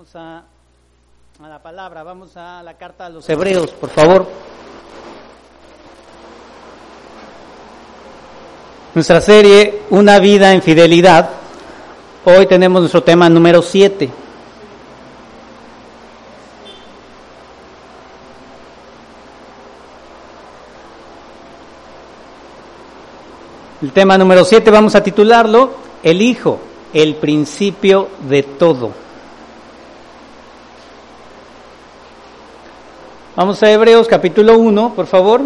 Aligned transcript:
Vamos 0.00 0.16
a, 0.16 0.44
a 1.44 1.48
la 1.50 1.62
palabra, 1.62 2.02
vamos 2.02 2.34
a 2.34 2.62
la 2.62 2.72
carta 2.78 3.04
a 3.04 3.10
los 3.10 3.28
hebreos, 3.28 3.70
por 3.72 3.90
favor. 3.90 4.26
Nuestra 8.94 9.20
serie, 9.20 9.82
Una 9.90 10.18
vida 10.18 10.54
en 10.54 10.62
fidelidad. 10.62 11.28
Hoy 12.24 12.46
tenemos 12.46 12.80
nuestro 12.80 13.02
tema 13.02 13.28
número 13.28 13.60
7. 13.60 14.10
El 23.82 23.92
tema 23.92 24.16
número 24.16 24.46
7 24.46 24.70
vamos 24.70 24.94
a 24.94 25.02
titularlo 25.02 25.74
El 26.02 26.22
Hijo, 26.22 26.58
el 26.94 27.16
principio 27.16 28.08
de 28.26 28.42
todo. 28.44 29.09
Vamos 33.40 33.62
a 33.62 33.70
Hebreos 33.70 34.06
capítulo 34.06 34.58
1, 34.58 34.92
por 34.94 35.06
favor. 35.06 35.40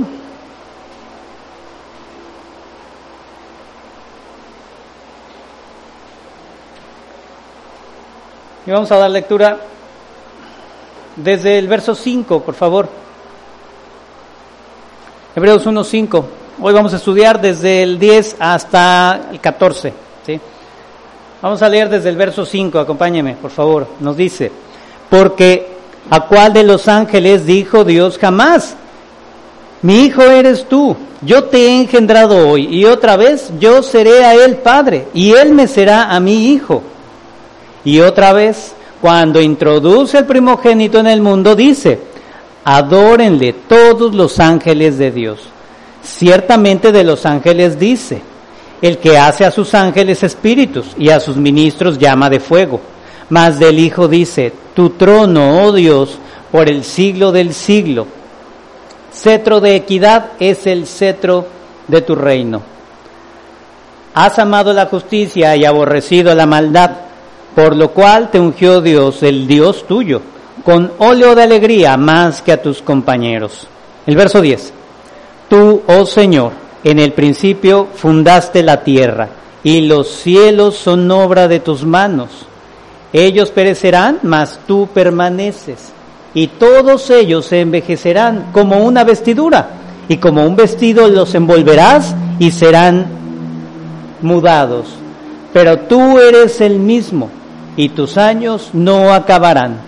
Y 8.67 8.71
vamos 8.73 8.91
a 8.91 8.97
dar 8.97 9.09
lectura 9.13 9.61
desde 11.15 11.57
el 11.57 11.69
verso 11.69 11.95
5, 11.95 12.41
por 12.41 12.55
favor. 12.57 12.89
Hebreos 15.37 15.65
1, 15.65 15.85
5. 15.85 16.29
Hoy 16.63 16.73
vamos 16.73 16.93
a 16.95 16.97
estudiar 16.97 17.41
desde 17.41 17.85
el 17.85 18.01
10 18.01 18.39
hasta 18.41 19.29
el 19.31 19.39
14. 19.39 19.93
¿sí? 20.27 20.41
Vamos 21.41 21.63
a 21.63 21.69
leer 21.69 21.89
desde 21.89 22.09
el 22.09 22.17
verso 22.17 22.45
5, 22.45 22.77
acompáñeme, 22.77 23.37
por 23.37 23.53
favor. 23.53 23.87
Nos 24.01 24.17
dice, 24.17 24.51
porque 25.09 25.74
¿a 26.11 26.21
cuál 26.27 26.53
de 26.53 26.63
los 26.63 26.89
ángeles 26.89 27.47
dijo 27.47 27.85
Dios 27.85 28.19
jamás? 28.19 28.77
Mi 29.83 30.05
hijo 30.05 30.23
eres 30.23 30.67
tú, 30.69 30.97
yo 31.23 31.45
te 31.45 31.67
he 31.67 31.81
engendrado 31.81 32.49
hoy 32.49 32.67
y 32.71 32.85
otra 32.85 33.17
vez 33.17 33.51
yo 33.59 33.83
seré 33.83 34.25
a 34.25 34.35
él 34.35 34.57
padre 34.57 35.09
y 35.15 35.33
él 35.33 35.53
me 35.55 35.69
será 35.69 36.15
a 36.15 36.21
mi 36.21 36.53
hijo. 36.53 36.83
Y 37.85 38.01
otra 38.01 38.33
vez, 38.33 38.75
cuando 39.01 39.41
introduce 39.41 40.19
el 40.19 40.25
primogénito 40.25 40.99
en 40.99 41.07
el 41.07 41.21
mundo, 41.21 41.55
dice, 41.55 41.99
adórenle 42.65 43.53
todos 43.69 44.15
los 44.15 44.41
ángeles 44.41 44.97
de 44.99 45.11
Dios. 45.11 45.41
Ciertamente 46.03 46.93
de 46.93 47.05
los 47.05 47.27
ángeles 47.27 47.79
dice, 47.79 48.23
el 48.81 48.99
que 48.99 49.19
hace 49.19 49.45
a 49.45 49.51
sus 49.51 49.75
ángeles 49.75 50.23
espíritus 50.23 50.95
y 50.99 51.11
a 51.11 51.21
sus 51.21 51.37
ministros 51.37 51.99
llama 51.99 52.29
de 52.29 52.41
fuego. 52.41 52.81
Mas 53.31 53.59
del 53.59 53.79
Hijo 53.79 54.09
dice, 54.09 54.53
tu 54.75 54.91
trono, 54.91 55.65
oh 55.65 55.73
Dios, 55.73 56.19
por 56.53 56.69
el 56.69 56.85
siglo 56.85 57.33
del 57.33 57.55
siglo. 57.55 58.07
Cetro 59.13 59.61
de 59.61 59.77
equidad 59.77 60.33
es 60.41 60.67
el 60.67 60.87
cetro 60.87 61.47
de 61.89 62.01
tu 62.03 62.15
reino. 62.15 62.63
Has 64.15 64.39
amado 64.39 64.73
la 64.73 64.87
justicia 64.87 65.57
y 65.57 65.65
aborrecido 65.65 66.35
la 66.35 66.47
maldad 66.47 66.91
por 67.55 67.77
lo 67.77 67.91
cual 67.91 68.31
te 68.31 68.41
ungió 68.41 68.81
Dios, 68.81 69.23
el 69.23 69.47
Dios 69.47 69.87
tuyo, 69.87 70.21
con 70.65 70.93
óleo 70.99 71.35
de 71.35 71.43
alegría 71.43 71.97
más 71.97 72.43
que 72.43 72.53
a 72.53 72.61
tus 72.61 72.83
compañeros. 72.83 73.69
El 74.07 74.17
verso 74.17 74.41
10. 74.41 74.73
Tú, 75.49 75.83
oh 75.87 76.05
Señor, 76.05 76.53
en 76.83 76.99
el 76.99 77.13
principio 77.13 77.89
fundaste 77.95 78.63
la 78.63 78.83
tierra, 78.83 79.29
y 79.63 79.83
los 79.83 80.09
cielos 80.09 80.77
son 80.77 81.11
obra 81.11 81.49
de 81.49 81.61
tus 81.61 81.85
manos. 81.85 82.31
Ellos 83.15 83.51
perecerán, 83.51 84.19
mas 84.25 84.59
tú 84.67 84.89
permaneces, 84.93 85.93
y 86.35 86.49
todos 86.49 87.09
ellos 87.11 87.47
se 87.47 87.61
envejecerán 87.61 88.51
como 88.53 88.79
una 88.85 89.05
vestidura, 89.05 89.69
y 90.09 90.17
como 90.17 90.45
un 90.45 90.57
vestido 90.57 91.09
los 91.09 91.35
envolverás 91.35 92.15
y 92.39 92.51
serán 92.51 93.07
mudados. 94.21 94.89
Pero 95.53 95.79
tú 95.79 96.19
eres 96.19 96.61
el 96.61 96.79
mismo 96.79 97.31
y 97.77 97.91
tus 97.91 98.19
años 98.19 98.71
no 98.73 99.13
acabarán. 99.13 99.81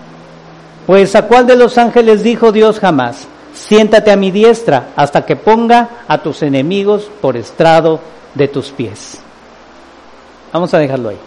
Pues 0.87 1.17
a 1.17 1.23
cuál 1.23 1.47
de 1.47 1.57
los 1.57 1.79
ángeles 1.79 2.23
dijo 2.23 2.53
Dios 2.53 2.79
jamás, 2.79 3.27
siéntate 3.53 4.13
a 4.13 4.17
mi 4.17 4.31
diestra 4.31 4.91
hasta 4.95 5.27
que 5.27 5.37
ponga 5.37 5.89
a 6.07 6.23
tus 6.23 6.43
enemigos 6.43 7.11
por 7.21 7.37
estrado 7.37 8.01
de 8.35 8.49
tus 8.49 8.71
pies. 8.71 9.21
Vamos 10.53 10.73
a 10.73 10.79
dejarlo 10.79 11.09
ahí. 11.09 11.19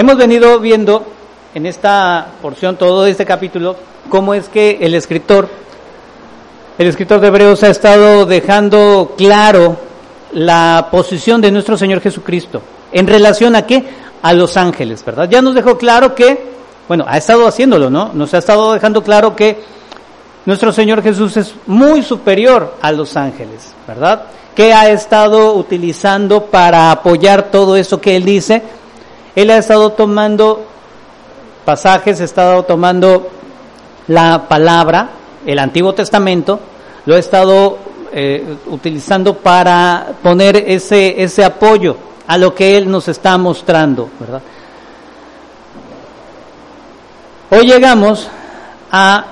Hemos 0.00 0.16
venido 0.16 0.58
viendo 0.60 1.04
en 1.54 1.66
esta 1.66 2.28
porción, 2.40 2.76
todo 2.76 3.04
este 3.04 3.26
capítulo, 3.26 3.76
cómo 4.08 4.32
es 4.32 4.48
que 4.48 4.78
el 4.80 4.94
escritor, 4.94 5.46
el 6.78 6.86
escritor 6.86 7.20
de 7.20 7.26
Hebreos 7.26 7.62
ha 7.64 7.68
estado 7.68 8.24
dejando 8.24 9.12
claro 9.18 9.76
la 10.32 10.88
posición 10.90 11.42
de 11.42 11.52
nuestro 11.52 11.76
Señor 11.76 12.00
Jesucristo. 12.00 12.62
¿En 12.92 13.06
relación 13.06 13.54
a 13.54 13.66
qué? 13.66 13.84
A 14.22 14.32
los 14.32 14.56
ángeles, 14.56 15.04
¿verdad? 15.04 15.28
Ya 15.28 15.42
nos 15.42 15.54
dejó 15.54 15.76
claro 15.76 16.14
que, 16.14 16.44
bueno, 16.88 17.04
ha 17.06 17.18
estado 17.18 17.46
haciéndolo, 17.46 17.90
¿no? 17.90 18.10
Nos 18.14 18.32
ha 18.32 18.38
estado 18.38 18.72
dejando 18.72 19.02
claro 19.02 19.36
que 19.36 19.62
nuestro 20.46 20.72
Señor 20.72 21.02
Jesús 21.02 21.36
es 21.36 21.52
muy 21.66 22.02
superior 22.02 22.74
a 22.80 22.90
los 22.90 23.18
ángeles, 23.18 23.74
¿verdad? 23.86 24.22
¿Qué 24.54 24.72
ha 24.72 24.88
estado 24.88 25.52
utilizando 25.56 26.46
para 26.46 26.90
apoyar 26.90 27.50
todo 27.50 27.76
eso 27.76 28.00
que 28.00 28.16
Él 28.16 28.24
dice? 28.24 28.79
Él 29.34 29.50
ha 29.50 29.58
estado 29.58 29.92
tomando 29.92 30.64
pasajes, 31.64 32.20
ha 32.20 32.24
estado 32.24 32.64
tomando 32.64 33.30
la 34.08 34.48
palabra, 34.48 35.10
el 35.46 35.58
Antiguo 35.58 35.94
Testamento, 35.94 36.58
lo 37.06 37.14
ha 37.14 37.18
estado 37.18 37.78
eh, 38.12 38.56
utilizando 38.66 39.36
para 39.36 40.14
poner 40.22 40.56
ese, 40.56 41.22
ese 41.22 41.44
apoyo 41.44 41.96
a 42.26 42.36
lo 42.38 42.54
que 42.54 42.76
Él 42.76 42.90
nos 42.90 43.08
está 43.08 43.38
mostrando, 43.38 44.08
¿verdad? 44.18 44.42
Hoy 47.50 47.66
llegamos 47.66 48.28
a 48.90 49.24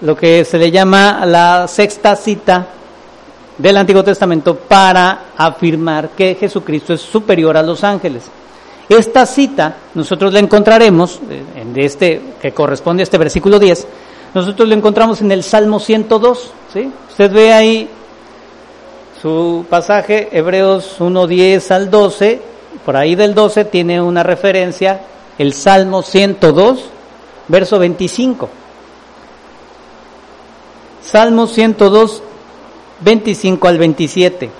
lo 0.00 0.16
que 0.16 0.44
se 0.44 0.58
le 0.58 0.70
llama 0.70 1.24
la 1.26 1.68
sexta 1.68 2.16
cita 2.16 2.66
del 3.58 3.76
Antiguo 3.76 4.02
Testamento 4.02 4.56
para 4.56 5.26
afirmar 5.36 6.10
que 6.10 6.34
Jesucristo 6.34 6.94
es 6.94 7.00
superior 7.00 7.56
a 7.56 7.62
los 7.62 7.84
ángeles. 7.84 8.30
Esta 8.90 9.24
cita 9.24 9.76
nosotros 9.94 10.34
la 10.34 10.40
encontraremos 10.40 11.20
eh, 11.30 11.42
en 11.56 11.80
este 11.80 12.20
que 12.42 12.52
corresponde 12.52 13.02
a 13.02 13.04
este 13.04 13.16
versículo 13.16 13.58
10 13.58 13.86
nosotros 14.34 14.68
lo 14.68 14.74
encontramos 14.74 15.20
en 15.22 15.32
el 15.32 15.42
Salmo 15.42 15.80
102, 15.80 16.52
¿sí? 16.72 16.90
Usted 17.10 17.32
ve 17.32 17.52
ahí 17.52 17.88
su 19.20 19.66
pasaje, 19.68 20.28
Hebreos 20.30 21.00
1, 21.00 21.26
10 21.26 21.70
al 21.72 21.90
12, 21.90 22.40
por 22.84 22.96
ahí 22.96 23.16
del 23.16 23.34
12 23.34 23.64
tiene 23.64 24.00
una 24.00 24.22
referencia, 24.22 25.00
el 25.36 25.52
Salmo 25.52 26.02
102, 26.02 26.84
verso 27.48 27.78
25. 27.80 28.48
Salmo 31.02 31.48
102, 31.48 32.22
25 33.00 33.68
al 33.68 33.78
27. 33.78 34.50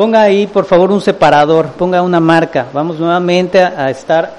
Ponga 0.00 0.22
ahí, 0.22 0.46
por 0.46 0.64
favor, 0.64 0.90
un 0.92 1.02
separador, 1.02 1.72
ponga 1.72 2.00
una 2.00 2.20
marca. 2.20 2.68
Vamos 2.72 2.98
nuevamente 2.98 3.62
a, 3.62 3.90
estar 3.90 4.34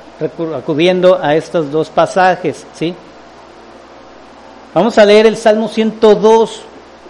acudiendo 0.57 1.19
a 1.21 1.35
estos 1.35 1.71
dos 1.71 1.87
pasajes, 1.87 2.65
¿sí? 2.73 2.95
Vamos 4.73 4.97
a 4.97 5.05
leer 5.05 5.27
el 5.27 5.37
Salmo 5.37 5.67
102, 5.67 6.63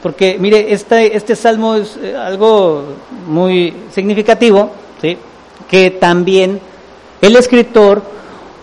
porque 0.04 0.36
mire, 0.38 0.74
este, 0.74 1.16
este 1.16 1.34
salmo 1.34 1.76
es 1.76 1.96
eh, 1.96 2.14
algo 2.14 2.84
muy 3.26 3.74
significativo, 3.90 4.72
¿sí? 5.00 5.18
Que 5.70 5.92
también 5.92 6.60
el 7.22 7.38
escritor 7.38 8.02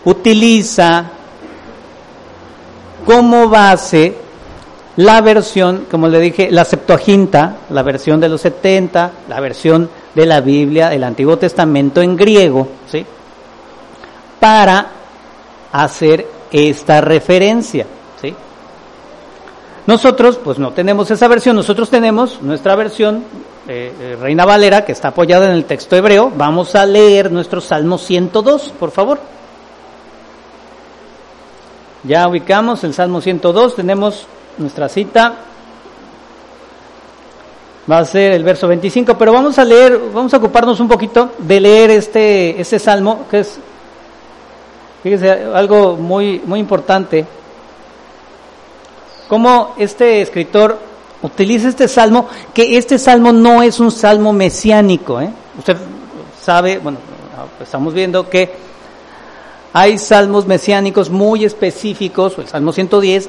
utiliza 0.04 1.06
como 3.06 3.48
base 3.48 4.14
la 4.98 5.20
versión, 5.20 5.86
como 5.88 6.08
le 6.08 6.18
dije, 6.18 6.50
la 6.50 6.64
Septuaginta, 6.64 7.58
la 7.70 7.84
versión 7.84 8.20
de 8.20 8.28
los 8.28 8.40
70, 8.40 9.12
la 9.28 9.38
versión 9.38 9.88
de 10.12 10.26
la 10.26 10.40
Biblia, 10.40 10.92
el 10.92 11.04
Antiguo 11.04 11.38
Testamento 11.38 12.02
en 12.02 12.16
griego, 12.16 12.66
¿sí? 12.90 13.06
Para 14.40 14.88
hacer 15.70 16.26
esta 16.50 17.00
referencia, 17.00 17.86
¿sí? 18.20 18.34
Nosotros, 19.86 20.40
pues 20.42 20.58
no 20.58 20.72
tenemos 20.72 21.08
esa 21.12 21.28
versión, 21.28 21.54
nosotros 21.54 21.88
tenemos 21.90 22.42
nuestra 22.42 22.74
versión, 22.74 23.22
eh, 23.68 23.92
eh, 24.00 24.16
Reina 24.20 24.44
Valera, 24.46 24.84
que 24.84 24.90
está 24.90 25.08
apoyada 25.08 25.46
en 25.46 25.52
el 25.52 25.64
texto 25.64 25.94
hebreo. 25.94 26.32
Vamos 26.36 26.74
a 26.74 26.84
leer 26.84 27.30
nuestro 27.30 27.60
Salmo 27.60 27.98
102, 27.98 28.74
por 28.80 28.90
favor. 28.90 29.20
Ya 32.02 32.26
ubicamos 32.26 32.82
el 32.82 32.94
Salmo 32.94 33.20
102, 33.20 33.76
tenemos 33.76 34.26
nuestra 34.58 34.88
cita. 34.88 35.34
va 37.90 37.98
a 37.98 38.04
ser 38.04 38.32
el 38.32 38.44
verso 38.44 38.68
25, 38.68 39.16
pero 39.16 39.32
vamos 39.32 39.58
a 39.58 39.64
leer, 39.64 39.98
vamos 40.12 40.34
a 40.34 40.36
ocuparnos 40.36 40.78
un 40.80 40.88
poquito 40.88 41.30
de 41.38 41.60
leer 41.60 41.90
este, 41.90 42.60
este 42.60 42.78
salmo, 42.78 43.26
que 43.30 43.40
es, 43.40 43.58
fíjese, 45.02 45.30
algo 45.30 45.96
muy, 45.96 46.42
muy 46.44 46.60
importante, 46.60 47.24
cómo 49.26 49.74
este 49.78 50.20
escritor 50.20 50.78
utiliza 51.22 51.68
este 51.68 51.88
salmo, 51.88 52.28
que 52.52 52.76
este 52.76 52.98
salmo 52.98 53.32
no 53.32 53.62
es 53.62 53.80
un 53.80 53.90
salmo 53.90 54.32
mesiánico, 54.32 55.20
¿eh? 55.20 55.30
usted 55.58 55.76
sabe, 56.42 56.78
bueno, 56.78 56.98
estamos 57.62 57.94
viendo 57.94 58.28
que 58.28 58.68
hay 59.72 59.98
salmos 59.98 60.46
mesiánicos 60.46 61.10
muy 61.10 61.44
específicos, 61.44 62.38
el 62.38 62.48
Salmo 62.48 62.72
110, 62.72 63.28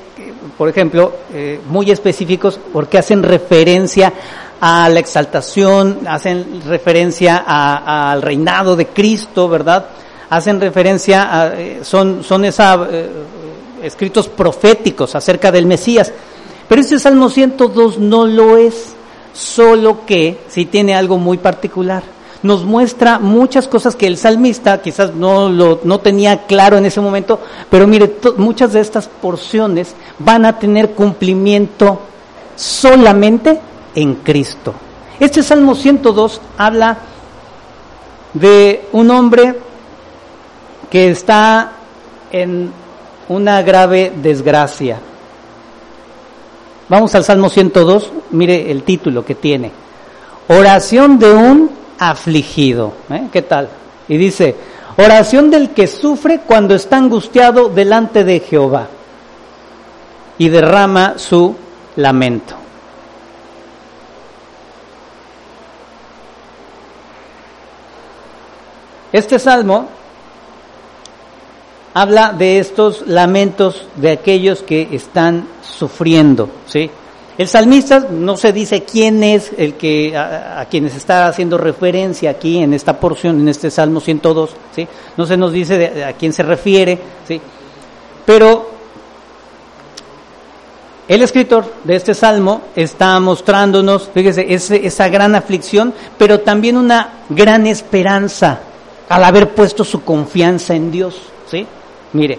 por 0.58 0.70
ejemplo, 0.70 1.14
eh, 1.34 1.60
muy 1.68 1.92
específicos 1.92 2.60
porque 2.72 2.98
hacen 2.98 3.24
referencia 3.24 4.14
a 4.62 4.90
la 4.90 5.00
exaltación, 5.00 6.00
hacen 6.08 6.62
referencia 6.66 7.44
al 7.46 8.22
reinado 8.22 8.76
de 8.76 8.88
Cristo, 8.88 9.48
¿verdad? 9.48 9.86
Hacen 10.30 10.60
referencia 10.60 11.42
a, 11.42 11.48
eh, 11.60 11.80
son, 11.84 12.24
son 12.24 12.46
esa, 12.46 12.88
eh, 12.92 13.10
escritos 13.84 14.28
proféticos 14.28 15.16
acerca 15.16 15.52
del 15.52 15.66
Mesías. 15.66 16.12
Pero 16.68 16.82
este 16.82 17.00
Salmo 17.00 17.30
102 17.30 17.98
no 17.98 18.26
lo 18.26 18.58
es, 18.58 18.94
solo 19.34 20.06
que 20.06 20.40
sí 20.50 20.66
tiene 20.66 20.94
algo 20.94 21.18
muy 21.18 21.38
particular. 21.38 22.04
Nos 22.42 22.64
muestra 22.64 23.20
muchas 23.20 23.68
cosas 23.68 23.96
que 23.96 24.08
el 24.08 24.18
salmista 24.18 24.82
quizás 24.82 25.14
no 25.14 25.50
lo 25.50 25.82
no 25.84 26.00
tenía 26.00 26.46
claro 26.46 26.78
en 26.78 26.86
ese 26.86 27.02
momento, 27.02 27.40
pero 27.70 27.86
mire, 27.86 28.16
muchas 28.38 28.74
de 28.74 28.80
estas 28.80 29.08
porciones 29.08 29.96
van 30.20 30.46
a 30.46 30.58
tener 30.58 30.92
cumplimiento 30.92 32.00
solamente 32.56 33.60
en 33.96 34.16
Cristo. 34.16 34.74
Este 35.20 35.44
Salmo 35.44 35.76
102 35.76 36.40
habla 36.58 36.98
de 38.34 38.88
un 38.94 39.12
hombre 39.12 39.56
que 40.90 41.10
está 41.10 41.74
en 42.32 42.72
una 43.28 43.62
grave 43.62 44.14
desgracia. 44.16 45.00
Vamos 46.88 47.14
al 47.14 47.24
Salmo 47.24 47.50
102, 47.50 48.12
mire 48.32 48.72
el 48.72 48.84
título 48.84 49.24
que 49.24 49.36
tiene. 49.36 49.72
Oración 50.48 51.20
de 51.20 51.32
un 51.32 51.79
afligido. 52.00 52.94
¿eh? 53.10 53.28
¿Qué 53.32 53.42
tal? 53.42 53.70
Y 54.08 54.18
dice, 54.18 54.56
oración 54.98 55.52
del 55.52 55.72
que 55.72 55.88
sufre 55.88 56.42
cuando 56.46 56.74
está 56.74 56.98
angustiado 56.98 57.70
delante 57.70 58.24
de 58.24 58.40
Jehová 58.40 58.88
y 60.38 60.50
derrama 60.50 61.16
su 61.18 61.56
lamento. 61.98 62.56
Este 69.12 69.40
salmo 69.40 69.88
habla 71.94 72.32
de 72.32 72.60
estos 72.60 73.08
lamentos 73.08 73.88
de 73.96 74.12
aquellos 74.12 74.62
que 74.62 74.88
están 74.92 75.48
sufriendo, 75.64 76.50
¿sí? 76.68 76.92
El 77.40 77.48
salmista 77.48 78.06
no 78.12 78.36
se 78.36 78.52
dice 78.52 78.84
quién 78.84 79.24
es 79.24 79.52
el 79.58 79.76
que 79.76 80.14
a, 80.18 80.68
quienes 80.70 80.94
está 80.94 81.26
haciendo 81.30 81.58
referencia 81.58 82.32
aquí 82.32 82.58
en 82.58 82.74
esta 82.74 83.00
porción, 83.00 83.40
en 83.40 83.48
este 83.48 83.72
Salmo 83.72 84.02
102, 84.02 84.50
¿sí? 84.76 84.86
No 85.16 85.26
se 85.26 85.38
nos 85.38 85.54
dice 85.54 86.04
a 86.04 86.12
quién 86.12 86.34
se 86.34 86.44
refiere, 86.44 87.00
¿sí? 87.26 87.40
Pero 88.26 88.70
el 91.08 91.22
escritor 91.22 91.76
de 91.86 91.96
este 91.96 92.14
salmo 92.14 92.64
está 92.76 93.18
mostrándonos, 93.22 94.10
fíjese, 94.14 94.46
esa 94.86 95.08
gran 95.08 95.34
aflicción, 95.34 95.94
pero 96.18 96.42
también 96.42 96.76
una 96.76 97.22
gran 97.30 97.68
esperanza 97.68 98.60
al 99.08 99.24
haber 99.24 99.52
puesto 99.56 99.86
su 99.86 100.04
confianza 100.04 100.76
en 100.76 100.92
Dios, 100.92 101.16
¿sí? 101.50 101.66
Mire, 102.12 102.38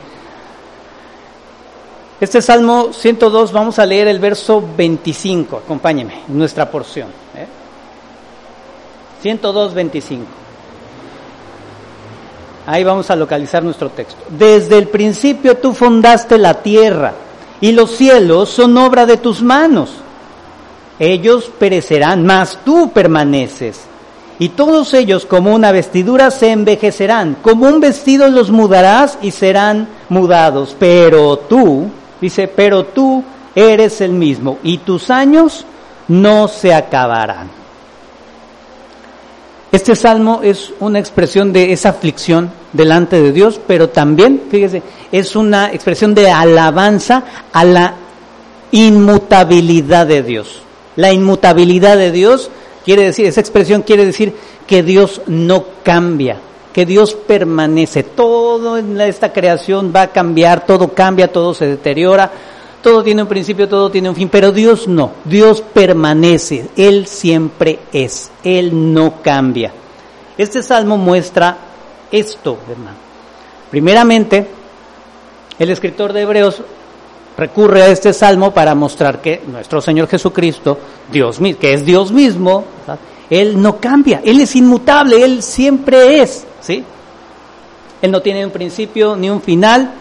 este 2.20 2.42
Salmo 2.42 2.92
102 2.92 3.52
vamos 3.52 3.78
a 3.78 3.86
leer 3.86 4.08
el 4.08 4.18
verso 4.18 4.62
25, 4.76 5.62
acompáñeme, 5.64 6.22
nuestra 6.28 6.70
porción. 6.70 7.08
¿eh? 7.34 7.46
102, 9.22 9.74
25. 9.74 10.24
Ahí 12.66 12.84
vamos 12.84 13.10
a 13.10 13.16
localizar 13.16 13.62
nuestro 13.62 13.88
texto. 13.88 14.22
Desde 14.28 14.78
el 14.78 14.88
principio 14.88 15.56
tú 15.56 15.72
fundaste 15.72 16.36
la 16.38 16.54
tierra 16.62 17.14
y 17.60 17.72
los 17.72 17.90
cielos 17.92 18.50
son 18.50 18.76
obra 18.76 19.06
de 19.06 19.16
tus 19.16 19.42
manos. 19.42 19.90
Ellos 20.98 21.50
perecerán, 21.58 22.26
mas 22.26 22.58
tú 22.64 22.90
permaneces 22.92 23.80
y 24.40 24.48
todos 24.48 24.94
ellos 24.94 25.26
como 25.26 25.54
una 25.54 25.70
vestidura 25.70 26.30
se 26.30 26.50
envejecerán, 26.50 27.36
como 27.42 27.66
un 27.66 27.78
vestido 27.78 28.26
los 28.28 28.50
mudarás 28.50 29.18
y 29.20 29.32
serán 29.32 29.86
mudados, 30.08 30.74
pero 30.78 31.36
tú, 31.36 31.90
dice, 32.20 32.48
pero 32.48 32.84
tú 32.84 33.22
eres 33.54 34.00
el 34.00 34.12
mismo 34.12 34.58
y 34.62 34.78
tus 34.78 35.10
años 35.10 35.64
no 36.08 36.48
se 36.48 36.74
acabarán. 36.74 37.48
Este 39.72 39.94
salmo 39.94 40.40
es 40.42 40.72
una 40.80 40.98
expresión 40.98 41.52
de 41.52 41.72
esa 41.72 41.90
aflicción 41.90 42.50
delante 42.72 43.22
de 43.22 43.32
Dios, 43.32 43.60
pero 43.66 43.88
también, 43.88 44.42
fíjese, 44.50 44.82
es 45.12 45.36
una 45.36 45.72
expresión 45.72 46.12
de 46.14 46.28
alabanza 46.30 47.22
a 47.52 47.64
la 47.64 47.94
inmutabilidad 48.72 50.06
de 50.06 50.24
Dios. 50.24 50.62
La 50.96 51.12
inmutabilidad 51.12 51.96
de 51.96 52.10
Dios 52.10 52.50
Quiere 52.84 53.04
decir, 53.04 53.26
esa 53.26 53.40
expresión 53.40 53.82
quiere 53.82 54.06
decir 54.06 54.34
que 54.66 54.82
Dios 54.82 55.22
no 55.26 55.64
cambia, 55.82 56.38
que 56.72 56.86
Dios 56.86 57.14
permanece. 57.14 58.02
Todo 58.02 58.78
en 58.78 59.00
esta 59.00 59.32
creación 59.32 59.92
va 59.94 60.02
a 60.02 60.12
cambiar, 60.12 60.66
todo 60.66 60.92
cambia, 60.92 61.32
todo 61.32 61.54
se 61.54 61.66
deteriora, 61.66 62.30
todo 62.82 63.02
tiene 63.02 63.22
un 63.22 63.28
principio, 63.28 63.68
todo 63.68 63.90
tiene 63.90 64.08
un 64.08 64.16
fin, 64.16 64.28
pero 64.28 64.52
Dios 64.52 64.88
no, 64.88 65.12
Dios 65.24 65.60
permanece, 65.60 66.70
Él 66.76 67.06
siempre 67.06 67.80
es, 67.92 68.30
Él 68.42 68.94
no 68.94 69.20
cambia. 69.22 69.72
Este 70.38 70.62
salmo 70.62 70.96
muestra 70.96 71.56
esto, 72.10 72.58
hermano. 72.70 72.96
Primeramente, 73.70 74.46
el 75.58 75.70
escritor 75.70 76.12
de 76.12 76.22
Hebreos 76.22 76.62
recurre 77.36 77.82
a 77.82 77.88
este 77.88 78.12
salmo 78.12 78.52
para 78.52 78.74
mostrar 78.74 79.20
que 79.20 79.42
nuestro 79.46 79.80
Señor 79.80 80.08
Jesucristo, 80.08 80.78
Dios 81.12 81.38
que 81.60 81.74
es 81.74 81.84
Dios 81.84 82.12
mismo, 82.12 82.64
Él 83.28 83.60
no 83.60 83.78
cambia, 83.78 84.20
Él 84.24 84.40
es 84.40 84.56
inmutable, 84.56 85.22
Él 85.22 85.42
siempre 85.42 86.22
es, 86.22 86.46
Él 86.78 88.10
no 88.10 88.22
tiene 88.22 88.44
un 88.44 88.50
principio 88.50 89.16
ni 89.16 89.28
un 89.28 89.42
final. 89.42 89.92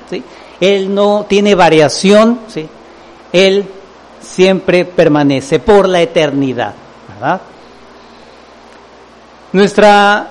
Él 0.60 0.94
no 0.94 1.26
tiene 1.28 1.56
variación. 1.56 2.40
Él 3.34 3.66
siempre 4.22 4.86
permanece 4.86 5.60
por 5.60 5.88
la 5.88 6.02
eternidad. 6.02 6.74
Nuestra 9.52 10.28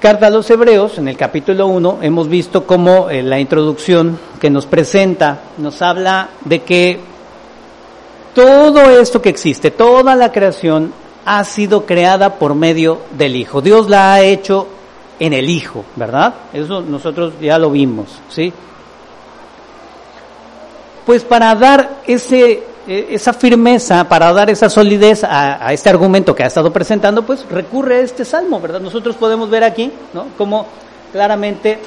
carta 0.00 0.26
a 0.26 0.30
los 0.30 0.48
Hebreos, 0.50 0.98
en 0.98 1.08
el 1.08 1.16
capítulo 1.16 1.66
1, 1.66 1.98
hemos 2.02 2.28
visto 2.28 2.66
cómo 2.66 3.10
en 3.10 3.30
la 3.30 3.38
introducción 3.38 4.18
que 4.40 4.50
nos 4.50 4.66
presenta 4.66 5.38
nos 5.58 5.80
habla 5.82 6.30
de 6.44 6.62
que 6.62 7.00
todo 8.34 8.98
esto 8.98 9.22
que 9.22 9.28
existe, 9.28 9.70
toda 9.70 10.16
la 10.16 10.32
creación, 10.32 10.92
ha 11.24 11.44
sido 11.44 11.86
creada 11.86 12.34
por 12.34 12.54
medio 12.54 12.98
del 13.16 13.36
Hijo. 13.36 13.62
Dios 13.62 13.88
la 13.88 14.14
ha 14.14 14.22
hecho 14.22 14.66
en 15.18 15.32
el 15.32 15.48
Hijo, 15.48 15.84
¿verdad? 15.96 16.34
Eso 16.52 16.80
nosotros 16.80 17.34
ya 17.40 17.58
lo 17.58 17.70
vimos, 17.70 18.20
¿sí? 18.28 18.52
Pues 21.06 21.22
para 21.24 21.54
dar 21.54 22.00
ese 22.06 22.74
eh, 22.86 23.08
esa 23.12 23.32
firmeza, 23.32 24.06
para 24.06 24.30
dar 24.34 24.50
esa 24.50 24.68
solidez 24.68 25.24
a, 25.24 25.72
este 25.72 25.88
argumento 25.88 26.34
que 26.34 26.42
ha 26.42 26.48
estado 26.48 26.70
presentando, 26.70 27.22
pues 27.22 27.46
recurre 27.48 27.96
a 27.96 28.00
este 28.00 28.26
salmo, 28.26 28.60
¿verdad? 28.60 28.78
Nosotros 28.78 29.16
podemos 29.16 29.48
ver 29.48 29.64
aquí, 29.64 29.90
¿no? 30.12 30.26
Como 30.36 30.66
claramente 31.10 31.78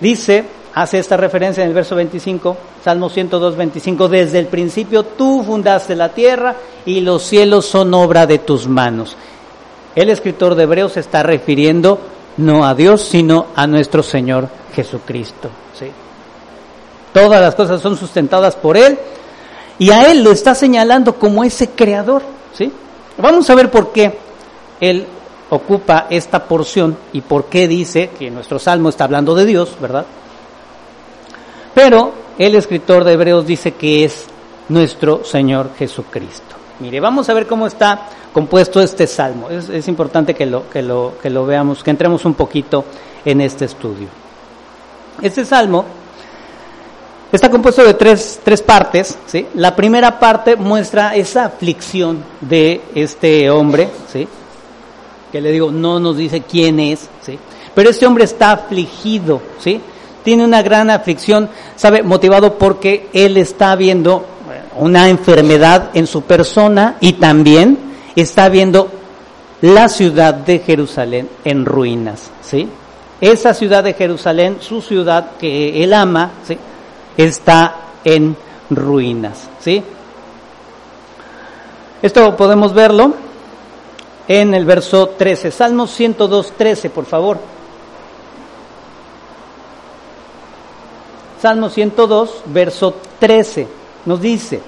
dice, 0.00 0.44
hace 0.74 0.98
esta 0.98 1.16
referencia 1.16 1.62
en 1.62 1.68
el 1.68 1.74
verso 1.74 1.94
25, 1.94 2.56
Salmo 2.82 3.08
102, 3.08 3.56
25, 3.56 4.08
desde 4.08 4.40
el 4.40 4.46
principio 4.46 5.04
tú 5.04 5.44
fundaste 5.44 5.94
la 5.94 6.08
tierra 6.08 6.56
y 6.84 7.02
los 7.02 7.22
cielos 7.22 7.66
son 7.66 7.94
obra 7.94 8.26
de 8.26 8.38
tus 8.38 8.66
manos. 8.66 9.16
El 9.94 10.10
escritor 10.10 10.56
de 10.56 10.64
Hebreos 10.64 10.96
está 10.96 11.22
refiriendo 11.22 12.00
no 12.36 12.64
a 12.64 12.74
Dios, 12.74 13.02
sino 13.02 13.46
a 13.54 13.66
nuestro 13.66 14.02
Señor 14.02 14.48
Jesucristo. 14.74 15.50
¿sí? 15.78 15.86
Todas 17.12 17.40
las 17.40 17.54
cosas 17.54 17.80
son 17.80 17.96
sustentadas 17.96 18.56
por 18.56 18.76
Él 18.76 18.98
y 19.78 19.90
a 19.90 20.10
él 20.10 20.22
lo 20.22 20.30
está 20.30 20.54
señalando 20.54 21.14
como 21.14 21.42
ese 21.44 21.70
creador, 21.70 22.22
¿sí? 22.56 22.70
Vamos 23.18 23.48
a 23.50 23.54
ver 23.54 23.70
por 23.70 23.92
qué 23.92 24.16
él 24.80 25.06
ocupa 25.50 26.06
esta 26.08 26.44
porción 26.44 26.96
y 27.12 27.20
por 27.20 27.46
qué 27.46 27.68
dice 27.68 28.10
que 28.16 28.30
nuestro 28.30 28.58
salmo 28.58 28.88
está 28.88 29.04
hablando 29.04 29.34
de 29.34 29.44
Dios, 29.44 29.76
¿verdad? 29.80 30.06
Pero 31.74 32.12
el 32.38 32.54
escritor 32.54 33.04
de 33.04 33.14
Hebreos 33.14 33.46
dice 33.46 33.72
que 33.72 34.04
es 34.04 34.26
nuestro 34.68 35.24
Señor 35.24 35.70
Jesucristo. 35.76 36.61
Mire, 36.80 37.00
vamos 37.00 37.28
a 37.28 37.34
ver 37.34 37.46
cómo 37.46 37.66
está 37.66 38.08
compuesto 38.32 38.80
este 38.80 39.06
salmo. 39.06 39.48
Es, 39.50 39.88
importante 39.88 40.34
que 40.34 40.46
lo, 40.46 40.68
que, 40.68 40.82
lo, 40.82 41.14
que 41.20 41.30
lo 41.30 41.46
veamos, 41.46 41.82
que 41.82 41.90
entremos 41.90 42.24
un 42.24 42.34
poquito 42.34 42.84
en 43.24 43.40
este 43.40 43.66
estudio. 43.66 44.08
Este 45.20 45.44
salmo 45.44 45.84
está 47.30 47.50
compuesto 47.50 47.84
de 47.84 47.94
tres, 47.94 48.40
tres 48.42 48.62
partes. 48.62 49.18
¿sí? 49.26 49.46
La 49.54 49.76
primera 49.76 50.18
parte 50.18 50.56
muestra 50.56 51.14
esa 51.14 51.44
aflicción 51.44 52.22
de 52.40 52.80
este 52.94 53.50
hombre, 53.50 53.88
¿sí? 54.12 54.26
que 55.30 55.40
le 55.40 55.50
digo, 55.50 55.70
no 55.70 55.98
nos 55.98 56.16
dice 56.16 56.42
quién 56.42 56.80
es, 56.80 57.08
¿sí? 57.22 57.38
pero 57.74 57.90
este 57.90 58.06
hombre 58.06 58.24
está 58.24 58.52
afligido, 58.52 59.40
¿sí? 59.58 59.80
tiene 60.22 60.44
una 60.44 60.62
gran 60.62 60.90
aflicción, 60.90 61.48
sabe, 61.76 62.02
motivado 62.02 62.58
porque 62.58 63.08
él 63.12 63.36
está 63.36 63.74
viendo 63.76 64.26
una 64.78 65.08
enfermedad 65.08 65.90
en 65.94 66.06
su 66.06 66.22
persona 66.22 66.96
y 67.00 67.14
también 67.14 67.78
está 68.16 68.48
viendo 68.48 68.90
la 69.60 69.88
ciudad 69.88 70.34
de 70.34 70.58
Jerusalén 70.58 71.28
en 71.44 71.64
ruinas, 71.64 72.30
¿sí? 72.42 72.68
Esa 73.20 73.54
ciudad 73.54 73.84
de 73.84 73.94
Jerusalén, 73.94 74.56
su 74.60 74.80
ciudad 74.80 75.32
que 75.38 75.84
él 75.84 75.94
ama, 75.94 76.32
¿sí? 76.46 76.58
está 77.16 77.76
en 78.04 78.36
ruinas, 78.70 79.48
¿sí? 79.60 79.82
Esto 82.02 82.36
podemos 82.36 82.74
verlo 82.74 83.14
en 84.26 84.54
el 84.54 84.64
verso 84.64 85.10
13, 85.10 85.52
Salmo 85.52 85.86
102, 85.86 86.52
13, 86.56 86.90
por 86.90 87.04
favor. 87.04 87.38
Salmo 91.40 91.70
102, 91.70 92.42
verso 92.46 92.94
13, 93.18 93.68
nos 94.06 94.20
dice, 94.20 94.60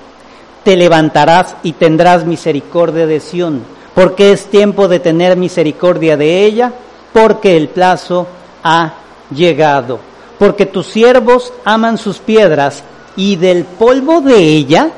te 0.65 0.77
levantarás 0.77 1.57
y 1.63 1.73
tendrás 1.73 2.25
misericordia 2.25 3.07
de 3.07 3.21
Sión, 3.21 3.63
porque 3.95 4.33
es 4.33 4.47
tiempo 4.47 4.89
de 4.89 4.99
tener 4.99 5.37
misericordia 5.37 6.17
de 6.17 6.45
ella, 6.45 6.73
porque 7.13 7.57
el 7.57 7.69
plazo 7.69 8.27
ha 8.63 8.95
llegado. 9.31 10.01
Porque 10.39 10.67
tus 10.67 10.87
siervos 10.87 11.53
aman 11.65 11.97
sus 11.97 12.19
piedras 12.19 12.83
y 13.17 13.37
del 13.37 13.65
polvo 13.65 14.21
de 14.21 14.37
ella, 14.37 14.91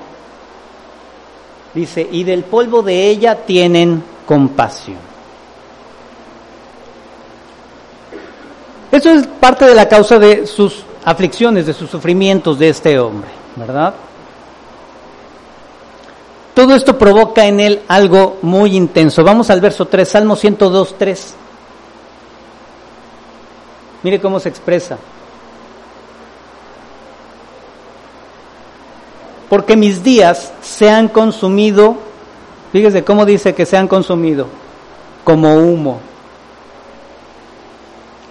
dice, 1.74 2.08
y 2.10 2.24
del 2.24 2.44
polvo 2.44 2.82
de 2.82 3.10
ella 3.10 3.34
tienen 3.44 4.02
compasión. 4.24 4.96
Eso 8.90 9.10
es 9.10 9.26
parte 9.26 9.66
de 9.66 9.74
la 9.74 9.88
causa 9.88 10.18
de 10.18 10.46
sus 10.46 10.84
aflicciones, 11.04 11.66
de 11.66 11.74
sus 11.74 11.90
sufrimientos 11.90 12.58
de 12.58 12.70
este 12.70 12.98
hombre, 12.98 13.28
¿verdad? 13.56 13.94
Todo 16.56 16.74
esto 16.74 16.96
provoca 16.96 17.44
en 17.44 17.60
él 17.60 17.82
algo 17.86 18.38
muy 18.40 18.74
intenso. 18.74 19.22
Vamos 19.22 19.50
al 19.50 19.60
verso 19.60 19.84
3, 19.84 20.08
Salmo 20.08 20.36
102, 20.36 20.94
3. 20.96 21.34
Mire 24.02 24.22
cómo 24.22 24.40
se 24.40 24.48
expresa. 24.48 24.96
Porque 29.50 29.76
mis 29.76 30.02
días 30.02 30.54
se 30.62 30.88
han 30.88 31.08
consumido, 31.08 31.98
fíjese 32.72 33.04
cómo 33.04 33.26
dice 33.26 33.54
que 33.54 33.66
se 33.66 33.76
han 33.76 33.86
consumido, 33.86 34.46
como 35.24 35.56
humo 35.56 36.00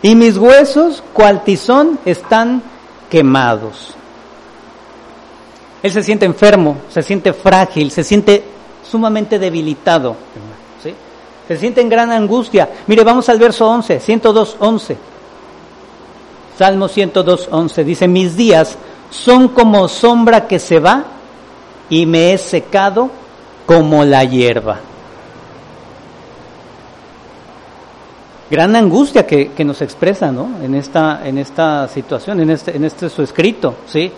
y 0.02 0.16
mis 0.16 0.38
huesos, 0.38 1.04
cual 1.14 1.44
tizón, 1.44 2.00
están 2.06 2.64
quemados. 3.10 3.96
Él 5.86 5.92
se 5.92 6.02
siente 6.02 6.26
enfermo, 6.26 6.78
se 6.90 7.04
siente 7.04 7.32
frágil, 7.32 7.92
se 7.92 8.04
siente 8.04 8.44
sumamente 8.90 9.38
debilitado. 9.38 10.16
¿sí? 10.82 10.92
Se 11.48 11.58
siente 11.58 11.80
en 11.80 11.90
gran 11.90 12.12
angustia. 12.12 12.68
Mire, 12.88 13.04
vamos 13.04 13.30
al 13.30 13.38
verso 13.38 13.70
11, 13.70 14.00
102, 14.00 14.56
11. 14.58 14.98
Salmo 16.58 16.88
102, 16.88 17.50
11. 17.52 17.84
Dice, 17.84 18.08
mis 18.08 18.36
días 18.36 18.80
son 19.12 19.50
como 19.50 19.88
sombra 19.88 20.48
que 20.48 20.58
se 20.58 20.80
va 20.80 21.04
y 21.88 22.08
me 22.08 22.34
he 22.34 22.40
secado 22.40 23.12
como 23.68 24.04
la 24.04 24.24
hierba. 24.24 24.80
gran 28.50 28.76
angustia 28.76 29.28
que, 29.28 29.52
nos 29.64 29.84
expresa 29.84 30.32
¿no? 30.32 30.50
en, 30.64 30.74
esta, 30.74 31.28
en 31.28 31.38
esta 31.38 31.88
situación, 31.88 32.40
en 32.40 32.50
este, 32.50 32.76
en 32.76 32.86
este 32.86 33.08
su 33.08 33.22
escrito. 33.22 33.76
¿sí? 33.86 34.12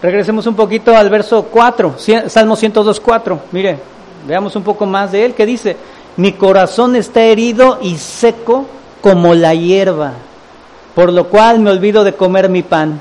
Regresemos 0.00 0.46
un 0.46 0.54
poquito 0.54 0.96
al 0.96 1.10
verso 1.10 1.42
4, 1.44 1.96
Salmo 2.28 2.54
102, 2.54 3.00
4. 3.00 3.40
Mire, 3.50 3.78
veamos 4.26 4.54
un 4.54 4.62
poco 4.62 4.86
más 4.86 5.10
de 5.10 5.24
él, 5.24 5.34
que 5.34 5.44
dice, 5.44 5.76
mi 6.16 6.32
corazón 6.32 6.94
está 6.94 7.22
herido 7.22 7.78
y 7.82 7.96
seco 7.96 8.66
como 9.00 9.34
la 9.34 9.54
hierba, 9.54 10.12
por 10.94 11.12
lo 11.12 11.28
cual 11.28 11.58
me 11.58 11.70
olvido 11.70 12.04
de 12.04 12.14
comer 12.14 12.48
mi 12.48 12.62
pan. 12.62 13.00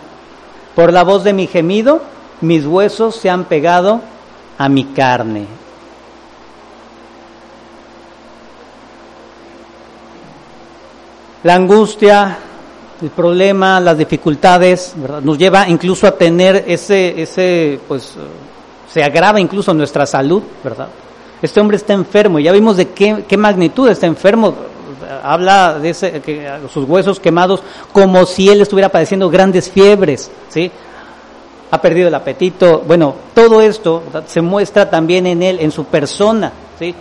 Por 0.75 0.91
la 0.91 1.03
voz 1.03 1.23
de 1.23 1.33
mi 1.33 1.47
gemido, 1.47 2.01
mis 2.41 2.65
huesos 2.65 3.15
se 3.15 3.29
han 3.29 3.45
pegado 3.45 4.01
a 4.57 4.67
mi 4.67 4.85
carne. 4.85 5.45
La 11.43 11.53
angustia, 11.55 12.39
el 13.01 13.09
problema, 13.09 13.79
las 13.79 13.97
dificultades, 13.97 14.93
¿verdad? 14.95 15.21
nos 15.21 15.37
lleva 15.37 15.67
incluso 15.67 16.07
a 16.07 16.11
tener 16.11 16.63
ese, 16.67 17.21
ese, 17.21 17.79
pues, 17.87 18.15
se 18.91 19.03
agrava 19.03 19.39
incluso 19.39 19.73
nuestra 19.73 20.05
salud, 20.05 20.41
¿verdad? 20.63 20.87
Este 21.41 21.59
hombre 21.59 21.77
está 21.77 21.93
enfermo, 21.93 22.39
ya 22.39 22.51
vimos 22.51 22.77
de 22.77 22.89
qué, 22.89 23.25
qué 23.27 23.37
magnitud 23.37 23.89
está 23.89 24.07
enfermo, 24.07 24.55
habla 25.23 25.77
de 25.79 25.89
ese, 25.89 26.21
que, 26.21 26.49
sus 26.73 26.87
huesos 26.87 27.19
quemados 27.19 27.61
como 27.91 28.25
si 28.25 28.49
él 28.49 28.61
estuviera 28.61 28.89
padeciendo 28.89 29.29
grandes 29.29 29.69
fiebres, 29.69 30.31
¿sí? 30.49 30.71
Ha 31.69 31.81
perdido 31.81 32.07
el 32.07 32.15
apetito, 32.15 32.83
bueno, 32.87 33.13
todo 33.33 33.61
esto 33.61 34.03
se 34.25 34.41
muestra 34.41 34.89
también 34.89 35.27
en 35.27 35.43
él, 35.43 35.59
en 35.59 35.71
su 35.71 35.85
persona, 35.85 36.51
¿sí? 36.79 36.95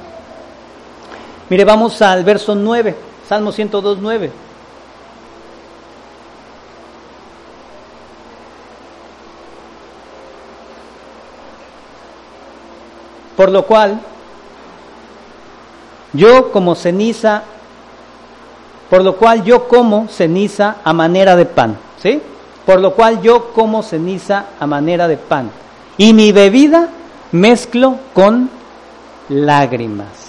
Mire, 1.49 1.65
vamos 1.65 2.03
al 2.03 2.25
verso 2.25 2.55
9. 2.55 2.95
Salmo 3.29 3.53
102, 3.53 3.99
9. 4.01 4.46
Por 13.37 13.51
lo 13.51 13.67
cual, 13.67 14.01
yo 16.13 16.51
como 16.51 16.75
ceniza, 16.75 17.43
por 18.89 19.03
lo 19.03 19.17
cual 19.17 19.45
yo 19.45 19.69
como 19.69 20.09
ceniza 20.09 20.77
a 20.83 20.93
manera 20.93 21.37
de 21.37 21.45
pan, 21.45 21.77
¿sí? 22.03 22.21
Por 22.65 22.81
lo 22.81 22.95
cual 22.95 23.21
yo 23.21 23.53
como 23.53 23.83
ceniza 23.83 24.47
a 24.59 24.67
manera 24.67 25.07
de 25.07 25.17
pan. 25.19 25.51
Y 25.99 26.13
mi 26.13 26.33
bebida 26.33 26.89
mezclo 27.33 27.97
con 28.15 28.51
lágrimas. 29.29 30.27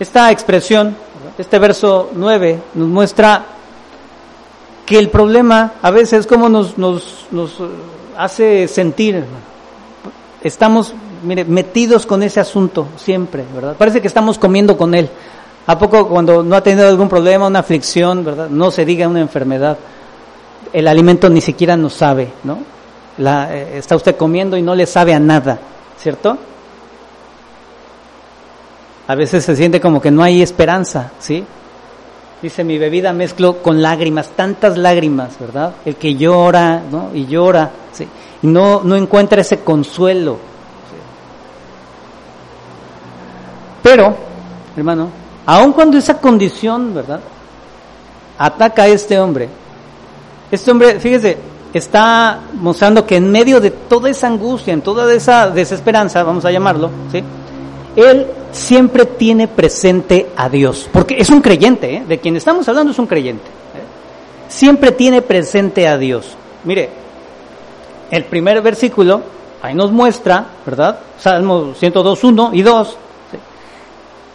Esta 0.00 0.30
expresión, 0.32 0.96
este 1.38 1.58
verso 1.58 2.10
9, 2.14 2.60
nos 2.74 2.88
muestra 2.88 3.44
que 4.86 4.98
el 4.98 5.08
problema 5.08 5.74
a 5.82 5.90
veces 5.90 6.20
es 6.20 6.26
como 6.26 6.48
nos, 6.48 6.76
nos, 6.78 7.26
nos 7.30 7.56
hace 8.16 8.68
sentir. 8.68 9.24
Estamos 10.42 10.94
mire, 11.22 11.44
metidos 11.44 12.06
con 12.06 12.22
ese 12.22 12.40
asunto 12.40 12.88
siempre, 12.96 13.44
¿verdad? 13.54 13.76
Parece 13.76 14.00
que 14.00 14.08
estamos 14.08 14.38
comiendo 14.38 14.76
con 14.76 14.94
él. 14.94 15.08
¿A 15.66 15.78
poco 15.78 16.08
cuando 16.08 16.42
no 16.42 16.56
ha 16.56 16.62
tenido 16.62 16.86
algún 16.86 17.08
problema, 17.08 17.46
una 17.46 17.60
aflicción, 17.60 18.24
¿verdad? 18.24 18.48
No 18.50 18.70
se 18.70 18.84
diga 18.84 19.08
una 19.08 19.20
enfermedad, 19.20 19.78
el 20.72 20.86
alimento 20.88 21.30
ni 21.30 21.40
siquiera 21.40 21.76
nos 21.76 21.94
sabe, 21.94 22.28
¿no? 22.42 22.58
La, 23.16 23.54
eh, 23.54 23.78
está 23.78 23.96
usted 23.96 24.16
comiendo 24.16 24.56
y 24.56 24.62
no 24.62 24.74
le 24.74 24.86
sabe 24.86 25.14
a 25.14 25.20
nada, 25.20 25.58
¿cierto? 25.98 26.36
A 29.06 29.14
veces 29.14 29.44
se 29.44 29.56
siente 29.56 29.80
como 29.80 30.02
que 30.02 30.10
no 30.10 30.22
hay 30.22 30.42
esperanza, 30.42 31.12
¿sí? 31.18 31.44
Dice, 32.44 32.62
mi 32.62 32.76
bebida 32.76 33.14
mezclo 33.14 33.62
con 33.62 33.80
lágrimas, 33.80 34.28
tantas 34.36 34.76
lágrimas, 34.76 35.38
¿verdad? 35.40 35.76
El 35.82 35.96
que 35.96 36.14
llora, 36.14 36.82
¿no? 36.90 37.08
Y 37.14 37.24
llora, 37.24 37.70
¿sí? 37.90 38.06
Y 38.42 38.46
no, 38.46 38.82
no 38.84 38.96
encuentra 38.96 39.40
ese 39.40 39.60
consuelo. 39.60 40.36
Pero, 43.82 44.14
hermano, 44.76 45.08
aun 45.46 45.72
cuando 45.72 45.96
esa 45.96 46.18
condición, 46.18 46.92
¿verdad? 46.92 47.20
Ataca 48.36 48.82
a 48.82 48.88
este 48.88 49.18
hombre, 49.18 49.48
este 50.50 50.70
hombre, 50.70 51.00
fíjese, 51.00 51.38
está 51.72 52.40
mostrando 52.60 53.06
que 53.06 53.16
en 53.16 53.32
medio 53.32 53.58
de 53.58 53.70
toda 53.70 54.10
esa 54.10 54.26
angustia, 54.26 54.74
en 54.74 54.82
toda 54.82 55.10
esa 55.14 55.48
desesperanza, 55.48 56.22
vamos 56.22 56.44
a 56.44 56.50
llamarlo, 56.50 56.90
¿sí? 57.10 57.24
Él 57.96 58.26
siempre 58.52 59.04
tiene 59.04 59.48
presente 59.48 60.28
a 60.36 60.48
Dios, 60.48 60.88
porque 60.92 61.16
es 61.18 61.30
un 61.30 61.40
creyente, 61.40 61.96
¿eh? 61.96 62.04
de 62.06 62.18
quien 62.18 62.36
estamos 62.36 62.68
hablando 62.68 62.92
es 62.92 62.98
un 62.98 63.06
creyente. 63.06 63.44
siempre 64.48 64.92
tiene 64.92 65.22
presente 65.22 65.86
a 65.88 65.96
Dios. 65.98 66.36
Mire, 66.64 66.90
el 68.10 68.24
primer 68.24 68.60
versículo 68.62 69.22
ahí 69.62 69.74
nos 69.74 69.90
muestra, 69.90 70.46
¿verdad? 70.66 70.98
Salmo 71.18 71.72
102, 71.78 72.24
1 72.24 72.50
y 72.52 72.62
2, 72.62 72.96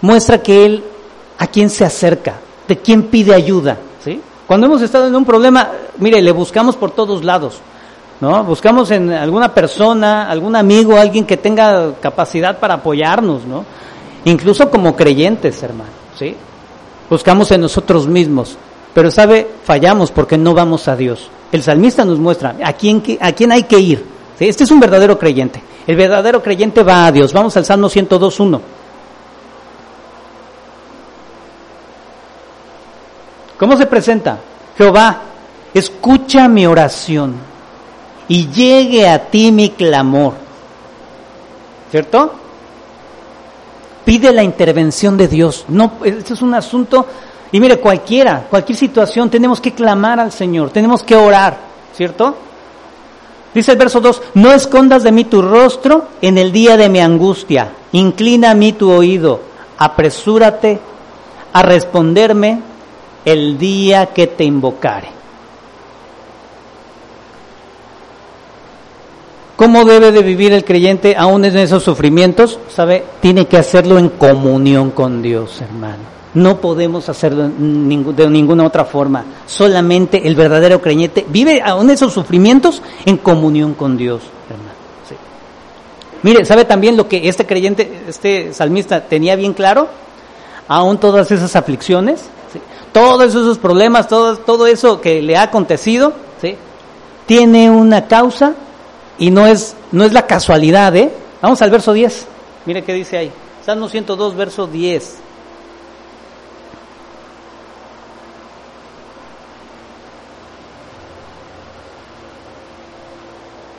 muestra 0.02 0.42
que 0.42 0.66
Él 0.66 0.84
a 1.38 1.48
quién 1.48 1.70
se 1.70 1.86
acerca, 1.86 2.36
de 2.68 2.78
quién 2.78 3.04
pide 3.04 3.34
ayuda, 3.34 3.78
¿sí? 4.04 4.22
Cuando 4.48 4.66
hemos 4.66 4.82
estado 4.82 5.08
en 5.08 5.16
un 5.16 5.26
problema, 5.26 5.70
mire, 6.00 6.22
le 6.22 6.32
buscamos 6.32 6.76
por 6.76 6.92
todos 6.92 7.24
lados, 7.24 7.62
¿no? 8.22 8.44
Buscamos 8.44 8.92
en 8.92 9.12
alguna 9.12 9.54
persona, 9.54 10.30
algún 10.30 10.56
amigo, 10.56 10.98
alguien 10.98 11.26
que 11.26 11.38
tenga 11.38 11.94
capacidad 12.02 12.60
para 12.60 12.76
apoyarnos, 12.76 13.46
¿no? 13.46 13.66
Incluso 14.26 14.70
como 14.70 14.96
creyentes, 14.96 15.62
hermano, 15.64 15.92
¿sí? 16.18 16.36
Buscamos 17.10 17.50
en 17.52 17.62
nosotros 17.62 18.08
mismos, 18.08 18.58
pero 18.94 19.10
sabe, 19.10 19.48
fallamos 19.64 20.12
porque 20.12 20.38
no 20.38 20.54
vamos 20.54 20.88
a 20.88 20.96
Dios. 20.96 21.30
El 21.52 21.64
salmista 21.64 22.06
nos 22.06 22.20
muestra 22.20 22.56
a 22.64 22.74
quién, 22.74 23.02
a 23.22 23.32
quién 23.32 23.52
hay 23.52 23.64
que 23.64 23.80
ir. 23.80 24.06
Este 24.40 24.64
es 24.64 24.72
un 24.72 24.80
verdadero 24.80 25.18
creyente. 25.18 25.62
El 25.88 25.96
verdadero 25.96 26.44
creyente 26.44 26.84
va 26.84 27.08
a 27.08 27.12
Dios. 27.12 27.34
Vamos 27.34 27.58
al 27.58 27.66
Salmo 27.66 27.90
102.1. 27.90 28.62
¿Cómo 33.58 33.76
se 33.76 33.86
presenta? 33.88 34.38
Jehová, 34.78 35.22
escucha 35.74 36.48
mi 36.48 36.66
oración 36.66 37.49
y 38.30 38.48
llegue 38.48 39.10
a 39.10 39.30
ti 39.30 39.52
mi 39.52 39.72
clamor. 39.72 40.34
¿Cierto? 41.92 42.32
Pide 44.06 44.32
la 44.32 44.44
intervención 44.44 45.18
de 45.18 45.28
Dios. 45.28 45.66
No, 45.68 45.94
es 46.04 46.42
un 46.42 46.54
asunto, 46.54 47.06
y 47.52 47.60
mire, 47.60 47.80
cualquiera, 47.80 48.46
cualquier 48.50 48.78
situación, 48.78 49.30
tenemos 49.30 49.60
que 49.60 49.74
clamar 49.74 50.20
al 50.20 50.32
Señor, 50.32 50.70
tenemos 50.70 51.04
que 51.04 51.16
orar, 51.16 51.58
¿cierto? 51.96 52.36
Dice 53.54 53.72
el 53.72 53.78
verso 53.78 54.00
2, 54.00 54.22
no 54.36 54.52
escondas 54.52 55.04
de 55.04 55.12
mí 55.12 55.26
tu 55.26 55.42
rostro 55.42 56.06
en 56.22 56.38
el 56.38 56.52
día 56.52 56.78
de 56.78 56.90
mi 56.90 57.00
angustia, 57.00 57.72
inclina 57.92 58.52
a 58.52 58.56
mí 58.56 58.74
tu 58.74 58.92
oído, 58.92 59.42
apresúrate 59.78 60.80
a 61.52 61.64
responderme 61.64 62.62
el 63.26 63.58
día 63.58 64.08
que 64.08 64.28
te 64.28 64.44
invocare. 64.44 65.19
¿Cómo 69.60 69.84
debe 69.84 70.14
de 70.14 70.24
vivir 70.24 70.54
el 70.54 70.64
creyente 70.64 71.18
aún 71.18 71.44
en 71.44 71.58
esos 71.58 71.84
sufrimientos? 71.84 72.58
¿Sabe? 72.74 73.04
Tiene 73.20 73.46
que 73.46 73.58
hacerlo 73.58 74.00
en 74.00 74.08
comunión 74.08 74.92
con 74.92 75.22
Dios, 75.22 75.60
hermano. 75.60 75.98
No 76.34 76.62
podemos 76.62 77.10
hacerlo 77.10 77.50
de 77.50 78.30
ninguna 78.30 78.66
otra 78.66 78.86
forma. 78.86 79.26
Solamente 79.46 80.26
el 80.26 80.36
verdadero 80.36 80.82
creyente 80.82 81.26
vive 81.28 81.62
aún 81.62 81.90
esos 81.90 82.14
sufrimientos 82.14 82.82
en 83.06 83.18
comunión 83.18 83.74
con 83.74 83.98
Dios, 83.98 84.22
hermano. 84.50 84.70
Mire, 86.24 86.46
¿sabe 86.46 86.64
también 86.64 86.96
lo 86.96 87.10
que 87.10 87.28
este 87.28 87.46
creyente, 87.46 88.04
este 88.08 88.54
salmista 88.54 89.02
tenía 89.02 89.36
bien 89.36 89.54
claro? 89.54 89.90
Aún 90.70 91.00
todas 91.00 91.32
esas 91.32 91.54
aflicciones, 91.58 92.22
todos 92.94 93.28
esos 93.36 93.58
problemas, 93.58 94.08
todo, 94.08 94.38
todo 94.38 94.68
eso 94.68 95.02
que 95.02 95.22
le 95.22 95.36
ha 95.36 95.44
acontecido, 95.44 96.14
¿sí? 96.42 96.56
tiene 97.26 97.70
una 97.70 98.08
causa 98.08 98.56
y 99.20 99.32
no 99.32 99.46
es, 99.46 99.76
no 99.92 100.06
es 100.06 100.14
la 100.14 100.26
casualidad, 100.26 100.96
¿eh? 100.96 101.12
Vamos 101.42 101.62
al 101.62 101.70
verso 101.70 101.94
10. 101.94 102.26
Mire 102.66 102.84
qué 102.84 102.94
dice 102.94 103.18
ahí. 103.18 103.32
Salmo 103.66 103.90
102, 103.90 104.36
verso 104.36 104.66
10. 104.66 105.18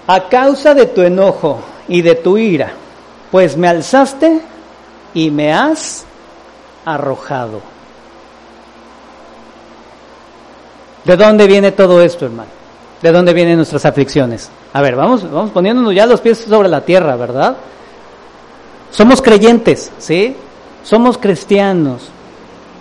A 0.07 0.29
causa 0.29 0.75
de 0.75 0.87
tu 0.87 1.01
enojo 1.01 1.61
y 1.89 2.03
de 2.03 2.17
tu 2.17 2.37
ira, 2.37 2.73
pues 3.31 3.57
me 3.57 3.69
alzaste 3.69 4.41
y 5.15 5.31
me 5.31 5.55
has 5.55 6.05
arrojado. 6.85 7.63
¿De 11.05 11.17
dónde 11.17 11.47
viene 11.47 11.73
todo 11.73 12.03
esto, 12.03 12.27
hermano? 12.27 12.51
¿De 13.01 13.11
dónde 13.11 13.33
vienen 13.33 13.57
nuestras 13.57 13.87
aflicciones? 13.87 14.51
A 14.73 14.81
ver, 14.81 14.95
vamos, 14.95 15.29
vamos 15.31 15.51
poniéndonos 15.51 15.95
ya 15.95 16.07
los 16.07 16.21
pies 16.21 16.39
sobre 16.49 16.69
la 16.69 16.83
tierra, 16.83 17.17
¿verdad? 17.17 17.57
Somos 18.91 19.21
creyentes, 19.21 19.91
¿sí? 19.99 20.37
Somos 20.85 21.19
cristianos 21.19 22.09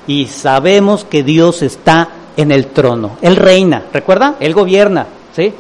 y 0.07 0.27
sabemos 0.27 1.03
que 1.03 1.23
Dios 1.23 1.61
está 1.61 2.09
en 2.37 2.51
el 2.51 2.67
trono. 2.67 3.17
Él 3.21 3.35
reina, 3.35 3.83
¿recuerda? 3.91 4.35
Él 4.39 4.53
gobierna, 4.53 5.07
¿sí? 5.35 5.53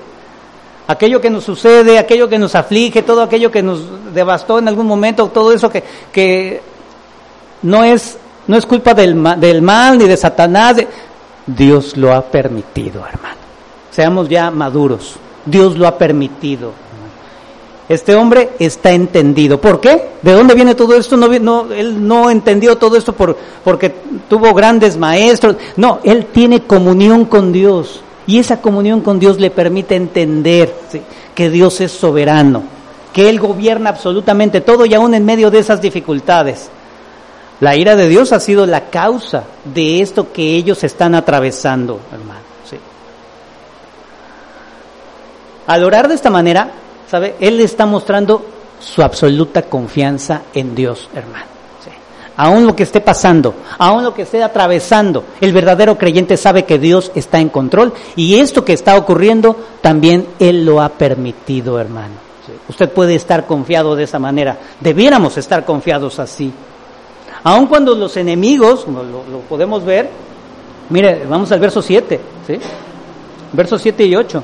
Aquello 0.87 1.19
que 1.21 1.29
nos 1.29 1.43
sucede, 1.43 1.99
aquello 1.99 2.29
que 2.29 2.39
nos 2.39 2.55
aflige, 2.55 3.03
todo 3.03 3.21
aquello 3.21 3.51
que 3.51 3.61
nos 3.61 4.13
devastó 4.13 4.59
en 4.59 4.67
algún 4.67 4.87
momento, 4.87 5.27
todo 5.27 5.51
eso 5.51 5.69
que, 5.69 5.83
que 6.11 6.61
no, 7.63 7.83
es, 7.83 8.17
no 8.47 8.57
es 8.57 8.65
culpa 8.65 8.93
del, 8.93 9.21
del 9.39 9.61
mal 9.61 9.97
ni 9.97 10.07
de 10.07 10.17
Satanás, 10.17 10.77
Dios 11.45 11.97
lo 11.97 12.13
ha 12.13 12.21
permitido, 12.21 13.05
hermano. 13.05 13.37
Seamos 13.91 14.29
ya 14.29 14.49
maduros. 14.51 15.15
Dios 15.45 15.77
lo 15.77 15.87
ha 15.87 15.97
permitido. 15.97 16.71
Este 17.89 18.15
hombre 18.15 18.51
está 18.59 18.91
entendido. 18.91 19.59
¿Por 19.59 19.81
qué? 19.81 20.09
¿De 20.21 20.33
dónde 20.33 20.53
viene 20.53 20.75
todo 20.75 20.95
esto? 20.95 21.17
No, 21.17 21.71
él 21.71 22.07
no 22.07 22.29
entendió 22.29 22.77
todo 22.77 22.95
esto 22.95 23.13
por, 23.13 23.35
porque 23.63 23.93
tuvo 24.29 24.53
grandes 24.53 24.95
maestros. 24.95 25.55
No, 25.75 25.99
él 26.03 26.27
tiene 26.31 26.61
comunión 26.61 27.25
con 27.25 27.51
Dios. 27.51 28.01
Y 28.27 28.37
esa 28.37 28.61
comunión 28.61 29.01
con 29.01 29.17
Dios 29.19 29.39
le 29.39 29.49
permite 29.49 29.95
entender 29.95 30.71
que 31.33 31.49
Dios 31.49 31.81
es 31.81 31.91
soberano, 31.91 32.61
que 33.11 33.27
Él 33.27 33.39
gobierna 33.39 33.89
absolutamente 33.89 34.61
todo 34.61 34.85
y 34.85 34.93
aún 34.93 35.15
en 35.15 35.25
medio 35.25 35.49
de 35.49 35.57
esas 35.57 35.81
dificultades. 35.81 36.69
La 37.59 37.75
ira 37.75 37.95
de 37.95 38.07
Dios 38.07 38.31
ha 38.31 38.39
sido 38.39 38.67
la 38.67 38.91
causa 38.91 39.45
de 39.65 40.01
esto 40.01 40.31
que 40.31 40.55
ellos 40.55 40.83
están 40.83 41.15
atravesando, 41.15 41.99
hermano. 42.13 42.48
Al 45.69 45.83
orar 45.83 46.07
de 46.07 46.15
esta 46.15 46.31
manera, 46.31 46.71
¿sabe? 47.11 47.35
Él 47.39 47.59
está 47.61 47.85
mostrando 47.85 48.43
su 48.79 49.03
absoluta 49.03 49.61
confianza 49.61 50.41
en 50.51 50.73
Dios, 50.73 51.07
hermano. 51.13 51.45
Aún 52.37 52.65
lo 52.65 52.75
que 52.75 52.81
esté 52.81 53.01
pasando, 53.01 53.53
aún 53.77 54.03
lo 54.03 54.11
que 54.11 54.23
esté 54.23 54.41
atravesando, 54.41 55.25
el 55.39 55.53
verdadero 55.53 55.95
creyente 55.95 56.37
sabe 56.37 56.65
que 56.65 56.79
Dios 56.79 57.11
está 57.13 57.39
en 57.39 57.49
control 57.49 57.93
y 58.15 58.39
esto 58.39 58.65
que 58.65 58.73
está 58.73 58.97
ocurriendo 58.97 59.55
también 59.81 60.25
Él 60.39 60.65
lo 60.65 60.81
ha 60.81 60.89
permitido, 60.89 61.79
hermano. 61.79 62.15
Usted 62.67 62.89
puede 62.89 63.13
estar 63.13 63.45
confiado 63.45 63.95
de 63.95 64.05
esa 64.05 64.17
manera. 64.17 64.57
Debiéramos 64.79 65.37
estar 65.37 65.65
confiados 65.65 66.17
así. 66.17 66.51
Aun 67.43 67.67
cuando 67.67 67.93
los 67.93 68.17
enemigos, 68.17 68.87
lo, 68.87 69.03
lo 69.03 69.39
podemos 69.47 69.85
ver, 69.85 70.09
mire, 70.89 71.25
vamos 71.29 71.51
al 71.51 71.59
verso 71.59 71.83
7, 71.83 72.19
¿sí? 72.47 72.59
Versos 73.53 73.79
7 73.83 74.03
y 74.03 74.15
8. 74.15 74.43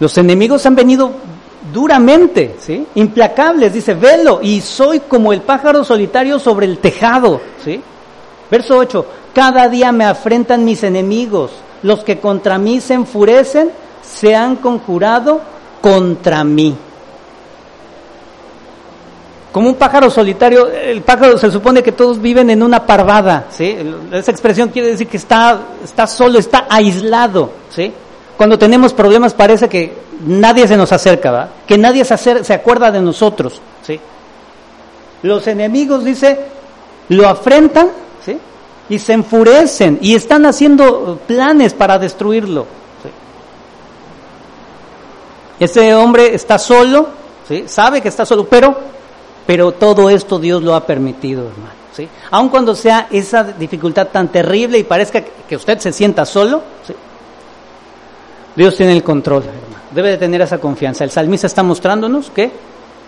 Los 0.00 0.16
enemigos 0.16 0.64
han 0.64 0.74
venido 0.74 1.12
duramente, 1.72 2.56
¿sí? 2.58 2.86
Implacables, 2.94 3.72
dice, 3.72 3.94
velo, 3.94 4.40
y 4.42 4.60
soy 4.62 5.00
como 5.00 5.32
el 5.32 5.42
pájaro 5.42 5.84
solitario 5.84 6.38
sobre 6.38 6.66
el 6.66 6.78
tejado, 6.78 7.40
¿sí? 7.62 7.80
Verso 8.50 8.78
8, 8.78 9.06
cada 9.34 9.68
día 9.68 9.92
me 9.92 10.06
afrentan 10.06 10.64
mis 10.64 10.82
enemigos, 10.82 11.52
los 11.82 12.02
que 12.02 12.18
contra 12.18 12.58
mí 12.58 12.80
se 12.80 12.94
enfurecen, 12.94 13.70
se 14.02 14.34
han 14.34 14.56
conjurado 14.56 15.42
contra 15.82 16.42
mí. 16.44 16.74
Como 19.52 19.68
un 19.68 19.74
pájaro 19.74 20.08
solitario, 20.10 20.68
el 20.68 21.02
pájaro 21.02 21.36
se 21.36 21.50
supone 21.50 21.82
que 21.82 21.92
todos 21.92 22.20
viven 22.20 22.50
en 22.50 22.62
una 22.62 22.86
parvada, 22.86 23.46
¿sí? 23.50 23.76
Esa 24.12 24.30
expresión 24.30 24.70
quiere 24.70 24.88
decir 24.88 25.08
que 25.08 25.18
está, 25.18 25.60
está 25.84 26.06
solo, 26.06 26.38
está 26.38 26.66
aislado, 26.70 27.50
¿sí? 27.68 27.92
Cuando 28.40 28.58
tenemos 28.58 28.94
problemas 28.94 29.34
parece 29.34 29.68
que 29.68 29.92
nadie 30.24 30.66
se 30.66 30.74
nos 30.74 30.90
acerca, 30.92 31.30
¿va? 31.30 31.48
Que 31.66 31.76
nadie 31.76 32.06
se, 32.06 32.42
se 32.42 32.54
acuerda 32.54 32.90
de 32.90 33.02
nosotros, 33.02 33.60
¿sí? 33.86 34.00
Los 35.22 35.46
enemigos, 35.46 36.02
dice, 36.02 36.40
lo 37.10 37.28
afrentan, 37.28 37.90
¿sí? 38.24 38.38
Y 38.88 38.98
se 38.98 39.12
enfurecen 39.12 39.98
y 40.00 40.14
están 40.14 40.46
haciendo 40.46 41.20
planes 41.26 41.74
para 41.74 41.98
destruirlo. 41.98 42.62
¿sí? 43.02 43.10
Ese 45.62 45.94
hombre 45.94 46.34
está 46.34 46.58
solo, 46.58 47.08
¿sí? 47.46 47.64
Sabe 47.66 48.00
que 48.00 48.08
está 48.08 48.24
solo, 48.24 48.46
pero 48.46 48.74
pero 49.46 49.72
todo 49.72 50.08
esto 50.08 50.38
Dios 50.38 50.62
lo 50.62 50.74
ha 50.74 50.86
permitido, 50.86 51.42
hermano. 51.42 51.74
¿sí? 51.92 52.08
Aun 52.30 52.48
cuando 52.48 52.74
sea 52.74 53.06
esa 53.10 53.44
dificultad 53.44 54.08
tan 54.08 54.28
terrible 54.28 54.78
y 54.78 54.84
parezca 54.84 55.22
que 55.46 55.56
usted 55.56 55.78
se 55.78 55.92
sienta 55.92 56.24
solo, 56.24 56.62
¿sí? 56.86 56.94
Dios 58.60 58.76
tiene 58.76 58.92
el 58.92 59.02
control, 59.02 59.44
hermano. 59.44 59.84
Debe 59.90 60.10
de 60.10 60.18
tener 60.18 60.42
esa 60.42 60.58
confianza. 60.58 61.02
El 61.02 61.10
salmista 61.10 61.46
está 61.46 61.62
mostrándonos 61.62 62.28
que 62.28 62.50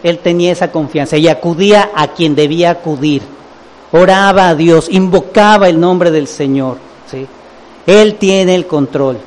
él 0.02 0.18
tenía 0.20 0.50
esa 0.50 0.72
confianza 0.72 1.18
y 1.18 1.28
acudía 1.28 1.90
a 1.94 2.08
quien 2.08 2.34
debía 2.34 2.70
acudir. 2.70 3.20
oraba 3.92 4.48
a 4.48 4.54
Dios, 4.54 4.88
invocaba 4.90 5.68
el 5.68 5.78
nombre 5.78 6.10
del 6.10 6.26
Señor. 6.26 6.78
¿sí? 7.06 7.26
Él 7.86 8.14
tiene 8.14 8.54
el 8.54 8.66
control. 8.66 9.18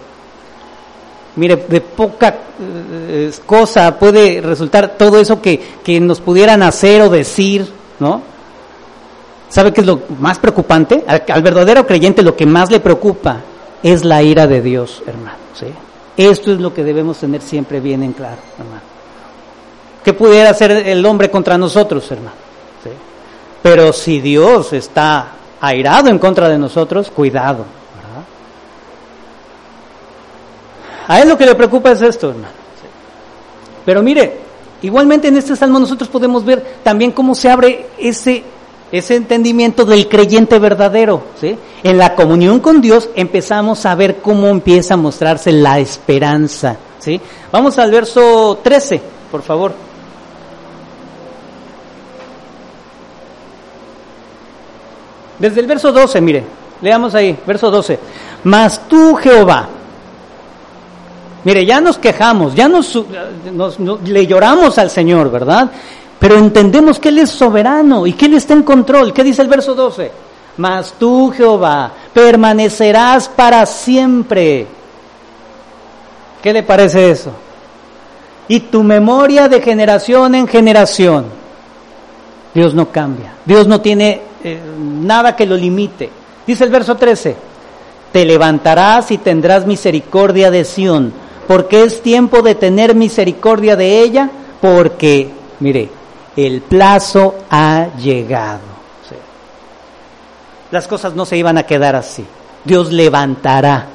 Mire, 1.36 1.58
de 1.58 1.82
poca 1.82 2.36
eh, 2.60 3.32
cosa 3.46 4.00
puede 4.00 4.42
resultar 4.42 4.98
todo 4.98 5.20
eso 5.20 5.40
que, 5.40 5.62
que 5.84 6.00
nos 6.00 6.22
pudieran 6.22 6.64
hacer 6.64 7.04
o 7.04 7.10
decir, 7.12 7.72
¿no? 8.00 8.24
¿Sabe 9.50 9.72
qué 9.72 9.82
es 9.82 9.88
lo 9.88 10.02
más 10.20 10.40
preocupante? 10.40 11.06
Al, 11.08 11.44
verdadero 11.44 11.86
creyente 11.86 12.24
lo 12.24 12.36
que 12.36 12.48
más 12.48 12.72
le 12.72 12.80
preocupa 12.80 13.42
es 13.84 14.04
la 14.04 14.24
ira 14.24 14.48
de 14.48 14.64
Dios, 14.64 15.04
hermano. 15.06 15.38
¿sí? 15.54 15.68
Esto 16.18 16.52
es 16.54 16.60
lo 16.60 16.74
que 16.74 16.84
debemos 16.84 17.18
tener 17.18 17.42
siempre 17.42 17.80
bien 17.80 18.04
en 18.04 18.14
claro, 18.14 18.42
hermano. 18.58 18.82
¿Qué 20.04 20.14
pudiera 20.14 20.52
hacer 20.52 20.72
el 20.72 21.06
hombre 21.06 21.30
contra 21.30 21.58
nosotros, 21.58 22.10
hermano? 22.12 22.46
Pero 23.62 23.92
si 23.92 24.22
Dios 24.22 24.74
está 24.74 25.30
airado 25.60 26.10
en 26.10 26.20
contra 26.20 26.48
de 26.48 26.58
nosotros, 26.60 27.10
cuidado. 27.10 27.66
A 31.08 31.22
él 31.22 31.30
lo 31.30 31.38
que 31.38 31.46
le 31.46 31.56
preocupa 31.56 31.92
es 31.92 32.02
esto, 32.02 32.30
hermano. 32.30 32.54
Pero 33.84 34.02
mire, 34.02 34.38
igualmente 34.82 35.28
en 35.28 35.38
este 35.38 35.56
salmo 35.56 35.80
nosotros 35.80 36.10
podemos 36.10 36.46
ver 36.46 36.78
también 36.84 37.12
cómo 37.12 37.36
se 37.36 37.50
abre 37.50 37.88
ese, 37.98 38.44
ese 38.92 39.16
entendimiento 39.16 39.86
del 39.86 40.08
creyente 40.08 40.60
verdadero. 40.60 41.24
¿sí? 41.40 41.58
En 41.84 41.98
la 41.98 42.16
comunión 42.16 42.60
con 42.60 42.82
Dios 42.82 43.10
empezamos 43.16 43.86
a 43.86 43.96
ver 43.96 44.18
cómo 44.18 44.48
empieza 44.48 44.94
a 44.94 44.98
mostrarse 44.98 45.52
la 45.52 45.80
esperanza. 45.80 46.78
¿sí? 47.00 47.20
Vamos 47.52 47.78
al 47.80 47.92
verso 47.92 48.60
13, 48.64 49.02
por 49.32 49.42
favor. 49.42 49.74
Desde 55.38 55.60
el 55.60 55.68
verso 55.68 55.92
12, 55.92 56.22
mire, 56.22 56.44
leamos 56.82 57.14
ahí, 57.14 57.38
verso 57.46 57.70
12. 57.70 58.00
Mas 58.46 58.88
tú, 58.88 59.16
Jehová, 59.16 59.70
Mire, 61.46 61.64
ya 61.64 61.80
nos 61.80 62.00
quejamos, 62.00 62.56
ya 62.56 62.68
nos, 62.68 63.00
le 64.04 64.26
lloramos 64.26 64.80
al 64.80 64.90
Señor, 64.90 65.30
¿verdad? 65.30 65.70
Pero 66.26 66.40
entendemos 66.40 66.98
que 66.98 67.10
Él 67.10 67.20
es 67.20 67.30
soberano 67.30 68.08
y 68.08 68.14
que 68.14 68.26
Él 68.26 68.34
está 68.34 68.56
en 68.56 68.64
control. 68.64 69.14
¿Qué 69.14 69.24
dice 69.24 69.44
el 69.44 69.48
verso 69.48 69.76
12? 69.76 70.12
Mas 70.58 70.96
tú, 70.98 71.30
Jehová, 71.30 71.92
permanecerás 72.16 73.30
para 73.30 73.64
siempre. 73.68 74.66
¿Qué 76.42 76.52
le 76.52 76.64
parece 76.64 77.12
eso? 77.12 77.30
Y 78.48 78.62
tu 78.62 78.82
memoria 78.82 79.48
de 79.48 79.62
generación 79.62 80.34
en 80.34 80.48
generación. 80.48 81.26
Dios 82.56 82.74
no 82.74 82.90
cambia. 82.90 83.36
Dios 83.46 83.68
no 83.68 83.80
tiene 83.80 84.20
eh, 84.44 84.60
nada 84.80 85.36
que 85.36 85.46
lo 85.46 85.56
limite. 85.56 86.10
Dice 86.48 86.64
el 86.64 86.72
verso 86.72 86.96
13, 86.96 87.36
te 88.12 88.26
levantarás 88.26 89.12
y 89.12 89.20
tendrás 89.20 89.68
misericordia 89.68 90.50
de 90.50 90.66
Sión 90.66 91.14
porque 91.48 91.84
es 91.84 92.02
tiempo 92.02 92.42
de 92.42 92.56
tener 92.56 92.96
misericordia 92.96 93.76
de 93.76 94.02
ella, 94.02 94.32
porque, 94.60 95.30
mire, 95.60 95.92
el 96.36 96.62
plazo 96.62 97.36
ha 97.50 97.88
llegado. 97.98 98.76
Las 100.72 100.88
cosas 100.88 101.16
no 101.16 101.26
se 101.26 101.38
iban 101.38 101.58
a 101.58 101.64
quedar 101.64 101.96
así. 101.96 102.26
Dios 102.64 102.92
levantará 102.92 103.86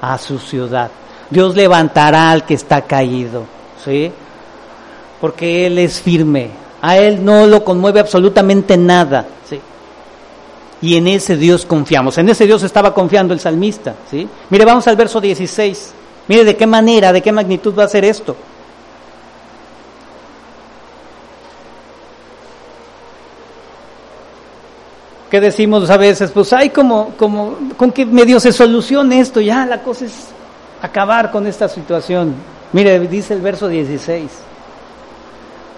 a 0.00 0.18
su 0.18 0.38
ciudad. 0.38 0.90
Dios 1.30 1.54
levantará 1.54 2.30
al 2.30 2.44
que 2.44 2.54
está 2.54 2.82
caído, 2.82 3.44
¿sí? 3.84 4.10
Porque 5.20 5.66
Él 5.66 5.78
es 5.78 6.00
firme. 6.00 6.50
A 6.80 6.96
Él 6.96 7.24
no 7.24 7.46
lo 7.46 7.62
conmueve 7.64 8.00
absolutamente 8.00 8.76
nada, 8.76 9.26
¿sí? 9.48 9.60
Y 10.82 10.96
en 10.96 11.08
ese 11.08 11.36
Dios 11.36 11.66
confiamos. 11.66 12.16
En 12.18 12.28
ese 12.28 12.46
Dios 12.46 12.62
estaba 12.62 12.94
confiando 12.94 13.34
el 13.34 13.40
salmista, 13.40 13.94
¿sí? 14.10 14.28
Mire, 14.50 14.64
vamos 14.64 14.86
al 14.88 14.96
verso 14.96 15.20
16. 15.20 15.92
Mire 16.28 16.44
de 16.44 16.56
qué 16.56 16.66
manera, 16.66 17.12
de 17.12 17.22
qué 17.22 17.32
magnitud 17.32 17.74
va 17.78 17.84
a 17.84 17.88
ser 17.88 18.04
esto. 18.04 18.36
¿Qué 25.30 25.40
decimos 25.40 25.90
a 25.90 25.96
veces? 25.96 26.30
Pues 26.30 26.52
hay 26.52 26.70
como, 26.70 27.10
como, 27.16 27.56
con 27.76 27.90
qué 27.90 28.06
medio 28.06 28.38
se 28.38 28.52
solucione 28.52 29.20
esto, 29.20 29.40
ya 29.40 29.66
la 29.66 29.82
cosa 29.82 30.04
es 30.04 30.28
acabar 30.80 31.30
con 31.30 31.46
esta 31.46 31.68
situación. 31.68 32.34
Mire, 32.72 32.98
dice 33.00 33.34
el 33.34 33.40
verso 33.40 33.68
16. 33.68 34.30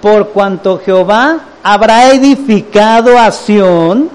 Por 0.02 0.28
cuanto 0.28 0.78
Jehová 0.78 1.40
habrá 1.62 2.10
edificado 2.12 3.18
a 3.18 3.30
Sión, 3.30 4.10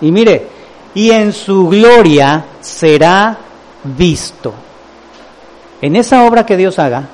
y 0.00 0.10
mire, 0.10 0.46
y 0.94 1.10
en 1.10 1.32
su 1.32 1.68
gloria 1.68 2.44
será 2.60 3.36
visto 3.84 4.54
en 5.80 5.96
esa 5.96 6.24
obra 6.24 6.44
que 6.44 6.56
Dios 6.56 6.78
haga, 6.78 7.08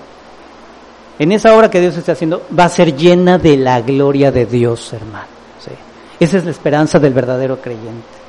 en 1.19 1.33
esa 1.33 1.55
obra 1.57 1.71
que 1.71 1.81
Dios 1.81 1.97
está 1.97 2.13
haciendo, 2.13 2.43
va 2.59 2.65
a 2.65 2.69
ser 2.69 2.97
llena 2.97 3.39
de 3.39 3.57
la 3.57 3.81
gloria 3.81 4.33
de 4.33 4.47
Dios, 4.47 4.93
hermano. 4.93 5.35
Esa 6.21 6.39
es 6.39 6.45
la 6.45 6.51
esperanza 6.51 6.99
del 6.99 7.13
verdadero 7.13 7.61
creyente. 7.61 8.25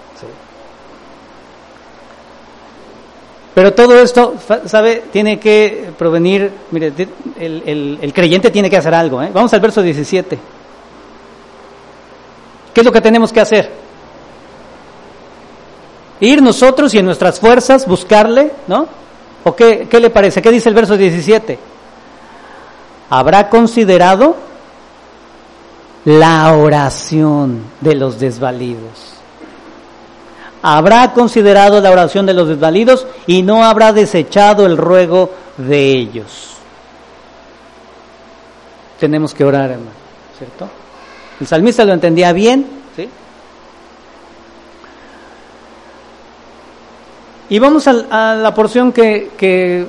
Pero 3.56 3.74
todo 3.74 3.98
esto, 4.02 4.36
¿sabe? 4.66 5.04
Tiene 5.14 5.40
que 5.40 5.92
provenir, 5.98 6.52
mire, 6.72 6.92
el, 7.40 8.12
creyente 8.14 8.52
tiene 8.52 8.70
que 8.70 8.76
hacer 8.76 8.94
algo. 8.94 9.22
¿eh? 9.22 9.32
Vamos 9.34 9.54
al 9.54 9.62
verso 9.62 9.82
17. 9.82 10.38
¿Qué 12.74 12.82
es 12.82 12.86
lo 12.86 12.92
que 12.92 13.00
tenemos 13.00 13.32
que 13.32 13.40
hacer? 13.40 13.72
Ir 16.20 16.42
nosotros 16.42 16.94
y 16.94 16.98
en 16.98 17.06
nuestras 17.06 17.40
fuerzas 17.40 17.88
buscarle, 17.88 18.52
¿no? 18.68 18.90
¿O 19.46 19.56
qué, 19.56 19.88
le 19.90 20.10
parece? 20.10 20.42
¿Qué 20.42 20.52
dice 20.52 20.68
el 20.68 20.76
verso 20.76 20.98
17? 20.98 21.58
Habrá 23.10 23.48
considerado 23.50 24.36
la 26.06 26.56
oración 26.56 27.64
de 27.82 27.96
los 27.96 28.20
desvalidos. 28.20 29.16
Habrá 30.62 31.14
considerado 31.14 31.82
la 31.82 31.92
oración 31.92 32.26
de 32.26 32.34
los 32.34 32.48
desvalidos 32.48 33.06
y 33.28 33.42
no 33.42 33.64
habrá 33.64 33.92
desechado 33.92 34.66
el 34.66 34.78
ruego 34.78 35.32
de 35.58 35.92
ellos. 35.92 36.58
Tenemos 39.00 39.34
que 39.34 39.44
orar, 39.44 39.72
hermano, 39.72 39.92
¿cierto? 40.38 40.70
El 41.40 41.48
salmista 41.48 41.84
lo 41.86 41.94
entendía 41.94 42.32
bien, 42.32 42.66
¿sí? 42.96 43.10
Y 47.50 47.60
vamos 47.60 47.88
a, 47.88 48.36
la 48.36 48.54
porción 48.56 48.92
que, 48.92 49.88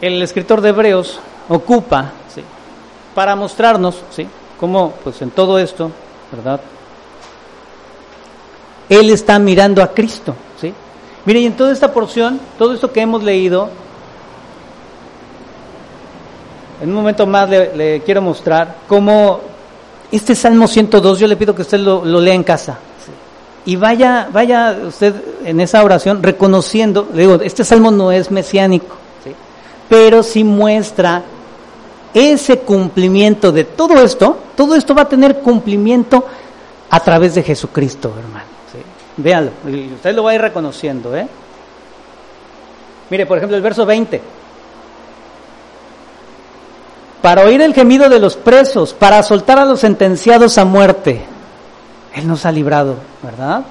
el 0.00 0.22
escritor 0.22 0.60
de 0.60 0.70
Hebreos 0.70 1.20
ocupa 1.48 2.12
para 3.14 3.36
mostrarnos 3.36 4.02
¿sí? 4.10 4.26
Cómo 4.62 4.92
pues 5.02 5.20
en 5.22 5.32
todo 5.32 5.58
esto, 5.58 5.90
¿verdad? 6.30 6.60
Él 8.88 9.10
está 9.10 9.36
mirando 9.40 9.82
a 9.82 9.88
Cristo. 9.88 10.36
¿sí? 10.60 10.72
Mire, 11.24 11.40
y 11.40 11.46
en 11.46 11.56
toda 11.56 11.72
esta 11.72 11.92
porción, 11.92 12.38
todo 12.56 12.72
esto 12.72 12.92
que 12.92 13.00
hemos 13.00 13.24
leído, 13.24 13.68
en 16.80 16.90
un 16.90 16.94
momento 16.94 17.26
más 17.26 17.50
le, 17.50 18.02
quiero 18.06 18.22
mostrar 18.22 18.76
cómo 18.86 19.40
este 20.12 20.36
Salmo 20.36 20.68
102, 20.68 21.18
yo 21.18 21.26
le 21.26 21.34
pido 21.34 21.56
que 21.56 21.62
usted 21.62 21.80
lo, 21.80 22.04
lea 22.04 22.34
en 22.34 22.44
casa. 22.44 22.78
Y 23.64 23.74
vaya, 23.74 24.28
vaya 24.32 24.78
usted 24.86 25.12
en 25.44 25.58
esa 25.58 25.82
oración 25.82 26.22
reconociendo, 26.22 27.08
le 27.12 27.22
digo, 27.22 27.40
este 27.42 27.64
salmo 27.64 27.90
no 27.90 28.12
es 28.12 28.30
mesiánico, 28.30 28.94
pero 29.88 30.22
sí 30.22 30.44
muestra 30.44 31.24
ese 32.14 32.58
cumplimiento 32.58 33.52
de 33.52 33.64
todo 33.64 34.02
esto, 34.02 34.38
todo 34.56 34.74
esto 34.74 34.94
va 34.94 35.02
a 35.02 35.08
tener 35.08 35.38
cumplimiento 35.38 36.26
a 36.90 37.00
través 37.00 37.34
de 37.34 37.42
Jesucristo, 37.42 38.12
hermano. 38.18 38.52
Véalo, 39.16 39.50
y 39.68 39.92
usted 39.92 40.14
lo 40.14 40.22
va 40.22 40.30
a 40.30 40.34
ir 40.34 40.40
reconociendo. 40.40 41.14
¿eh? 41.16 41.28
Mire, 43.10 43.26
por 43.26 43.36
ejemplo, 43.36 43.56
el 43.56 43.62
verso 43.62 43.84
20. 43.84 44.20
Para 47.20 47.44
oír 47.44 47.60
el 47.60 47.74
gemido 47.74 48.08
de 48.08 48.18
los 48.18 48.36
presos, 48.36 48.94
para 48.94 49.22
soltar 49.22 49.58
a 49.58 49.64
los 49.64 49.80
sentenciados 49.80 50.58
a 50.58 50.64
muerte. 50.64 51.22
Él 52.14 52.26
nos 52.26 52.44
ha 52.46 52.52
librado, 52.52 52.96
¿verdad? 53.22 53.62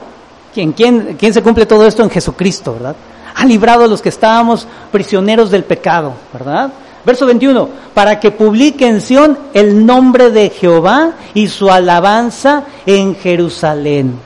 ¿Quién, 0.54 0.74
quién, 0.74 1.16
quién 1.20 1.34
se 1.34 1.44
cumple 1.44 1.66
todo 1.66 1.86
esto 1.86 2.04
en 2.04 2.10
Jesucristo, 2.10 2.74
verdad? 2.74 2.96
Ha 3.36 3.46
librado 3.46 3.86
a 3.86 3.88
los 3.88 4.02
que 4.02 4.10
estábamos 4.10 4.68
prisioneros 4.92 5.52
del 5.52 5.64
pecado, 5.64 6.14
¿verdad? 6.32 6.72
Verso 7.04 7.26
21, 7.26 7.68
para 7.94 8.20
que 8.20 8.32
publique 8.32 8.88
en 8.88 9.02
Sión 9.02 9.38
el 9.54 9.86
nombre 9.86 10.30
de 10.30 10.50
Jehová 10.50 11.14
y 11.34 11.48
su 11.48 11.72
alabanza 11.72 12.66
en 12.86 13.16
Jerusalén. 13.16 14.20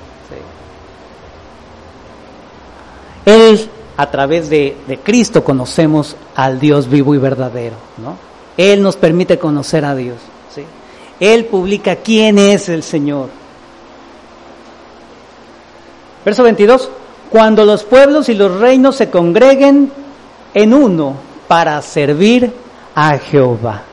Él, 3.26 3.70
a 3.98 4.12
través 4.12 4.50
de, 4.50 4.76
Cristo, 5.04 5.44
conocemos 5.44 6.16
al 6.36 6.60
Dios 6.60 6.90
vivo 6.90 7.16
y 7.16 7.18
verdadero, 7.18 7.76
¿no? 7.98 8.18
Él 8.58 8.82
nos 8.82 8.98
permite 8.98 9.40
conocer 9.40 9.84
a 9.86 9.96
Dios, 9.96 10.18
¿sí? 10.54 10.64
Él 11.20 11.46
publica 11.46 11.96
quién 11.98 12.38
es 12.38 12.70
el 12.70 12.84
Señor. 12.84 13.30
Verso 16.24 16.44
22, 16.44 16.90
cuando 17.30 17.66
los 17.66 17.84
pueblos 17.84 18.30
y 18.30 18.36
los 18.36 18.60
reinos 18.60 18.96
se 18.96 19.10
congreguen 19.10 19.92
en 20.54 20.74
uno 20.74 21.16
para 21.48 21.82
servir 21.82 22.65
a 22.96 23.18
Jehová. 23.18 23.84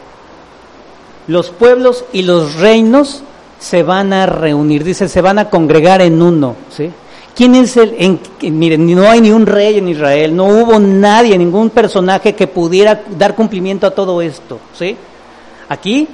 Los 1.27 1.51
pueblos 1.51 2.05
y 2.13 2.23
los 2.23 2.55
reinos 2.57 3.23
se 3.59 3.83
van 3.83 4.13
a 4.13 4.27
reunir, 4.27 4.83
dice, 4.83 5.09
se 5.09 5.21
van 5.21 5.39
a 5.39 5.51
congregar 5.51 6.01
en 6.01 6.21
uno, 6.21 6.57
¿sí? 6.71 6.91
¿Quién 7.35 7.55
es 7.55 7.77
el? 7.77 7.95
En, 7.99 8.21
miren, 8.59 8.95
no 8.95 9.09
hay 9.09 9.21
ni 9.21 9.31
un 9.31 9.47
rey 9.47 9.79
en 9.79 9.89
Israel, 9.89 10.35
no 10.35 10.47
hubo 10.47 10.79
nadie, 10.79 11.39
ningún 11.39 11.71
personaje 11.71 12.35
que 12.35 12.47
pudiera 12.47 13.03
dar 13.17 13.35
cumplimiento 13.35 13.87
a 13.87 13.93
todo 13.93 14.21
esto, 14.21 14.59
¿sí? 14.77 14.97
Aquí 15.69 16.07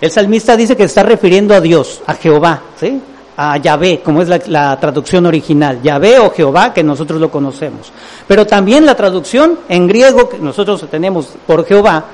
el 0.00 0.10
salmista 0.10 0.56
dice 0.56 0.76
que 0.76 0.84
está 0.84 1.02
refiriendo 1.02 1.54
a 1.54 1.60
Dios, 1.60 2.00
a 2.06 2.14
Jehová, 2.14 2.62
¿sí? 2.78 3.00
A 3.36 3.56
Yahvé, 3.58 4.00
como 4.00 4.22
es 4.22 4.28
la, 4.28 4.40
la 4.46 4.78
traducción 4.78 5.26
original, 5.26 5.82
Yahvé 5.82 6.18
o 6.20 6.30
Jehová, 6.30 6.72
que 6.72 6.82
nosotros 6.82 7.20
lo 7.20 7.30
conocemos. 7.30 7.92
Pero 8.26 8.46
también 8.46 8.86
la 8.86 8.94
traducción 8.94 9.58
en 9.68 9.86
griego 9.88 10.28
que 10.28 10.38
nosotros 10.38 10.86
tenemos 10.90 11.28
por 11.46 11.66
Jehová, 11.66 12.04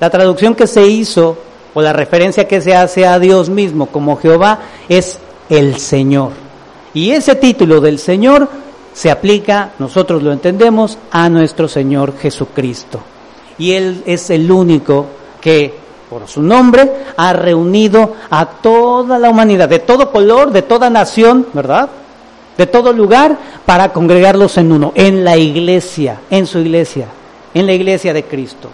la 0.00 0.10
traducción 0.10 0.54
que 0.54 0.66
se 0.66 0.86
hizo 0.86 1.36
o 1.74 1.82
la 1.82 1.92
referencia 1.92 2.48
que 2.48 2.60
se 2.60 2.74
hace 2.74 3.06
a 3.06 3.18
Dios 3.18 3.48
mismo 3.50 3.86
como 3.86 4.16
Jehová 4.16 4.60
es 4.88 5.18
el 5.48 5.76
Señor. 5.78 6.30
Y 6.94 7.10
ese 7.10 7.34
título 7.34 7.80
del 7.80 7.98
Señor 7.98 8.48
se 8.94 9.10
aplica, 9.10 9.72
nosotros 9.78 10.22
lo 10.22 10.32
entendemos, 10.32 10.96
a 11.10 11.28
nuestro 11.28 11.68
Señor 11.68 12.16
Jesucristo. 12.18 13.00
Y 13.58 13.72
Él 13.72 14.02
es 14.06 14.30
el 14.30 14.50
único 14.50 15.04
que, 15.38 15.74
por 16.08 16.26
su 16.26 16.40
nombre, 16.40 16.90
ha 17.16 17.34
reunido 17.34 18.14
a 18.30 18.46
toda 18.46 19.18
la 19.18 19.28
humanidad, 19.28 19.68
de 19.68 19.80
todo 19.80 20.10
color, 20.10 20.50
de 20.50 20.62
toda 20.62 20.88
nación, 20.88 21.46
¿verdad? 21.52 21.90
De 22.56 22.66
todo 22.66 22.94
lugar, 22.94 23.36
para 23.66 23.92
congregarlos 23.92 24.56
en 24.56 24.72
uno, 24.72 24.92
en 24.94 25.24
la 25.24 25.36
iglesia, 25.36 26.20
en 26.30 26.46
su 26.46 26.60
iglesia, 26.60 27.08
en 27.52 27.66
la 27.66 27.74
iglesia 27.74 28.14
de 28.14 28.24
Cristo. 28.24 28.70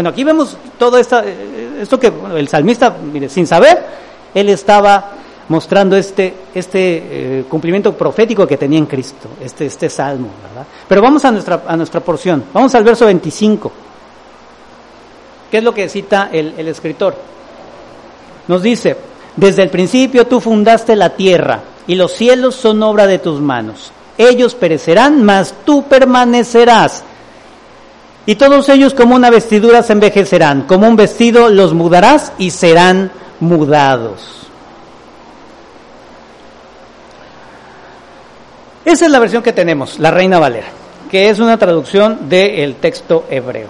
Bueno, 0.00 0.08
aquí 0.08 0.24
vemos 0.24 0.56
todo 0.78 0.96
esto, 0.96 1.20
eh, 1.22 1.80
esto 1.82 2.00
que 2.00 2.10
el 2.34 2.48
salmista, 2.48 2.88
mire, 2.88 3.28
sin 3.28 3.46
saber, 3.46 3.84
él 4.32 4.48
estaba 4.48 5.10
mostrando 5.50 5.94
este, 5.94 6.34
este 6.54 7.40
eh, 7.40 7.44
cumplimiento 7.46 7.92
profético 7.92 8.46
que 8.46 8.56
tenía 8.56 8.78
en 8.78 8.86
Cristo, 8.86 9.28
este, 9.42 9.66
este 9.66 9.90
salmo, 9.90 10.28
¿verdad? 10.42 10.66
Pero 10.88 11.02
vamos 11.02 11.22
a 11.26 11.30
nuestra, 11.30 11.64
a 11.66 11.76
nuestra 11.76 12.00
porción, 12.00 12.44
vamos 12.50 12.74
al 12.74 12.82
verso 12.82 13.04
25. 13.04 13.72
¿Qué 15.50 15.58
es 15.58 15.64
lo 15.64 15.74
que 15.74 15.86
cita 15.90 16.30
el, 16.32 16.54
el 16.56 16.68
escritor? 16.68 17.14
Nos 18.48 18.62
dice, 18.62 18.96
desde 19.36 19.64
el 19.64 19.68
principio 19.68 20.26
tú 20.26 20.40
fundaste 20.40 20.96
la 20.96 21.10
tierra 21.10 21.60
y 21.86 21.94
los 21.94 22.12
cielos 22.12 22.54
son 22.54 22.82
obra 22.82 23.06
de 23.06 23.18
tus 23.18 23.38
manos. 23.38 23.92
Ellos 24.16 24.54
perecerán, 24.54 25.22
mas 25.22 25.52
tú 25.66 25.82
permanecerás. 25.82 27.04
Y 28.26 28.34
todos 28.36 28.68
ellos 28.68 28.94
como 28.94 29.14
una 29.14 29.30
vestidura 29.30 29.82
se 29.82 29.92
envejecerán, 29.92 30.62
como 30.62 30.86
un 30.88 30.96
vestido 30.96 31.48
los 31.48 31.74
mudarás 31.74 32.32
y 32.38 32.50
serán 32.50 33.10
mudados. 33.40 34.40
Esa 38.84 39.04
es 39.04 39.10
la 39.10 39.18
versión 39.18 39.42
que 39.42 39.52
tenemos, 39.52 39.98
la 39.98 40.10
Reina 40.10 40.38
Valera, 40.38 40.68
que 41.10 41.28
es 41.28 41.38
una 41.38 41.58
traducción 41.58 42.28
del 42.28 42.76
texto 42.76 43.24
hebreo. 43.30 43.68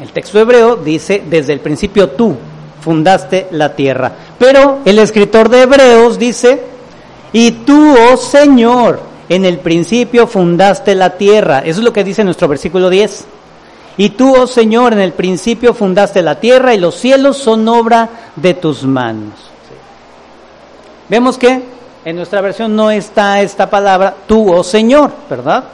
El 0.00 0.10
texto 0.12 0.38
hebreo 0.38 0.76
dice, 0.76 1.22
desde 1.28 1.52
el 1.52 1.60
principio 1.60 2.10
tú 2.10 2.36
fundaste 2.80 3.48
la 3.50 3.74
tierra. 3.74 4.12
Pero 4.38 4.78
el 4.84 4.98
escritor 4.98 5.48
de 5.48 5.62
Hebreos 5.62 6.18
dice, 6.18 6.62
y 7.32 7.50
tú, 7.50 7.94
oh 8.10 8.16
Señor, 8.16 9.00
en 9.28 9.44
el 9.44 9.58
principio 9.58 10.26
fundaste 10.26 10.94
la 10.94 11.10
tierra. 11.16 11.60
Eso 11.60 11.80
es 11.80 11.84
lo 11.84 11.92
que 11.92 12.04
dice 12.04 12.24
nuestro 12.24 12.48
versículo 12.48 12.90
10. 12.90 13.26
Y 13.96 14.10
tú, 14.10 14.34
oh 14.34 14.46
Señor, 14.46 14.92
en 14.92 15.00
el 15.00 15.12
principio 15.12 15.74
fundaste 15.74 16.22
la 16.22 16.40
tierra 16.40 16.74
y 16.74 16.78
los 16.78 16.94
cielos 16.94 17.36
son 17.36 17.66
obra 17.68 18.08
de 18.36 18.54
tus 18.54 18.84
manos. 18.84 19.34
Vemos 21.08 21.36
que 21.36 21.62
en 22.04 22.16
nuestra 22.16 22.40
versión 22.40 22.74
no 22.74 22.90
está 22.90 23.42
esta 23.42 23.68
palabra, 23.68 24.14
tú, 24.26 24.52
oh 24.52 24.62
Señor, 24.62 25.10
¿verdad? 25.28 25.64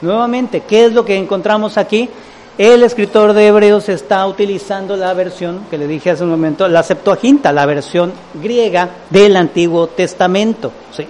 Nuevamente, 0.00 0.62
¿qué 0.68 0.86
es 0.86 0.92
lo 0.92 1.04
que 1.04 1.16
encontramos 1.16 1.78
aquí? 1.78 2.10
El 2.58 2.82
escritor 2.82 3.32
de 3.32 3.46
Hebreos 3.46 3.88
está 3.88 4.26
utilizando 4.26 4.96
la 4.96 5.14
versión 5.14 5.60
que 5.70 5.78
le 5.78 5.86
dije 5.86 6.10
hace 6.10 6.24
un 6.24 6.30
momento, 6.30 6.68
la 6.68 6.82
Septuaginta, 6.82 7.52
la 7.52 7.64
versión 7.64 8.12
griega 8.34 8.88
del 9.08 9.36
Antiguo 9.36 9.86
Testamento. 9.86 10.70
¿sí? 10.94 11.06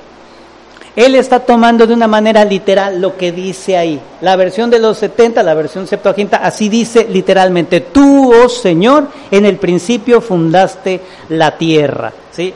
Él 0.94 1.14
está 1.14 1.40
tomando 1.40 1.87
de 1.87 1.94
una 1.94 2.07
manera 2.07 2.44
literal 2.44 3.00
lo 3.00 3.16
que 3.16 3.33
dice 3.33 3.78
ahí. 3.78 3.98
La 4.20 4.37
versión 4.37 4.68
de 4.68 4.78
los 4.78 4.98
70, 4.98 5.42
la 5.42 5.55
versión 5.55 5.87
Septuaginta, 5.87 6.38
así 6.38 6.68
dice 6.68 7.07
literalmente, 7.09 7.81
tú, 7.81 8.33
oh 8.33 8.48
Señor, 8.48 9.09
en 9.31 9.46
el 9.46 9.57
principio 9.57 10.20
fundaste 10.20 11.00
la 11.31 11.57
tierra. 11.57 12.12
¿sí? 12.31 12.52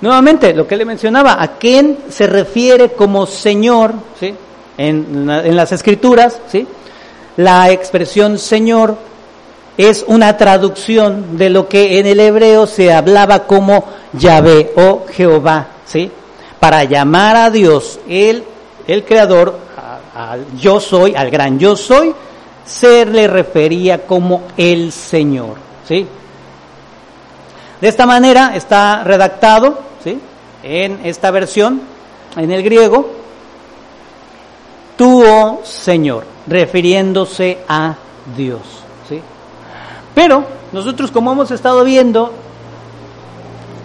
Nuevamente, 0.00 0.54
lo 0.54 0.66
que 0.66 0.76
le 0.76 0.86
mencionaba, 0.86 1.42
¿a 1.42 1.58
quién 1.58 1.98
se 2.08 2.26
refiere 2.26 2.92
como 2.92 3.26
Señor? 3.26 3.92
¿sí? 4.18 4.34
En, 4.78 5.26
las 5.26 5.72
escrituras, 5.72 6.40
¿sí? 6.50 6.66
la 7.36 7.70
expresión 7.70 8.38
Señor 8.38 8.96
es 9.76 10.06
una 10.08 10.38
traducción 10.38 11.36
de 11.36 11.50
lo 11.50 11.68
que 11.68 11.98
en 11.98 12.06
el 12.06 12.18
hebreo 12.18 12.66
se 12.66 12.94
hablaba 12.94 13.46
como 13.46 13.84
Yahvé 14.14 14.72
o 14.74 15.04
Jehová, 15.12 15.66
¿sí? 15.84 16.10
Para 16.60 16.84
llamar 16.84 17.36
a 17.36 17.50
Dios, 17.50 18.00
el, 18.08 18.44
el 18.86 19.04
creador, 19.04 19.58
al 20.14 20.46
yo 20.56 20.80
soy, 20.80 21.14
al 21.14 21.30
gran 21.30 21.58
yo 21.58 21.76
soy, 21.76 22.14
se 22.64 23.06
le 23.06 23.28
refería 23.28 24.06
como 24.06 24.42
el 24.56 24.90
Señor. 24.92 25.56
¿sí? 25.86 26.06
De 27.80 27.88
esta 27.88 28.06
manera 28.06 28.56
está 28.56 29.04
redactado 29.04 29.78
¿sí? 30.02 30.18
en 30.62 31.00
esta 31.04 31.30
versión, 31.30 31.80
en 32.36 32.50
el 32.50 32.62
griego, 32.62 33.10
tú, 34.96 35.22
oh 35.24 35.60
Señor, 35.64 36.24
refiriéndose 36.46 37.58
a 37.68 37.94
Dios. 38.36 38.62
¿sí? 39.08 39.20
Pero 40.14 40.44
nosotros, 40.72 41.10
como 41.10 41.32
hemos 41.32 41.50
estado 41.50 41.84
viendo, 41.84 42.32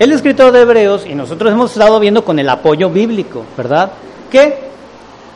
el 0.02 0.12
escritor 0.14 0.52
de 0.52 0.62
Hebreos, 0.62 1.06
y 1.06 1.14
nosotros 1.14 1.54
hemos 1.54 1.74
estado 1.74 2.00
viendo 2.00 2.26
con 2.26 2.40
el 2.40 2.50
apoyo 2.50 2.90
bíblico, 2.90 3.46
¿verdad? 3.56 3.92
Que 4.32 4.58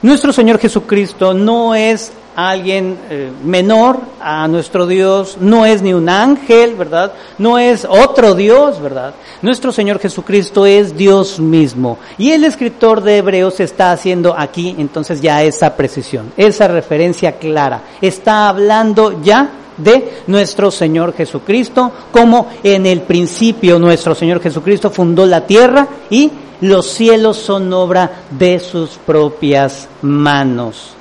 nuestro 0.01 0.34
Señor 0.34 0.58
Jesucristo 0.58 1.36
no 1.36 1.75
es 1.75 2.12
alguien 2.36 2.97
eh, 3.12 3.30
menor 3.43 3.99
a 4.19 4.47
nuestro 4.47 4.88
Dios, 4.88 5.38
no 5.39 5.67
es 5.67 5.84
ni 5.84 5.93
un 5.93 6.10
ángel, 6.10 6.73
¿verdad? 6.73 7.13
No 7.38 7.60
es 7.60 7.86
otro 7.88 8.34
Dios, 8.34 8.82
¿verdad? 8.82 9.13
Nuestro 9.43 9.71
Señor 9.71 9.99
Jesucristo 9.99 10.65
es 10.65 10.97
Dios 10.97 11.39
mismo. 11.39 11.99
Y 12.17 12.32
el 12.32 12.43
escritor 12.43 13.01
de 13.01 13.17
Hebreos 13.17 13.60
está 13.60 13.91
haciendo 13.91 14.34
aquí 14.36 14.75
entonces 14.80 15.21
ya 15.21 15.43
esa 15.43 15.75
precisión, 15.75 16.34
esa 16.38 16.67
referencia 16.67 17.34
clara. 17.34 17.84
Está 18.01 18.49
hablando 18.49 19.21
ya 19.21 19.47
de 19.77 20.23
nuestro 20.27 20.71
Señor 20.71 21.13
Jesucristo, 21.13 21.91
como 22.11 22.49
en 22.63 22.85
el 22.85 23.01
principio 23.01 23.79
nuestro 23.79 24.15
Señor 24.15 24.41
Jesucristo 24.41 24.89
fundó 24.89 25.25
la 25.25 25.45
tierra 25.45 25.88
y 26.09 26.31
los 26.61 26.88
cielos 26.88 27.38
son 27.38 27.71
obra 27.73 28.23
de 28.31 28.59
sus 28.59 28.91
propias 28.91 29.88
manos, 30.01 30.95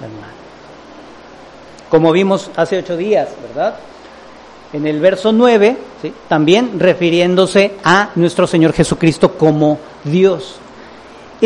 como 1.88 2.10
vimos 2.10 2.50
hace 2.56 2.78
ocho 2.78 2.96
días, 2.96 3.28
¿verdad? 3.40 3.76
En 4.72 4.84
el 4.84 4.98
verso 4.98 5.30
9, 5.30 5.76
¿sí? 6.02 6.12
también 6.26 6.80
refiriéndose 6.80 7.74
a 7.84 8.10
nuestro 8.16 8.48
Señor 8.48 8.72
Jesucristo 8.72 9.38
como 9.38 9.78
Dios. 10.02 10.56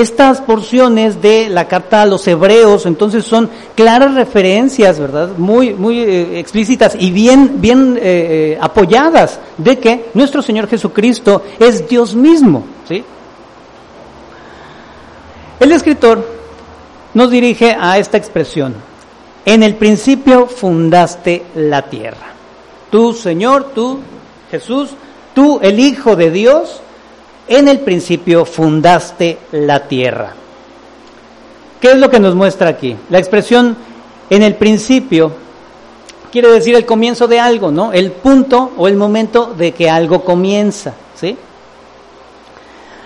Estas 0.01 0.41
porciones 0.41 1.21
de 1.21 1.49
la 1.49 1.67
carta 1.67 2.03
a 2.03 2.07
los 2.07 2.25
hebreos, 2.29 2.87
entonces, 2.87 3.25
son 3.25 3.51
claras 3.75 4.15
referencias, 4.15 5.01
¿verdad? 5.01 5.31
Muy, 5.37 5.75
muy 5.75 5.99
eh, 5.99 6.39
explícitas 6.39 6.97
y 6.97 7.11
bien, 7.11 7.61
bien 7.61 7.97
eh, 7.97 8.03
eh, 8.03 8.59
apoyadas 8.61 9.41
de 9.57 9.77
que 9.81 10.11
nuestro 10.15 10.41
Señor 10.41 10.69
Jesucristo 10.69 11.43
es 11.59 11.89
Dios 11.89 12.15
mismo, 12.15 12.65
¿sí? 12.87 13.03
El 15.59 15.73
escritor 15.73 16.25
nos 17.15 17.29
dirige 17.29 17.77
a 17.77 17.99
esta 17.99 18.19
expresión, 18.19 18.77
en 19.45 19.65
el 19.65 19.75
principio 19.75 20.47
fundaste 20.47 21.43
la 21.57 21.83
tierra. 21.83 22.35
Tú, 22.89 23.15
Señor, 23.15 23.73
tú, 23.75 23.99
Jesús, 24.49 24.91
tú, 25.35 25.59
el 25.61 25.81
Hijo 25.81 26.15
de 26.15 26.31
Dios, 26.31 26.83
en 27.49 27.69
el 27.69 27.81
principio 27.81 28.45
fundaste 28.45 29.39
la 29.53 29.89
tierra. 29.89 30.35
¿Qué 31.81 31.93
es 31.93 31.97
lo 31.97 32.11
que 32.11 32.21
nos 32.21 32.35
muestra 32.35 32.69
aquí? 32.69 32.97
La 33.09 33.19
expresión 33.19 33.77
en 34.31 34.43
el 34.43 34.57
principio 34.57 35.33
quiere 36.31 36.49
decir 36.49 36.75
el 36.75 36.85
comienzo 36.85 37.27
de 37.29 37.41
algo, 37.41 37.71
¿no? 37.71 37.93
El 37.93 38.13
punto 38.13 38.73
o 38.77 38.89
el 38.89 38.97
momento 38.97 39.55
de 39.57 39.73
que 39.73 39.89
algo 39.89 40.25
comienza, 40.25 40.95
¿sí? 41.15 41.37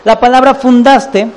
La 0.04 0.18
palabra 0.18 0.54
fundaste 0.54 1.28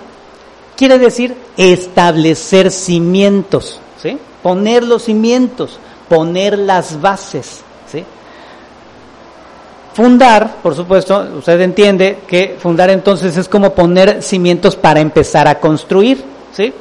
quiere 0.75 0.97
decir 0.97 1.35
establecer 1.57 2.71
cimientos, 2.71 3.79
¿sí? 4.01 4.17
Poner 4.41 4.83
los 4.83 5.03
cimientos, 5.03 5.79
poner 6.09 6.57
las 6.57 6.99
bases, 6.99 7.61
¿sí? 7.91 8.03
Fundar, 9.95 10.57
por 10.61 10.75
supuesto, 10.75 11.25
usted 11.37 11.61
entiende 11.61 12.17
que 12.27 12.57
fundar 12.59 12.89
entonces 12.89 13.37
es 13.37 13.47
como 13.47 13.73
poner 13.73 14.21
cimientos 14.21 14.75
para 14.75 14.99
empezar 14.99 15.47
a 15.47 15.57
construir, 15.57 16.21
¿sí? 16.51 16.73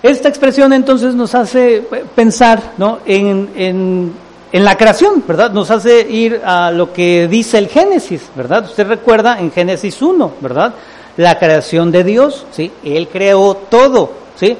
Esta 0.00 0.28
expresión 0.28 0.72
entonces 0.72 1.16
nos 1.16 1.34
hace 1.34 1.82
pensar 2.14 2.74
¿no? 2.78 3.00
en, 3.04 3.50
en, 3.56 4.12
en, 4.52 4.64
la 4.64 4.76
creación, 4.76 5.24
¿verdad? 5.26 5.50
Nos 5.50 5.68
hace 5.72 6.08
ir 6.08 6.40
a 6.44 6.70
lo 6.70 6.92
que 6.92 7.26
dice 7.26 7.58
el 7.58 7.66
Génesis, 7.66 8.22
¿verdad? 8.36 8.64
Usted 8.64 8.86
recuerda 8.86 9.40
en 9.40 9.50
Génesis 9.50 10.00
1, 10.00 10.34
¿verdad? 10.40 10.74
La 11.16 11.40
creación 11.40 11.90
de 11.90 12.04
Dios, 12.04 12.46
¿sí? 12.52 12.70
Él 12.84 13.08
creó 13.08 13.54
todo, 13.68 14.12
¿sí? 14.36 14.56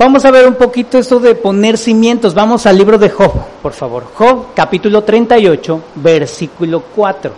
Vamos 0.00 0.24
a 0.24 0.30
ver 0.30 0.48
un 0.48 0.54
poquito 0.54 0.96
esto 0.96 1.20
de 1.20 1.34
poner 1.34 1.76
cimientos. 1.76 2.32
Vamos 2.32 2.64
al 2.64 2.78
libro 2.78 2.96
de 2.96 3.10
Job, 3.10 3.34
por 3.60 3.74
favor. 3.74 4.04
Job, 4.14 4.54
capítulo 4.54 5.04
38, 5.04 5.82
versículo 5.96 6.82
4. 6.96 7.30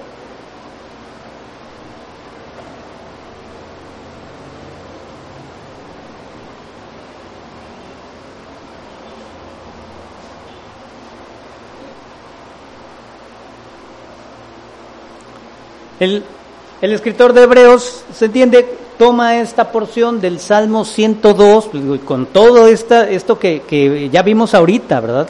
El, 15.98 16.22
el 16.80 16.92
escritor 16.92 17.32
de 17.32 17.42
Hebreos, 17.42 18.04
se 18.12 18.26
entiende, 18.26 18.81
toma 18.98 19.38
esta 19.38 19.70
porción 19.70 20.20
del 20.20 20.38
Salmo 20.38 20.84
102, 20.84 21.68
pues, 21.70 22.00
con 22.04 22.26
todo 22.26 22.66
esta, 22.66 23.08
esto 23.08 23.38
que, 23.38 23.62
que 23.62 24.08
ya 24.10 24.22
vimos 24.22 24.54
ahorita, 24.54 25.00
¿verdad? 25.00 25.28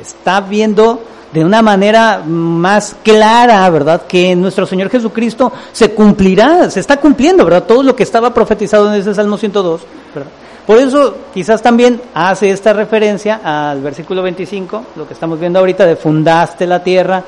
Está 0.00 0.40
viendo 0.40 1.00
de 1.32 1.44
una 1.44 1.62
manera 1.62 2.22
más 2.26 2.96
clara, 3.02 3.68
¿verdad? 3.70 4.02
Que 4.06 4.36
nuestro 4.36 4.66
Señor 4.66 4.90
Jesucristo 4.90 5.52
se 5.72 5.92
cumplirá, 5.92 6.70
se 6.70 6.80
está 6.80 6.98
cumpliendo, 6.98 7.44
¿verdad? 7.44 7.64
Todo 7.64 7.82
lo 7.82 7.96
que 7.96 8.02
estaba 8.02 8.34
profetizado 8.34 8.92
en 8.92 9.00
ese 9.00 9.14
Salmo 9.14 9.38
102, 9.38 9.80
¿verdad? 10.14 10.30
Por 10.66 10.78
eso 10.78 11.16
quizás 11.34 11.60
también 11.60 12.00
hace 12.14 12.50
esta 12.50 12.72
referencia 12.72 13.40
al 13.42 13.80
versículo 13.80 14.22
25, 14.22 14.84
lo 14.94 15.08
que 15.08 15.14
estamos 15.14 15.40
viendo 15.40 15.58
ahorita 15.58 15.84
de 15.86 15.96
fundaste 15.96 16.66
la 16.66 16.84
tierra, 16.84 17.24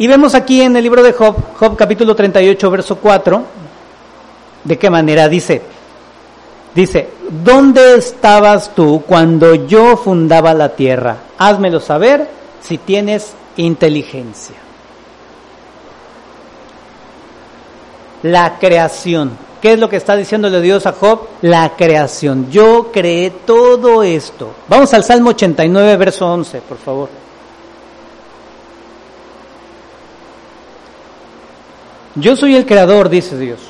Y 0.00 0.06
vemos 0.06 0.34
aquí 0.34 0.62
en 0.62 0.74
el 0.74 0.82
libro 0.82 1.02
de 1.02 1.12
Job, 1.12 1.36
Job 1.58 1.76
capítulo 1.76 2.16
38, 2.16 2.70
verso 2.70 2.96
4, 2.96 3.42
de 4.64 4.78
qué 4.78 4.88
manera 4.88 5.28
dice, 5.28 5.60
dice, 6.74 7.10
¿dónde 7.44 7.98
estabas 7.98 8.74
tú 8.74 9.02
cuando 9.06 9.54
yo 9.66 9.98
fundaba 9.98 10.54
la 10.54 10.70
tierra? 10.70 11.18
Házmelo 11.36 11.80
saber 11.80 12.26
si 12.62 12.78
tienes 12.78 13.34
inteligencia. 13.58 14.56
La 18.22 18.58
creación. 18.58 19.36
¿Qué 19.60 19.74
es 19.74 19.78
lo 19.78 19.90
que 19.90 19.96
está 19.96 20.16
diciéndole 20.16 20.62
Dios 20.62 20.86
a 20.86 20.92
Job? 20.92 21.26
La 21.42 21.76
creación. 21.76 22.50
Yo 22.50 22.90
creé 22.90 23.32
todo 23.44 24.02
esto. 24.02 24.48
Vamos 24.66 24.94
al 24.94 25.04
Salmo 25.04 25.28
89, 25.28 25.96
verso 25.98 26.26
11, 26.26 26.62
por 26.62 26.78
favor. 26.78 27.29
Yo 32.14 32.36
soy 32.36 32.56
el 32.56 32.66
creador, 32.66 33.08
dice 33.08 33.38
Dios. 33.38 33.60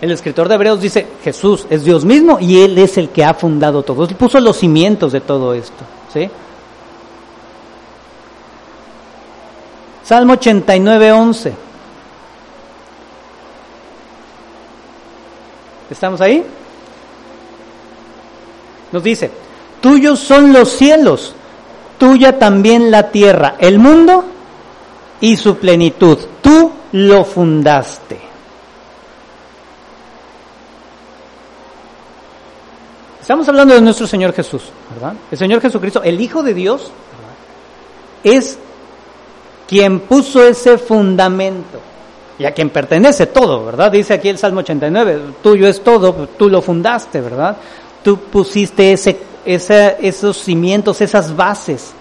El 0.00 0.10
escritor 0.10 0.48
de 0.48 0.54
Hebreos 0.54 0.80
dice, 0.80 1.06
Jesús 1.22 1.66
es 1.70 1.84
Dios 1.84 2.04
mismo 2.04 2.38
y 2.40 2.60
Él 2.60 2.76
es 2.78 2.98
el 2.98 3.08
que 3.08 3.24
ha 3.24 3.34
fundado 3.34 3.82
todo. 3.82 4.04
Él 4.04 4.14
puso 4.16 4.38
los 4.40 4.58
cimientos 4.58 5.12
de 5.12 5.20
todo 5.20 5.54
esto. 5.54 5.84
¿sí? 6.12 6.28
Salmo 10.04 10.34
89, 10.34 11.12
11. 11.12 11.54
¿Estamos 15.90 16.20
ahí? 16.20 16.44
Nos 18.92 19.02
dice, 19.02 19.30
tuyos 19.80 20.20
son 20.20 20.52
los 20.52 20.68
cielos, 20.70 21.34
tuya 21.98 22.38
también 22.38 22.90
la 22.90 23.10
tierra, 23.10 23.56
el 23.58 23.78
mundo 23.78 24.24
y 25.20 25.36
su 25.36 25.56
plenitud. 25.56 26.18
Tú 26.42 26.72
lo 26.92 27.24
fundaste. 27.24 28.18
Estamos 33.20 33.48
hablando 33.48 33.74
de 33.74 33.80
nuestro 33.80 34.06
Señor 34.06 34.34
Jesús, 34.34 34.64
¿verdad? 34.92 35.14
El 35.30 35.38
Señor 35.38 35.60
Jesucristo, 35.62 36.02
el 36.02 36.20
Hijo 36.20 36.42
de 36.42 36.52
Dios, 36.52 36.90
es 38.22 38.58
quien 39.66 40.00
puso 40.00 40.46
ese 40.46 40.76
fundamento 40.76 41.80
y 42.38 42.44
a 42.44 42.52
quien 42.52 42.68
pertenece 42.70 43.26
todo, 43.26 43.64
¿verdad? 43.64 43.90
Dice 43.90 44.12
aquí 44.12 44.28
el 44.28 44.36
Salmo 44.36 44.60
89, 44.60 45.20
tuyo 45.42 45.66
es 45.66 45.82
todo, 45.82 46.28
tú 46.36 46.50
lo 46.50 46.60
fundaste, 46.60 47.20
¿verdad? 47.20 47.56
Tú 48.02 48.18
pusiste 48.18 48.92
ese, 48.92 49.18
esos 49.46 50.36
cimientos, 50.36 51.00
esas 51.00 51.34
bases. 51.34 51.94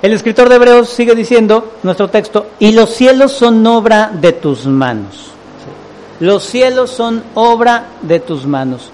El 0.00 0.12
escritor 0.12 0.48
de 0.48 0.56
Hebreos 0.56 0.88
sigue 0.90 1.14
diciendo, 1.14 1.72
nuestro 1.82 2.08
texto, 2.08 2.46
y 2.60 2.70
los 2.70 2.90
cielos 2.90 3.32
son 3.32 3.66
obra 3.66 4.10
de 4.12 4.32
tus 4.32 4.64
manos. 4.66 5.32
Los 6.20 6.44
cielos 6.44 6.90
son 6.90 7.22
obra 7.34 7.86
de 8.02 8.20
tus 8.20 8.46
manos. 8.46 8.90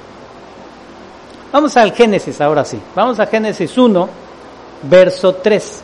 Vamos 1.53 1.77
al 1.77 1.93
Génesis 1.93 2.41
ahora 2.41 2.65
sí. 2.65 2.81
Vamos 2.95 3.21
a 3.21 3.27
Génesis 3.27 3.77
1, 3.77 4.09
verso 4.83 5.35
3. 5.35 5.83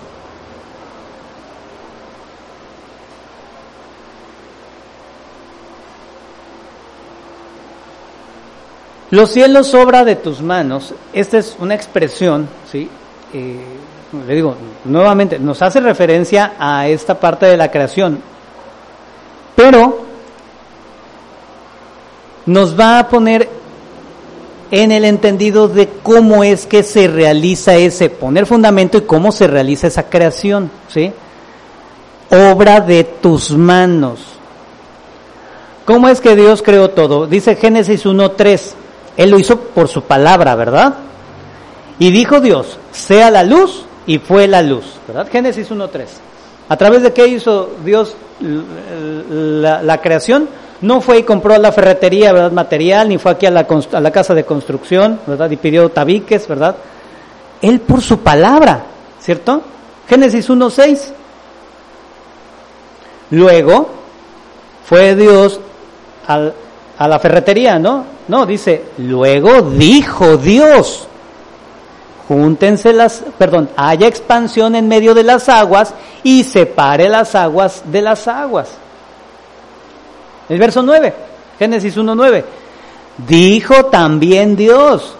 Los 9.10 9.30
cielos 9.30 9.74
obra 9.74 10.04
de 10.04 10.16
tus 10.16 10.40
manos. 10.40 10.94
Esta 11.12 11.38
es 11.38 11.56
una 11.58 11.74
expresión, 11.74 12.48
¿sí? 12.70 12.88
Eh, 13.32 13.56
le 14.26 14.34
digo, 14.34 14.56
nuevamente, 14.84 15.38
nos 15.38 15.62
hace 15.62 15.80
referencia 15.80 16.54
a 16.58 16.88
esta 16.88 17.18
parte 17.18 17.46
de 17.46 17.56
la 17.56 17.70
creación, 17.70 18.20
pero 19.54 20.00
nos 22.46 22.78
va 22.78 22.98
a 22.98 23.08
poner 23.08 23.48
en 24.72 24.92
el 24.92 25.04
entendido 25.04 25.68
de 25.68 25.88
cómo 26.02 26.42
es 26.42 26.66
que 26.66 26.82
se 26.82 27.06
realiza 27.08 27.76
ese 27.76 28.10
poner 28.10 28.46
fundamento 28.46 28.98
y 28.98 29.02
cómo 29.02 29.30
se 29.32 29.46
realiza 29.46 29.86
esa 29.86 30.04
creación, 30.04 30.70
¿sí? 30.88 31.12
Obra 32.30 32.80
de 32.80 33.04
tus 33.04 33.50
manos. 33.50 34.20
¿Cómo 35.84 36.08
es 36.08 36.20
que 36.20 36.36
Dios 36.36 36.62
creó 36.62 36.90
todo? 36.90 37.26
Dice 37.26 37.56
Génesis 37.56 38.06
1.3, 38.06 38.60
Él 39.16 39.30
lo 39.30 39.38
hizo 39.38 39.58
por 39.58 39.88
su 39.88 40.02
palabra, 40.02 40.54
¿verdad? 40.54 40.94
Y 41.98 42.10
dijo 42.10 42.40
Dios, 42.40 42.78
sea 42.92 43.30
la 43.30 43.42
luz 43.42 43.84
y 44.06 44.18
fue 44.18 44.48
la 44.48 44.62
luz, 44.62 44.84
¿verdad? 45.06 45.28
Génesis 45.30 45.70
1.3. 45.70 46.06
¿A 46.68 46.76
través 46.76 47.02
de 47.02 47.12
qué 47.12 47.26
hizo 47.26 47.70
Dios 47.84 48.16
la, 48.40 50.00
creación? 50.00 50.48
No 50.80 51.00
fue 51.00 51.18
y 51.18 51.22
compró 51.24 51.56
la 51.58 51.72
ferretería, 51.72 52.32
¿verdad? 52.32 52.52
Material, 52.52 53.08
ni 53.08 53.18
fue 53.18 53.32
aquí 53.32 53.46
a 53.46 53.50
la, 53.50 53.66
a 53.92 54.00
la 54.00 54.10
casa 54.10 54.34
de 54.34 54.44
construcción, 54.44 55.20
¿verdad? 55.26 55.50
Y 55.50 55.56
pidió 55.56 55.88
tabiques, 55.90 56.46
¿verdad? 56.48 56.76
Él 57.60 57.80
por 57.80 58.00
su 58.00 58.20
palabra, 58.20 58.84
¿cierto? 59.20 59.62
Génesis 60.08 60.48
1.6. 60.48 61.12
Luego 63.32 63.90
fue 64.86 65.14
Dios 65.14 65.60
a 66.26 67.08
la 67.08 67.18
ferretería, 67.18 67.78
¿no? 67.78 68.04
No, 68.28 68.46
dice, 68.46 68.84
luego 68.98 69.62
dijo 69.62 70.36
Dios 70.36 71.08
júntense 72.30 72.92
las, 72.92 73.24
perdón, 73.38 73.70
haya 73.76 74.06
expansión 74.06 74.76
en 74.76 74.86
medio 74.86 75.14
de 75.14 75.24
las 75.24 75.48
aguas 75.48 75.92
y 76.22 76.44
separe 76.44 77.08
las 77.08 77.34
aguas 77.34 77.82
de 77.86 78.00
las 78.00 78.28
aguas. 78.28 78.68
El 80.48 80.60
verso 80.60 80.80
9, 80.80 81.12
Génesis 81.58 81.96
1.9. 81.96 82.44
Dijo 83.26 83.86
también 83.86 84.54
Dios, 84.54 85.16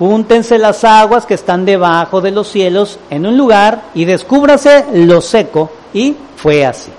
júntense 0.00 0.58
las 0.58 0.82
aguas 0.82 1.26
que 1.26 1.34
están 1.34 1.64
debajo 1.64 2.20
de 2.20 2.32
los 2.32 2.48
cielos 2.48 2.98
en 3.08 3.24
un 3.24 3.38
lugar 3.38 3.82
y 3.94 4.04
descúbrase 4.04 4.86
lo 4.94 5.20
seco. 5.20 5.70
Y 5.94 6.16
fue 6.34 6.66
así. 6.66 6.90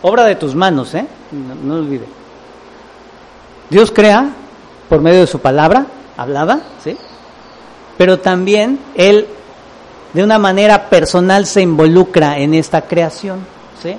Obra 0.00 0.24
de 0.24 0.36
tus 0.36 0.54
manos, 0.54 0.94
¿eh? 0.94 1.06
No, 1.30 1.54
no 1.56 1.74
olvide. 1.82 2.06
Dios 3.68 3.92
crea 3.94 4.32
por 4.88 5.00
medio 5.00 5.20
de 5.20 5.26
su 5.26 5.38
palabra 5.38 5.86
hablada, 6.16 6.60
¿sí? 6.82 6.96
pero 7.96 8.18
también 8.18 8.78
Él 8.94 9.26
de 10.12 10.22
una 10.24 10.38
manera 10.38 10.88
personal 10.88 11.46
se 11.46 11.60
involucra 11.60 12.38
en 12.38 12.54
esta 12.54 12.82
creación. 12.82 13.40
¿sí? 13.82 13.94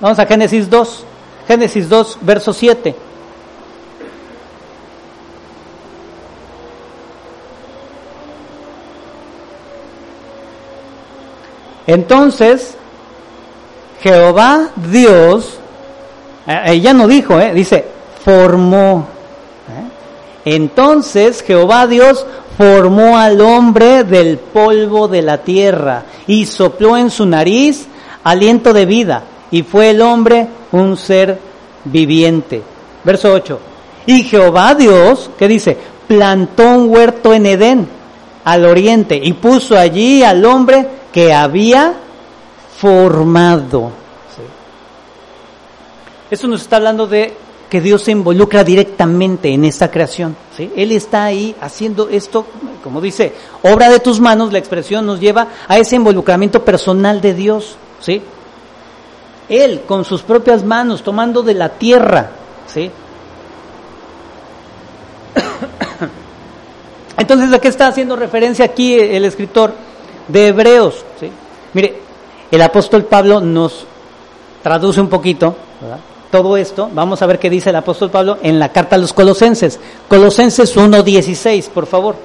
Vamos 0.00 0.18
a 0.18 0.26
Génesis 0.26 0.70
2, 0.70 1.04
Génesis 1.48 1.88
2, 1.88 2.18
verso 2.22 2.52
7. 2.52 2.94
Entonces, 11.88 12.76
Jehová 14.02 14.68
Dios, 14.76 15.58
ella 16.46 16.92
no 16.92 17.08
dijo, 17.08 17.40
eh, 17.40 17.54
dice, 17.54 17.86
formó. 18.24 19.06
¿eh? 19.68 20.54
Entonces 20.54 21.42
Jehová 21.42 21.86
Dios 21.86 22.26
formó 22.56 23.16
al 23.16 23.40
hombre 23.40 24.04
del 24.04 24.38
polvo 24.38 25.08
de 25.08 25.22
la 25.22 25.38
tierra 25.38 26.04
y 26.26 26.46
sopló 26.46 26.96
en 26.96 27.10
su 27.10 27.26
nariz 27.26 27.86
aliento 28.24 28.72
de 28.72 28.86
vida 28.86 29.22
y 29.50 29.62
fue 29.62 29.90
el 29.90 30.02
hombre 30.02 30.48
un 30.72 30.96
ser 30.96 31.38
viviente. 31.84 32.62
Verso 33.04 33.32
8. 33.32 33.60
Y 34.06 34.24
Jehová 34.24 34.74
Dios, 34.74 35.30
¿qué 35.38 35.48
dice? 35.48 35.76
Plantó 36.06 36.64
un 36.64 36.90
huerto 36.90 37.32
en 37.34 37.46
Edén, 37.46 37.88
al 38.44 38.64
oriente, 38.64 39.20
y 39.22 39.34
puso 39.34 39.78
allí 39.78 40.22
al 40.22 40.44
hombre 40.44 40.88
que 41.12 41.32
había 41.32 41.94
formado. 42.78 43.90
Esto 46.30 46.46
nos 46.46 46.62
está 46.62 46.76
hablando 46.76 47.06
de 47.06 47.34
que 47.68 47.80
Dios 47.80 48.02
se 48.02 48.12
involucra 48.12 48.64
directamente 48.64 49.48
en 49.52 49.64
esta 49.64 49.90
creación. 49.90 50.36
¿sí? 50.56 50.72
Él 50.74 50.92
está 50.92 51.24
ahí 51.24 51.54
haciendo 51.60 52.08
esto, 52.08 52.46
como 52.82 53.00
dice, 53.00 53.34
obra 53.62 53.90
de 53.90 54.00
tus 54.00 54.20
manos, 54.20 54.52
la 54.52 54.58
expresión 54.58 55.04
nos 55.06 55.20
lleva 55.20 55.48
a 55.66 55.78
ese 55.78 55.96
involucramiento 55.96 56.64
personal 56.64 57.20
de 57.20 57.34
Dios. 57.34 57.76
¿sí? 58.00 58.22
Él 59.48 59.82
con 59.86 60.04
sus 60.04 60.22
propias 60.22 60.64
manos, 60.64 61.02
tomando 61.02 61.42
de 61.42 61.54
la 61.54 61.68
tierra. 61.68 62.30
¿sí? 62.66 62.90
Entonces, 67.18 67.52
¿a 67.52 67.58
qué 67.58 67.68
está 67.68 67.88
haciendo 67.88 68.16
referencia 68.16 68.64
aquí 68.64 68.94
el 68.94 69.26
escritor 69.26 69.74
de 70.26 70.48
Hebreos? 70.48 71.04
¿sí? 71.20 71.30
Mire, 71.74 72.00
el 72.50 72.62
apóstol 72.62 73.04
Pablo 73.04 73.40
nos 73.40 73.84
traduce 74.62 75.00
un 75.02 75.08
poquito 75.08 75.54
todo 76.30 76.56
esto. 76.56 76.90
Vamos 76.92 77.22
a 77.22 77.26
ver 77.26 77.38
qué 77.38 77.50
dice 77.50 77.70
el 77.70 77.76
apóstol 77.76 78.10
Pablo 78.10 78.38
en 78.42 78.58
la 78.58 78.70
carta 78.70 78.96
a 78.96 78.98
los 78.98 79.12
colosenses. 79.12 79.78
Colosenses 80.08 80.76
1.16, 80.76 81.68
por 81.70 81.86
favor. 81.86 82.16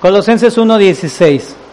Colosenses 0.00 0.56
1.16. 0.56 1.67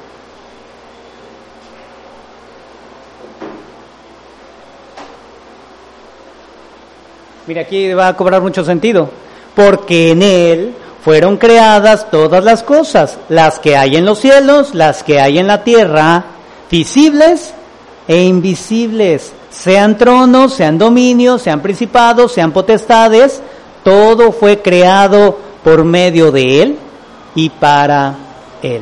Mira, 7.48 7.62
aquí 7.62 7.94
va 7.94 8.08
a 8.08 8.18
cobrar 8.18 8.42
mucho 8.42 8.64
sentido. 8.64 9.10
Porque 9.56 10.12
en 10.12 10.22
Él 10.22 10.74
fueron 11.04 11.38
creadas 11.38 12.10
todas 12.10 12.44
las 12.44 12.64
cosas, 12.64 13.20
las 13.30 13.60
que 13.60 13.78
hay 13.78 13.96
en 13.96 14.06
los 14.06 14.20
cielos, 14.20 14.74
las 14.74 15.04
que 15.04 15.20
hay 15.22 15.38
en 15.38 15.48
la 15.48 15.64
tierra, 15.64 16.26
visibles 16.70 17.54
e 18.08 18.24
invisibles, 18.24 19.32
sean 19.52 19.98
tronos, 19.98 20.54
sean 20.54 20.78
dominios, 20.78 21.44
sean 21.44 21.62
principados, 21.62 22.32
sean 22.32 22.52
potestades, 22.52 23.42
todo 23.84 24.32
fue 24.32 24.62
creado 24.62 25.38
por 25.64 25.84
medio 25.84 26.32
de 26.32 26.64
Él 26.64 26.78
y 27.36 27.50
para 27.50 28.16
Él. 28.64 28.82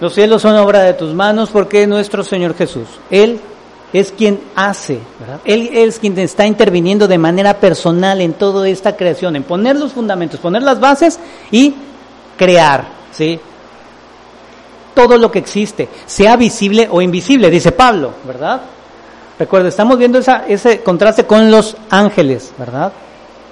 Los 0.00 0.12
cielos 0.12 0.42
son 0.42 0.56
obra 0.56 0.80
de 0.82 0.92
tus 0.92 1.14
manos 1.14 1.50
porque 1.50 1.86
nuestro 1.86 2.22
Señor 2.22 2.54
Jesús, 2.54 2.88
Él 3.10 3.40
es 3.92 4.12
quien 4.12 4.40
hace, 4.54 4.98
¿verdad? 5.20 5.40
Él 5.44 5.70
es 5.72 5.98
quien 5.98 6.18
está 6.18 6.46
interviniendo 6.46 7.08
de 7.08 7.18
manera 7.18 7.54
personal 7.60 8.20
en 8.20 8.34
toda 8.34 8.68
esta 8.68 8.96
creación, 8.96 9.36
en 9.36 9.44
poner 9.44 9.76
los 9.76 9.92
fundamentos, 9.92 10.40
poner 10.40 10.62
las 10.62 10.80
bases 10.80 11.18
y 11.50 11.74
crear, 12.36 12.86
¿sí? 13.12 13.38
Todo 14.94 15.18
lo 15.18 15.30
que 15.30 15.38
existe, 15.38 15.88
sea 16.06 16.36
visible 16.36 16.88
o 16.90 17.00
invisible, 17.00 17.50
dice 17.50 17.72
Pablo, 17.72 18.12
¿verdad? 18.26 18.62
Recuerda, 19.38 19.68
estamos 19.68 19.98
viendo 19.98 20.18
esa, 20.18 20.46
ese 20.48 20.82
contraste 20.82 21.24
con 21.24 21.50
los 21.50 21.76
ángeles, 21.90 22.52
¿verdad? 22.58 22.92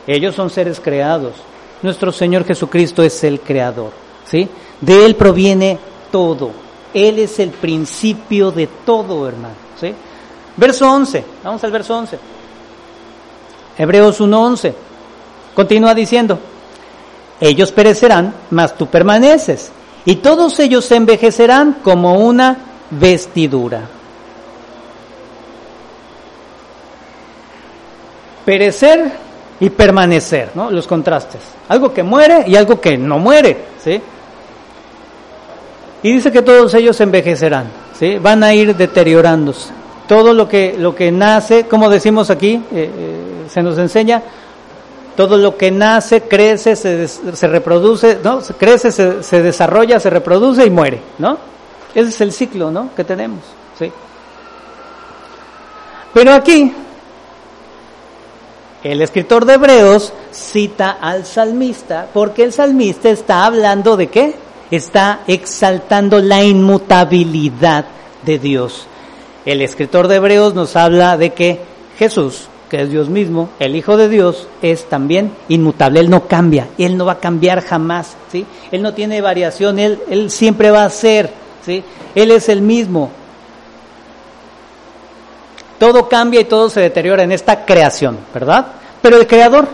Ellos 0.07 0.35
son 0.35 0.51
seres 0.51 0.81
creados. 0.81 1.35
Nuestro 1.83 2.13
Señor 2.13 2.45
Jesucristo 2.45 3.03
es 3.03 3.23
el 3.25 3.41
creador, 3.41 3.93
¿sí? 4.25 4.49
De 4.81 5.05
Él 5.05 5.17
proviene 5.17 5.79
todo. 6.11 6.51
Él 6.95 7.19
es 7.19 7.39
el 7.39 7.51
principio 7.51 8.51
de 8.51 8.67
todo, 8.67 9.29
hermano, 9.29 9.55
¿sí? 9.79 9.95
Verso 10.57 10.91
11, 10.91 11.25
vamos 11.43 11.65
al 11.65 11.71
verso 11.71 11.97
11. 11.97 12.19
Hebreos 13.77 14.21
1:11. 14.21 14.73
Continúa 15.55 15.95
diciendo, 15.95 16.39
ellos 17.41 17.73
perecerán, 17.73 18.35
mas 18.51 18.77
tú 18.77 18.87
permaneces, 18.87 19.73
y 20.05 20.17
todos 20.17 20.59
ellos 20.61 20.85
se 20.85 20.97
envejecerán 20.97 21.79
como 21.83 22.19
una 22.19 22.57
vestidura. 22.91 23.83
Perecer 28.45 29.13
y 29.59 29.71
permanecer, 29.71 30.51
¿no? 30.55 30.71
Los 30.71 30.87
contrastes. 30.87 31.41
Algo 31.69 31.93
que 31.95 32.03
muere 32.03 32.45
y 32.47 32.57
algo 32.57 32.81
que 32.81 32.99
no 32.99 33.19
muere, 33.19 33.65
¿sí? 33.83 34.01
Y 36.03 36.13
dice 36.13 36.31
que 36.31 36.43
todos 36.43 36.75
ellos 36.75 36.97
se 36.97 37.05
envejecerán, 37.05 37.67
¿sí? 37.99 38.19
Van 38.19 38.43
a 38.43 38.53
ir 38.53 38.77
deteriorándose 38.77 39.84
todo 40.07 40.35
lo 40.35 40.49
que, 40.49 40.77
lo 40.79 40.95
que 40.95 41.11
nace, 41.11 41.67
como 41.67 41.89
decimos 41.89 42.31
aquí, 42.31 42.55
eh, 42.55 42.63
eh, 42.73 43.47
se 43.49 43.63
nos 43.63 43.79
enseña, 43.79 44.23
todo 45.17 45.37
lo 45.37 45.57
que 45.57 45.71
nace, 45.71 46.23
crece, 46.23 46.77
se, 46.77 47.07
se 47.09 47.47
reproduce, 47.47 48.19
¿no? 48.23 48.41
Crece, 48.59 48.91
se, 48.91 49.23
se, 49.23 49.43
desarrolla, 49.43 50.01
se 50.01 50.11
reproduce 50.11 50.67
y 50.67 50.71
muere, 50.71 51.01
¿no? 51.19 51.39
Ese 51.95 52.09
es 52.09 52.21
el 52.21 52.33
ciclo, 52.33 52.71
¿no? 52.71 52.91
Que 52.95 53.05
tenemos, 53.05 53.41
¿sí? 53.79 53.91
Pero 56.13 56.33
aquí, 56.33 56.73
el 58.83 59.01
escritor 59.01 59.45
de 59.45 59.55
Hebreos 59.55 60.13
cita 60.33 60.99
al 61.01 61.25
salmista, 61.25 62.09
porque 62.13 62.43
el 62.43 62.53
salmista 62.53 63.09
está 63.09 63.47
hablando 63.47 63.97
de 63.97 64.09
qué? 64.09 64.35
Está 64.71 65.21
exaltando 65.27 66.19
la 66.19 66.43
inmutabilidad 66.43 67.87
de 68.25 68.39
Dios. 68.39 68.89
El 69.45 69.61
escritor 69.61 70.09
de 70.09 70.17
Hebreos 70.17 70.55
nos 70.55 70.75
habla 70.75 71.17
de 71.17 71.31
que 71.31 71.61
Jesús, 71.99 72.49
que 72.71 72.83
es 72.83 72.91
Dios 72.91 73.11
mismo, 73.11 73.51
el 73.59 73.77
Hijo 73.77 73.97
de 73.97 74.09
Dios, 74.09 74.49
es 74.63 74.89
también 74.89 75.33
inmutable, 75.49 76.01
Él 76.01 76.09
no 76.09 76.27
cambia, 76.27 76.69
Él 76.79 76.97
no 76.97 77.05
va 77.05 77.13
a 77.13 77.21
cambiar 77.21 77.61
jamás, 77.61 78.17
¿sí? 78.33 78.47
Él 78.73 78.83
no 78.83 78.95
tiene 78.95 79.21
variación, 79.21 79.79
Él, 79.79 80.01
él 80.09 80.31
siempre 80.31 80.71
va 80.71 80.85
a 80.85 80.91
ser, 80.91 81.31
¿sí? 81.65 81.85
Él 82.15 82.31
es 82.31 82.49
el 82.49 82.63
mismo. 82.63 83.11
Todo 85.79 86.09
cambia 86.09 86.41
y 86.41 86.45
todo 86.45 86.71
se 86.71 86.81
deteriora 86.81 87.23
en 87.23 87.33
esta 87.33 87.67
creación, 87.67 88.19
¿verdad? 88.33 88.67
Pero 89.03 89.19
el 89.19 89.27
Creador, 89.27 89.69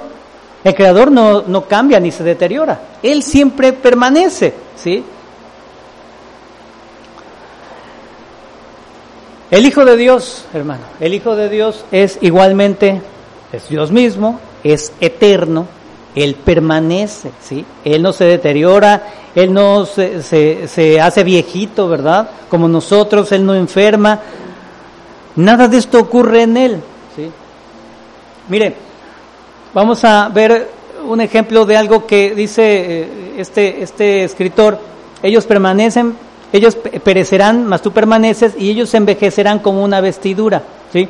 el 0.65 0.75
Creador 0.75 1.13
no, 1.13 1.43
no 1.43 1.67
cambia 1.67 2.01
ni 2.01 2.11
se 2.11 2.25
deteriora, 2.25 2.81
Él 3.05 3.23
siempre 3.23 3.73
permanece, 3.73 4.53
¿sí? 4.75 5.05
El 9.51 9.67
Hijo 9.67 9.85
de 9.85 9.97
Dios, 9.97 10.45
hermano, 10.55 10.83
el 11.01 11.13
Hijo 11.13 11.35
de 11.35 11.49
Dios 11.49 11.85
es 11.91 12.19
igualmente, 12.21 13.03
es 13.53 13.69
Dios 13.69 13.91
mismo, 13.91 14.39
es 14.63 14.93
eterno, 15.01 15.67
Él 16.15 16.37
permanece, 16.37 17.33
¿sí? 17.43 17.65
Él 17.85 18.01
no 18.01 18.13
se 18.13 18.27
deteriora, 18.27 19.09
Él 19.35 19.53
no 19.53 19.87
se, 19.87 20.23
se, 20.23 21.01
hace 21.01 21.25
viejito, 21.25 21.89
¿verdad? 21.89 22.31
Como 22.49 22.69
nosotros, 22.69 23.33
Él 23.33 23.45
no 23.45 23.57
enferma. 23.57 24.21
Nada 25.35 25.67
de 25.67 25.79
esto 25.79 25.99
ocurre 25.99 26.43
en 26.43 26.57
Él, 26.57 26.77
¿sí? 27.17 27.29
Mire, 28.49 28.77
vamos 29.75 30.05
a 30.05 30.29
ver 30.29 30.69
un 31.05 31.21
ejemplo 31.21 31.67
de 31.67 31.77
algo 31.77 32.07
que 32.07 32.37
dice 32.37 32.63
eh, 33.03 33.35
este, 33.39 33.83
este 33.83 34.23
escritor. 34.23 34.79
Ellos 35.25 35.45
permanecen 35.45 36.15
ellos 36.53 36.77
perecerán, 36.77 37.67
mas 37.67 37.83
tú 37.83 37.93
permaneces, 37.93 38.55
y 38.59 38.71
ellos 38.71 38.93
envejecerán 38.95 39.61
como 39.61 39.85
una 39.85 40.01
vestidura. 40.01 40.63
¿sí? 40.93 41.09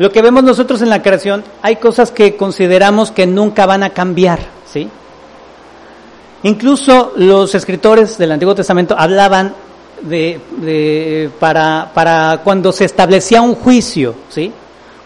Lo 0.00 0.10
que 0.10 0.22
vemos 0.22 0.42
nosotros 0.44 0.80
en 0.80 0.88
la 0.88 1.02
creación, 1.02 1.44
hay 1.60 1.76
cosas 1.76 2.10
que 2.10 2.34
consideramos 2.34 3.10
que 3.10 3.26
nunca 3.26 3.66
van 3.66 3.82
a 3.82 3.90
cambiar, 3.90 4.38
¿sí? 4.66 4.88
Incluso 6.42 7.12
los 7.16 7.54
escritores 7.54 8.16
del 8.16 8.32
Antiguo 8.32 8.54
Testamento 8.54 8.94
hablaban 8.98 9.54
de, 10.00 11.30
para, 11.38 11.90
para 11.92 12.40
cuando 12.42 12.72
se 12.72 12.86
establecía 12.86 13.42
un 13.42 13.54
juicio, 13.54 14.14
¿sí? 14.30 14.50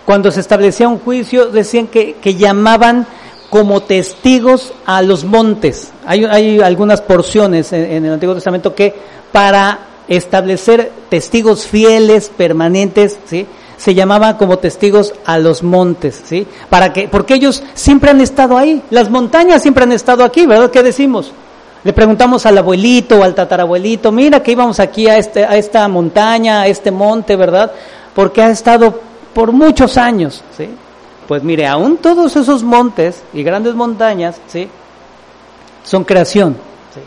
Cuando 0.04 0.30
se 0.30 0.38
establecía 0.38 0.86
un 0.86 1.00
juicio 1.00 1.46
decían 1.46 1.88
que, 1.88 2.14
que 2.22 2.36
llamaban 2.36 3.04
como 3.54 3.82
testigos 3.82 4.72
a 4.84 5.00
los 5.00 5.22
montes. 5.22 5.92
Hay, 6.04 6.24
hay 6.24 6.58
algunas 6.58 7.00
porciones 7.00 7.72
en, 7.72 8.04
el 8.04 8.14
Antiguo 8.14 8.34
Testamento 8.34 8.74
que 8.74 8.92
para 9.30 9.78
establecer 10.08 10.90
testigos 11.08 11.64
fieles, 11.64 12.32
permanentes, 12.36 13.16
¿sí? 13.26 13.46
se 13.76 13.94
llamaban 13.94 14.38
como 14.38 14.58
testigos 14.58 15.14
a 15.24 15.38
los 15.38 15.62
montes, 15.62 16.20
¿sí? 16.24 16.44
Para 16.68 16.92
que, 16.92 17.06
porque 17.06 17.34
ellos 17.34 17.62
siempre 17.74 18.10
han 18.10 18.20
estado 18.20 18.58
ahí, 18.58 18.82
las 18.90 19.08
montañas 19.08 19.62
siempre 19.62 19.84
han 19.84 19.92
estado 19.92 20.24
aquí, 20.24 20.46
¿verdad? 20.46 20.72
¿Qué 20.72 20.82
decimos? 20.82 21.30
Le 21.84 21.92
preguntamos 21.92 22.46
al 22.46 22.58
abuelito 22.58 23.20
o 23.20 23.22
al 23.22 23.36
tatarabuelito, 23.36 24.10
mira 24.10 24.42
que 24.42 24.50
íbamos 24.50 24.80
aquí 24.80 25.06
a, 25.06 25.16
este, 25.16 25.44
a 25.44 25.56
esta 25.56 25.86
montaña, 25.86 26.62
a 26.62 26.66
este 26.66 26.90
monte, 26.90 27.36
¿verdad? 27.36 27.70
Porque 28.16 28.42
ha 28.42 28.50
estado 28.50 28.98
por 29.32 29.52
muchos 29.52 29.96
años, 29.96 30.42
¿sí? 30.56 30.68
Pues 31.26 31.42
mire, 31.42 31.66
aún 31.66 31.96
todos 31.96 32.36
esos 32.36 32.62
montes 32.62 33.22
y 33.32 33.42
grandes 33.42 33.74
montañas, 33.74 34.40
¿sí? 34.46 34.68
Son 35.82 36.04
creación, 36.04 36.56
¿sí? 36.94 37.00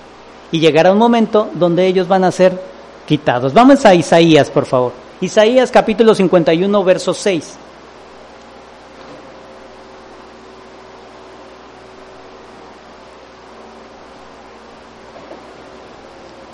Y 0.52 0.60
llegará 0.60 0.92
un 0.92 0.98
momento 0.98 1.50
donde 1.54 1.86
ellos 1.86 2.08
van 2.08 2.24
a 2.24 2.32
ser 2.32 2.60
quitados. 3.06 3.54
Vamos 3.54 3.86
a 3.86 3.94
Isaías, 3.94 4.50
por 4.50 4.66
favor. 4.66 4.92
Isaías 5.22 5.72
capítulo 5.72 6.16
51, 6.16 6.84
verso 6.84 7.14
6. 7.14 7.58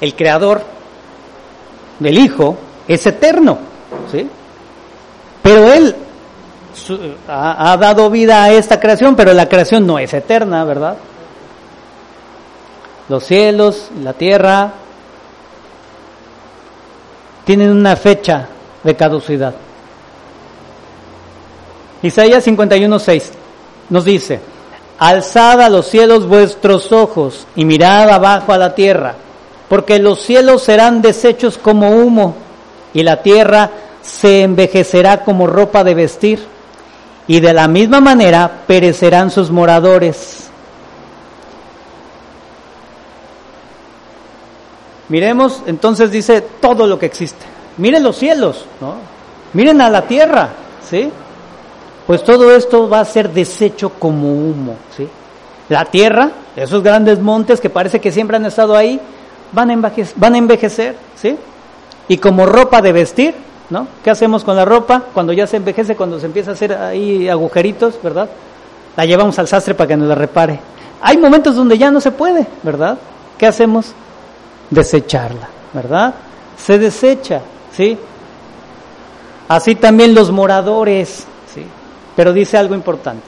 El 0.01 0.16
creador 0.16 0.61
del 1.99 2.18
Hijo 2.18 2.57
es 2.89 3.05
eterno, 3.05 3.57
¿sí? 4.11 4.28
Pero 5.41 5.72
Él 5.72 5.95
ha, 7.28 7.71
ha 7.71 7.78
dado 7.78 8.09
vida 8.09 8.43
a 8.43 8.51
esta 8.51 8.80
creación, 8.80 9.15
pero 9.15 9.34
la 9.34 9.47
creación 9.47 9.86
no 9.86 9.99
es 9.99 10.13
eterna, 10.13 10.63
¿verdad? 10.63 10.97
Los 13.09 13.26
cielos, 13.26 13.89
la 14.01 14.13
tierra, 14.13 14.74
tienen 17.45 17.71
una 17.71 17.95
fecha 17.95 18.47
de 18.84 18.95
caducidad. 18.95 19.53
Isaías 22.01 22.45
51:6 22.45 23.24
nos 23.89 24.05
dice, 24.05 24.39
Alzad 24.99 25.61
a 25.61 25.69
los 25.69 25.88
cielos 25.88 26.28
vuestros 26.28 26.91
ojos 26.91 27.47
y 27.55 27.65
mirad 27.65 28.09
abajo 28.09 28.53
a 28.53 28.57
la 28.57 28.76
tierra, 28.76 29.15
porque 29.69 29.99
los 29.99 30.21
cielos 30.21 30.63
serán 30.63 31.01
deshechos 31.01 31.57
como 31.57 31.89
humo 31.89 32.36
y 32.93 33.03
la 33.03 33.21
tierra 33.21 33.69
se 34.01 34.43
envejecerá 34.43 35.24
como 35.24 35.47
ropa 35.47 35.84
de 35.84 35.95
vestir, 35.95 36.45
y 37.28 37.39
de 37.39 37.53
la 37.53 37.67
misma 37.67 38.01
manera 38.01 38.63
perecerán 38.67 39.32
sus 39.32 39.49
moradores. 39.49 40.49
Miremos, 45.09 45.61
entonces 45.65 46.11
dice 46.11 46.41
todo 46.41 46.88
lo 46.88 46.97
que 46.97 47.05
existe. 47.05 47.45
Miren 47.78 48.03
los 48.03 48.17
cielos, 48.17 48.65
¿no? 48.82 48.95
Miren 49.53 49.82
a 49.82 49.89
la 49.89 50.03
tierra, 50.03 50.49
¿sí? 50.89 51.11
Pues 52.07 52.24
todo 52.24 52.53
esto 52.55 52.89
va 52.89 52.99
a 52.99 53.05
ser 53.05 53.30
deshecho 53.30 53.91
como 53.99 54.32
humo, 54.32 54.76
¿sí? 54.95 55.07
La 55.69 55.86
tierra, 55.86 56.32
esos 56.55 56.84
grandes 56.84 57.19
montes 57.19 57.61
que 57.61 57.69
parece 57.69 58.01
que 58.01 58.11
siempre 58.11 58.38
han 58.38 58.45
estado 58.45 58.76
ahí, 58.76 58.99
van 59.51 59.69
a 59.69 59.74
envejecer, 59.74 60.13
van 60.17 60.36
a 60.36 60.38
envejecer 60.38 60.95
¿sí? 61.15 61.38
Y 62.07 62.17
como 62.17 62.45
ropa 62.45 62.82
de 62.82 62.91
vestir, 62.91 63.36
¿no? 63.70 63.88
¿Qué 64.03 64.09
hacemos 64.09 64.43
con 64.43 64.55
la 64.55 64.66
ropa 64.66 65.03
cuando 65.14 65.34
ya 65.34 65.47
se 65.47 65.57
envejece, 65.57 65.95
cuando 65.95 66.20
se 66.20 66.26
empieza 66.26 66.51
a 66.51 66.53
hacer 66.53 66.74
ahí 66.74 67.28
agujeritos, 67.30 67.95
¿verdad? 68.01 68.30
La 68.95 69.05
llevamos 69.05 69.38
al 69.39 69.47
sastre 69.47 69.74
para 69.74 69.88
que 69.88 69.97
nos 69.97 70.07
la 70.07 70.16
repare. 70.16 70.59
Hay 71.01 71.18
momentos 71.18 71.55
donde 71.55 71.78
ya 71.78 71.91
no 71.91 71.99
se 71.99 72.11
puede, 72.11 72.45
¿verdad? 72.61 72.97
¿Qué 73.38 73.47
hacemos? 73.47 73.93
Desecharla, 74.70 75.49
¿verdad? 75.74 76.14
Se 76.57 76.78
desecha, 76.78 77.41
¿sí? 77.76 77.97
Así 79.47 79.76
también 79.76 80.16
los 80.16 80.32
moradores, 80.32 81.26
¿sí? 81.53 81.66
Pero 82.16 82.32
dice 82.32 82.57
algo 82.57 82.76
importante. 82.76 83.28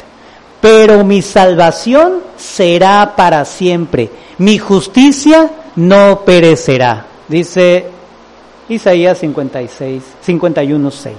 Pero 0.62 1.04
mi 1.04 1.22
salvación 1.22 2.22
será 2.38 3.14
para 3.16 3.46
siempre. 3.46 4.10
Mi 4.38 4.58
justicia 4.58 5.50
no 5.76 6.22
perecerá. 6.26 7.06
Dice 7.28 7.88
Isaías 8.70 9.18
56, 9.20 10.04
51, 10.22 10.92
6. 10.92 11.16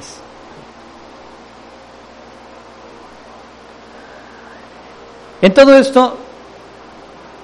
En 5.43 5.55
todo 5.55 5.77
esto, 5.77 6.17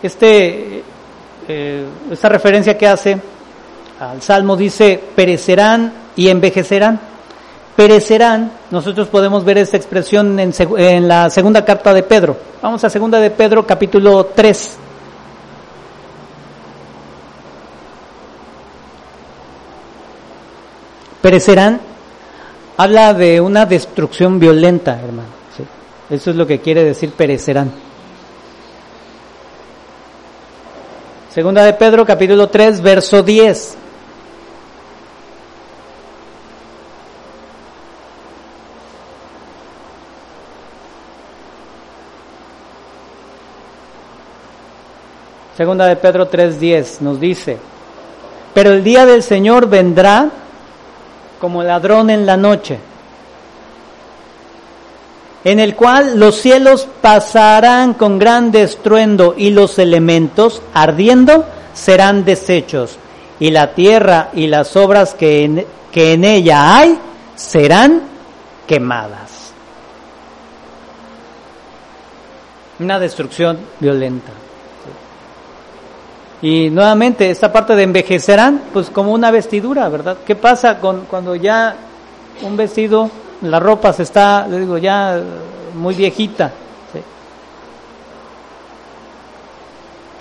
este, 0.03 0.83
eh, 1.47 1.87
esta 2.11 2.29
referencia 2.29 2.77
que 2.77 2.89
hace 2.89 3.21
al 4.01 4.21
Salmo 4.21 4.57
dice, 4.57 5.01
perecerán 5.15 5.93
y 6.17 6.29
envejecerán. 6.29 6.99
Perecerán, 7.77 8.53
nosotros 8.71 9.09
podemos 9.09 9.45
ver 9.45 9.59
esta 9.59 9.77
expresión 9.77 10.39
en, 10.41 10.53
en 10.79 11.07
la 11.07 11.31
segunda 11.31 11.65
carta 11.65 11.95
de 11.95 12.03
Pedro. 12.03 12.37
Vamos 12.61 12.83
a 12.83 12.91
segunda 12.91 13.21
de 13.21 13.31
Pedro, 13.31 13.65
capítulo 13.65 14.27
3. 14.27 14.79
Perecerán 21.23 21.81
habla 22.77 23.15
de 23.15 23.41
una 23.41 23.65
destrucción 23.65 24.41
violenta, 24.41 25.01
hermano. 25.01 25.29
Eso 26.11 26.31
es 26.31 26.37
lo 26.37 26.47
que 26.47 26.61
quiere 26.61 26.85
decir 26.85 27.13
perecerán. 27.13 27.73
Segunda 31.33 31.65
de 31.65 31.73
Pedro, 31.73 32.05
capítulo 32.05 32.49
3, 32.49 32.83
verso 32.83 33.23
10. 33.23 33.77
Segunda 45.57 45.87
de 45.87 45.97
Pedro 45.97 46.29
3:10 46.29 47.01
nos 47.01 47.21
dice, 47.21 47.59
pero 48.53 48.73
el 48.73 48.83
día 48.83 49.07
del 49.07 49.23
Señor 49.23 49.69
vendrá 49.69 50.29
como 51.43 51.65
ladrón 51.65 52.09
en 52.09 52.25
la 52.25 52.37
noche, 52.37 52.79
en 55.43 55.59
el 55.59 55.75
cual 55.75 56.21
los 56.21 56.37
cielos 56.37 56.87
pasarán 57.01 57.95
con 57.95 58.21
gran 58.21 58.55
estruendo 58.55 59.35
y 59.37 59.51
los 59.51 59.81
elementos, 59.81 60.63
ardiendo, 60.73 61.45
serán 61.75 62.25
deshechos, 62.25 62.97
y 63.41 63.51
la 63.51 63.75
tierra 63.75 64.29
y 64.35 64.47
las 64.47 64.77
obras 64.77 65.15
que 65.15 65.67
que 65.91 66.13
en 66.13 66.23
ella 66.23 66.77
hay 66.77 66.97
serán 67.35 68.03
quemadas. 68.69 69.53
Una 72.79 73.01
destrucción 73.01 73.59
violenta. 73.81 74.31
Y 76.43 76.71
nuevamente, 76.71 77.31
esta 77.31 77.53
parte 77.53 77.77
de 77.77 77.85
envejecerán, 77.85 78.63
pues 78.73 78.91
como 78.91 79.13
una 79.13 79.31
vestidura, 79.31 79.89
¿verdad? 79.89 80.19
¿Qué 80.27 80.35
pasa 80.35 80.81
con 80.81 81.03
cuando 81.03 81.37
ya 81.37 81.77
un 82.43 82.57
vestido, 82.57 83.09
la 83.43 83.61
ropa 83.61 83.93
se 83.93 84.03
está, 84.03 84.49
le 84.49 84.59
digo, 84.59 84.77
ya 84.77 85.21
muy 85.75 85.95
viejita? 85.95 86.53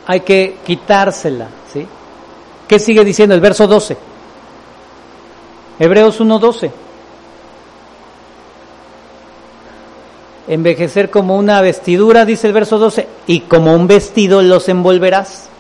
Hay 0.06 0.20
que 0.20 0.58
quitársela, 0.64 1.48
¿sí? 1.74 1.88
¿Qué 2.68 2.78
sigue 2.78 3.04
diciendo 3.04 3.34
el 3.34 3.42
verso 3.42 3.66
12? 3.66 3.98
Hebreos 5.80 6.22
1.12. 6.22 6.72
Envejecer 10.48 11.10
como 11.10 11.36
una 11.36 11.62
vestidura, 11.62 12.26
dice 12.26 12.46
el 12.46 12.54
verso 12.54 12.78
12, 12.78 13.08
y 13.26 13.42
como 13.42 13.74
un 13.74 13.88
vestido 13.88 14.44
los 14.44 14.70
envolverás 14.70 15.51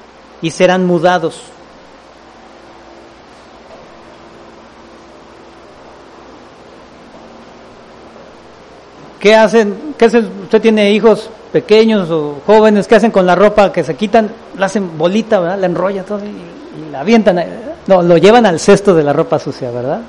y 0.41 0.49
serán 0.51 0.85
mudados. 0.85 1.41
¿Qué 9.19 9.35
hacen? 9.35 9.93
¿Qué 9.97 10.05
hacen? 10.05 10.31
Usted 10.43 10.61
tiene 10.61 10.91
hijos 10.91 11.29
pequeños 11.53 12.09
o 12.09 12.41
jóvenes, 12.45 12.87
¿qué 12.87 12.95
hacen 12.95 13.11
con 13.11 13.25
la 13.25 13.35
ropa 13.35 13.71
que 13.71 13.83
se 13.83 13.95
quitan? 13.95 14.31
La 14.57 14.65
hacen 14.65 14.97
bolita, 14.97 15.39
¿verdad? 15.39 15.59
La 15.59 15.67
enrolla 15.67 16.03
todo 16.03 16.19
y, 16.19 16.91
la 16.91 17.01
avientan. 17.01 17.43
No, 17.87 18.01
lo 18.01 18.17
llevan 18.17 18.45
al 18.45 18.59
cesto 18.59 18.95
de 18.95 19.03
la 19.03 19.13
ropa 19.13 19.37
sucia, 19.37 19.69
¿verdad? 19.69 20.01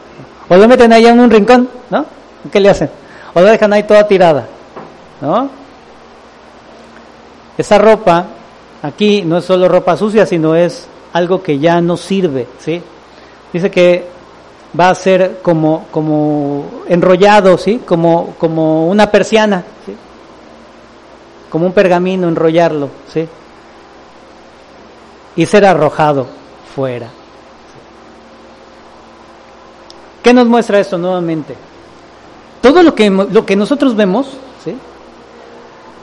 O 0.48 0.56
lo 0.56 0.66
meten 0.66 0.92
ahí 0.92 1.06
en 1.06 1.20
un 1.20 1.30
rincón, 1.30 1.68
¿no? 1.90 2.06
¿Qué 2.50 2.60
le 2.60 2.70
hacen? 2.70 2.90
O 3.34 3.40
lo 3.40 3.46
dejan 3.46 3.72
ahí 3.72 3.82
toda 3.82 4.06
tirada, 4.06 4.46
¿no? 5.20 5.62
esa 7.56 7.78
ropa 7.78 8.26
aquí 8.82 9.22
no 9.22 9.38
es 9.38 9.44
solo 9.44 9.68
ropa 9.68 9.96
sucia, 9.96 10.26
sino 10.26 10.54
es 10.54 10.86
algo 11.12 11.42
que 11.42 11.58
ya 11.58 11.80
no 11.80 11.96
sirve, 11.96 12.48
¿sí? 12.58 12.82
Dice 13.52 13.70
que 13.70 14.06
va 14.78 14.90
a 14.90 14.94
ser 14.94 15.40
como, 15.42 15.86
como 15.90 16.82
enrollado, 16.88 17.56
¿sí? 17.58 17.82
Como, 17.84 18.34
como 18.38 18.88
una 18.88 19.10
persiana, 19.10 19.62
¿sí? 19.86 19.94
Como 21.50 21.66
un 21.66 21.72
pergamino, 21.72 22.28
enrollarlo, 22.28 22.88
¿sí? 23.12 23.28
Y 25.36 25.46
ser 25.46 25.64
arrojado 25.64 26.26
fuera. 26.74 27.08
¿Qué 30.22 30.32
nos 30.32 30.46
muestra 30.46 30.78
esto 30.80 30.98
nuevamente? 30.98 31.54
Todo 32.60 32.82
lo 32.82 32.94
que, 32.94 33.10
lo 33.10 33.44
que 33.44 33.56
nosotros 33.56 33.94
vemos, 33.94 34.28
¿sí? 34.64 34.76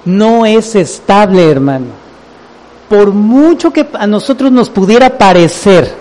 No 0.06 0.46
es 0.46 0.76
estable, 0.76 1.50
hermano. 1.50 2.09
Por 2.90 3.12
mucho 3.12 3.72
que 3.72 3.88
a 3.94 4.08
nosotros 4.08 4.52
nos 4.52 4.70
pudiera 4.70 5.18
parecer 5.18 5.94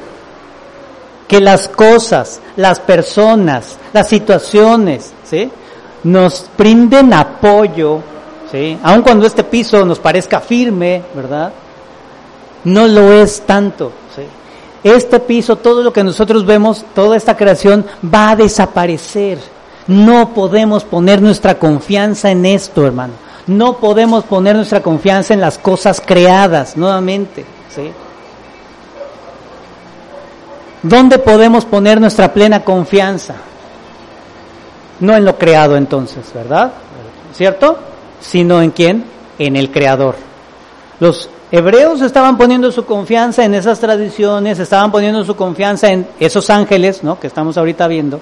que 1.28 1.40
las 1.40 1.68
cosas, 1.68 2.40
las 2.56 2.80
personas, 2.80 3.76
las 3.92 4.08
situaciones, 4.08 5.12
¿sí? 5.24 5.50
Nos 6.04 6.46
brinden 6.56 7.12
apoyo, 7.12 8.00
¿sí? 8.50 8.78
Aun 8.82 9.02
cuando 9.02 9.26
este 9.26 9.44
piso 9.44 9.84
nos 9.84 9.98
parezca 9.98 10.40
firme, 10.40 11.02
¿verdad? 11.14 11.52
No 12.64 12.88
lo 12.88 13.12
es 13.12 13.42
tanto, 13.42 13.92
¿sí? 14.16 14.22
Este 14.82 15.20
piso, 15.20 15.56
todo 15.56 15.82
lo 15.82 15.92
que 15.92 16.02
nosotros 16.02 16.46
vemos, 16.46 16.84
toda 16.94 17.16
esta 17.16 17.36
creación 17.36 17.84
va 18.02 18.30
a 18.30 18.36
desaparecer. 18.36 19.38
No 19.86 20.30
podemos 20.30 20.84
poner 20.84 21.20
nuestra 21.20 21.58
confianza 21.58 22.30
en 22.30 22.46
esto, 22.46 22.86
hermano. 22.86 23.12
No 23.48 23.78
podemos 23.78 24.24
poner 24.24 24.54
nuestra 24.54 24.82
confianza 24.82 25.32
en 25.34 25.40
las 25.40 25.58
cosas 25.58 26.02
creadas, 26.04 26.76
nuevamente, 26.76 27.44
¿sí? 27.74 27.90
¿Dónde 30.82 31.18
podemos 31.18 31.64
poner 31.64 32.00
nuestra 32.00 32.32
plena 32.32 32.62
confianza? 32.62 33.34
No 35.00 35.16
en 35.16 35.24
lo 35.24 35.36
creado 35.38 35.76
entonces, 35.76 36.30
¿verdad? 36.34 36.72
¿Cierto? 37.32 37.78
Sino 38.20 38.60
en 38.60 38.70
quién? 38.70 39.04
En 39.38 39.56
el 39.56 39.70
creador. 39.70 40.16
Los 41.00 41.30
hebreos 41.50 42.02
estaban 42.02 42.36
poniendo 42.36 42.70
su 42.70 42.84
confianza 42.84 43.44
en 43.44 43.54
esas 43.54 43.80
tradiciones, 43.80 44.58
estaban 44.58 44.92
poniendo 44.92 45.24
su 45.24 45.34
confianza 45.34 45.88
en 45.88 46.06
esos 46.20 46.50
ángeles, 46.50 47.02
¿no? 47.02 47.18
Que 47.18 47.28
estamos 47.28 47.56
ahorita 47.56 47.88
viendo. 47.88 48.20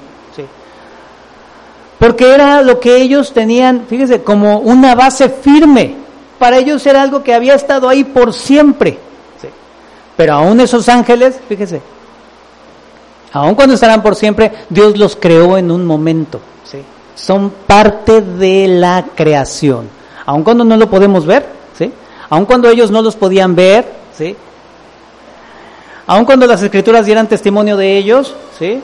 Porque 2.07 2.33
era 2.33 2.63
lo 2.63 2.79
que 2.79 2.99
ellos 2.99 3.33
tenían, 3.33 3.85
fíjese, 3.91 4.23
como 4.23 4.61
una 4.61 4.95
base 4.95 5.29
firme. 5.29 5.97
Para 6.39 6.57
ellos 6.57 6.87
era 6.87 7.03
algo 7.03 7.25
que 7.25 7.35
había 7.35 7.57
estado 7.57 7.89
ahí 7.89 8.05
por 8.05 8.33
siempre. 8.33 8.93
Sí. 9.43 9.49
Pero 10.17 10.35
aún 10.35 10.61
esos 10.61 10.89
ángeles, 10.89 11.41
fíjese, 11.49 11.83
aun 13.33 13.57
cuando 13.57 13.75
estarán 13.75 14.05
por 14.05 14.15
siempre, 14.15 14.53
Dios 14.71 14.97
los 14.97 15.17
creó 15.17 15.59
en 15.59 15.69
un 15.73 15.85
momento. 15.85 16.41
¿sí? 16.63 16.79
Son 17.17 17.51
parte 17.67 18.21
de 18.21 18.69
la 18.69 19.07
creación. 19.17 19.89
Aun 20.27 20.45
cuando 20.45 20.63
no 20.65 20.77
lo 20.77 20.89
podemos 20.89 21.27
ver, 21.27 21.45
¿sí? 21.77 21.91
aun 22.31 22.45
cuando 22.45 22.69
ellos 22.69 22.93
no 22.93 23.03
los 23.03 23.17
podían 23.17 23.57
ver, 23.57 23.85
¿sí? 24.17 24.37
aun 26.07 26.25
cuando 26.25 26.47
las 26.47 26.63
escrituras 26.63 27.05
dieran 27.05 27.27
testimonio 27.27 27.77
de 27.77 27.97
ellos, 27.97 28.37
¿sí? 28.57 28.81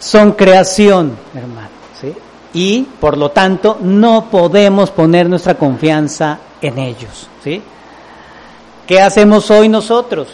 Son 0.00 0.32
creación, 0.32 1.16
hermano. 1.34 1.68
¿sí? 2.00 2.12
Y 2.52 2.82
por 2.82 3.16
lo 3.16 3.30
tanto 3.30 3.78
no 3.80 4.28
podemos 4.28 4.90
poner 4.90 5.28
nuestra 5.28 5.54
confianza 5.54 6.38
en 6.60 6.78
ellos. 6.78 7.28
¿sí? 7.44 7.62
¿Qué 8.86 9.00
hacemos 9.00 9.48
hoy 9.52 9.68
nosotros? 9.68 10.26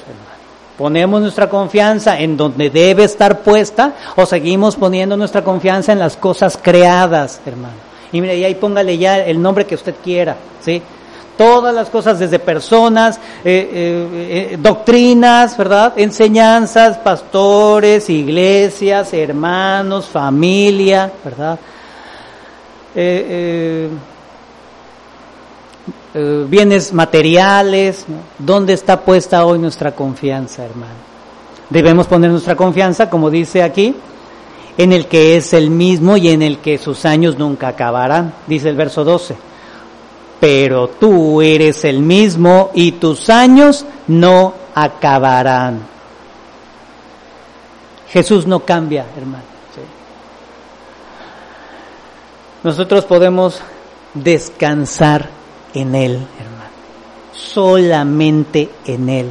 ¿Ponemos 0.78 1.20
nuestra 1.20 1.48
confianza 1.48 2.18
en 2.18 2.36
donde 2.36 2.70
debe 2.70 3.04
estar 3.04 3.40
puesta 3.40 3.94
o 4.14 4.24
seguimos 4.24 4.76
poniendo 4.76 5.16
nuestra 5.16 5.42
confianza 5.42 5.92
en 5.92 5.98
las 5.98 6.16
cosas 6.16 6.58
creadas, 6.60 7.40
hermano? 7.44 7.74
Y 8.12 8.20
mire, 8.20 8.36
y 8.38 8.44
ahí 8.44 8.54
póngale 8.54 8.96
ya 8.96 9.18
el 9.18 9.40
nombre 9.40 9.66
que 9.66 9.74
usted 9.74 9.94
quiera, 10.02 10.36
¿sí? 10.60 10.80
Todas 11.36 11.74
las 11.74 11.90
cosas, 11.90 12.18
desde 12.18 12.38
personas, 12.38 13.18
eh, 13.44 13.70
eh, 13.72 14.48
eh, 14.52 14.56
doctrinas, 14.58 15.56
¿verdad? 15.56 15.92
Enseñanzas, 15.96 16.96
pastores, 16.98 18.08
iglesias, 18.08 19.12
hermanos, 19.12 20.06
familia, 20.06 21.12
¿verdad? 21.22 21.58
Bienes 26.48 26.94
materiales. 26.94 28.06
¿Dónde 28.38 28.72
está 28.72 28.98
puesta 29.00 29.44
hoy 29.44 29.58
nuestra 29.58 29.92
confianza, 29.92 30.64
hermano? 30.64 30.94
Debemos 31.68 32.06
poner 32.06 32.30
nuestra 32.30 32.56
confianza, 32.56 33.10
como 33.10 33.28
dice 33.28 33.62
aquí, 33.62 33.94
en 34.78 34.92
el 34.92 35.06
que 35.06 35.36
es 35.36 35.52
el 35.52 35.68
mismo 35.68 36.16
y 36.16 36.28
en 36.28 36.40
el 36.40 36.58
que 36.58 36.78
sus 36.78 37.04
años 37.04 37.36
nunca 37.36 37.68
acabarán, 37.68 38.32
dice 38.46 38.70
el 38.70 38.76
verso 38.76 39.04
12. 39.04 39.36
Pero 40.40 40.88
tú 40.88 41.40
eres 41.40 41.84
el 41.84 42.00
mismo 42.00 42.70
y 42.74 42.92
tus 42.92 43.30
años 43.30 43.86
no 44.06 44.54
acabarán. 44.74 45.80
Jesús 48.08 48.46
no 48.46 48.60
cambia, 48.60 49.06
hermano. 49.16 49.56
Nosotros 52.66 53.04
podemos 53.04 53.60
descansar 54.12 55.28
en 55.72 55.94
Él, 55.94 56.14
hermano. 56.14 56.70
Solamente 57.32 58.68
en 58.86 59.08
Él. 59.08 59.30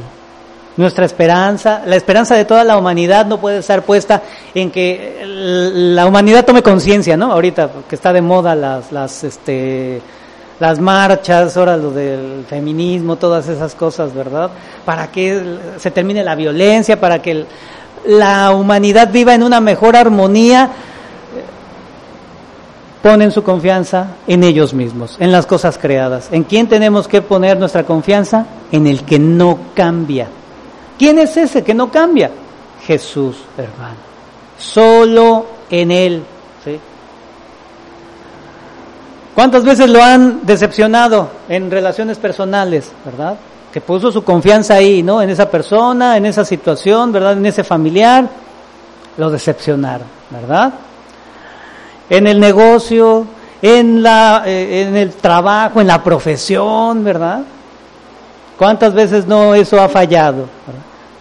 Nuestra 0.78 1.04
esperanza, 1.04 1.82
la 1.84 1.96
esperanza 1.96 2.34
de 2.34 2.46
toda 2.46 2.64
la 2.64 2.78
humanidad 2.78 3.26
no 3.26 3.38
puede 3.38 3.58
estar 3.58 3.82
puesta 3.82 4.22
en 4.54 4.70
que 4.70 5.22
la 5.22 6.06
humanidad 6.06 6.46
tome 6.46 6.62
conciencia, 6.62 7.16
¿no? 7.16 7.30
Ahorita 7.32 7.70
que 7.88 7.94
está 7.94 8.12
de 8.12 8.22
moda 8.22 8.54
las, 8.54 8.90
las, 8.90 9.24
este, 9.24 10.00
las 10.58 10.80
marchas, 10.80 11.56
ahora 11.56 11.76
lo 11.76 11.90
del 11.90 12.44
feminismo, 12.48 13.16
todas 13.16 13.48
esas 13.48 13.74
cosas, 13.74 14.14
¿verdad? 14.14 14.50
Para 14.84 15.10
que 15.10 15.58
se 15.78 15.90
termine 15.90 16.24
la 16.24 16.34
violencia, 16.34 16.98
para 16.98 17.20
que 17.20 17.44
la 18.06 18.52
humanidad 18.52 19.10
viva 19.12 19.34
en 19.34 19.42
una 19.42 19.60
mejor 19.60 19.96
armonía 19.96 20.70
ponen 23.02 23.30
su 23.30 23.42
confianza 23.42 24.08
en 24.26 24.42
ellos 24.42 24.74
mismos, 24.74 25.16
en 25.20 25.30
las 25.30 25.46
cosas 25.46 25.78
creadas. 25.78 26.28
¿En 26.32 26.44
quién 26.44 26.68
tenemos 26.68 27.06
que 27.06 27.22
poner 27.22 27.58
nuestra 27.58 27.84
confianza? 27.84 28.46
En 28.72 28.86
el 28.86 29.04
que 29.04 29.18
no 29.18 29.58
cambia. 29.74 30.28
¿Quién 30.98 31.18
es 31.18 31.36
ese 31.36 31.62
que 31.62 31.74
no 31.74 31.90
cambia? 31.90 32.30
Jesús, 32.84 33.36
hermano. 33.56 33.96
Solo 34.58 35.46
en 35.70 35.90
Él. 35.90 36.22
¿sí? 36.64 36.80
¿Cuántas 39.36 39.62
veces 39.62 39.88
lo 39.88 40.02
han 40.02 40.44
decepcionado 40.44 41.28
en 41.48 41.70
relaciones 41.70 42.18
personales, 42.18 42.90
verdad? 43.04 43.36
Que 43.72 43.80
puso 43.80 44.10
su 44.10 44.24
confianza 44.24 44.74
ahí, 44.74 45.04
¿no? 45.04 45.22
En 45.22 45.30
esa 45.30 45.48
persona, 45.48 46.16
en 46.16 46.26
esa 46.26 46.44
situación, 46.44 47.12
¿verdad? 47.12 47.34
En 47.34 47.46
ese 47.46 47.62
familiar. 47.62 48.28
Lo 49.16 49.30
decepcionaron, 49.30 50.08
¿verdad? 50.30 50.72
en 52.08 52.26
el 52.26 52.38
negocio, 52.38 53.26
en, 53.62 54.02
la, 54.02 54.42
eh, 54.46 54.82
en 54.82 54.96
el 54.96 55.12
trabajo, 55.14 55.80
en 55.80 55.86
la 55.86 56.02
profesión, 56.02 57.02
¿verdad? 57.02 57.42
¿Cuántas 58.56 58.94
veces 58.94 59.26
no 59.26 59.54
eso 59.54 59.80
ha 59.80 59.88
fallado? 59.88 60.46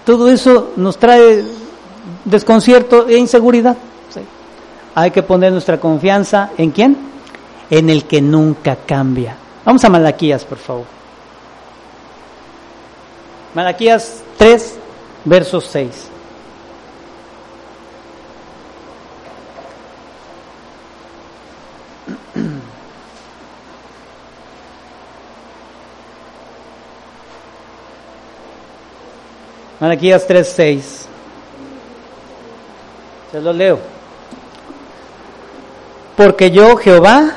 Todo 0.06 0.30
eso 0.30 0.72
nos 0.76 0.98
trae 0.98 1.44
desconcierto 2.24 3.08
e 3.08 3.18
inseguridad. 3.18 3.76
Hay 4.94 5.12
que 5.12 5.24
poner 5.24 5.52
nuestra 5.52 5.78
confianza 5.78 6.52
en 6.58 6.72
quién? 6.72 6.98
En 7.70 7.90
el 7.90 8.06
que 8.06 8.22
nunca 8.22 8.78
cambia. 8.86 9.36
Vamos 9.64 9.84
a 9.84 9.90
Malaquías, 9.90 10.46
por 10.46 10.58
favor. 10.58 10.86
Malaquías 13.54 14.22
3, 14.38 14.76
verso 15.24 15.62
6. 15.62 16.10
Malaquías 29.80 30.28
3:6. 30.28 30.82
Se 33.32 33.42
lo 33.42 33.54
leo. 33.54 33.80
Porque 36.16 36.52
yo, 36.52 36.78
Jehová, 36.78 37.36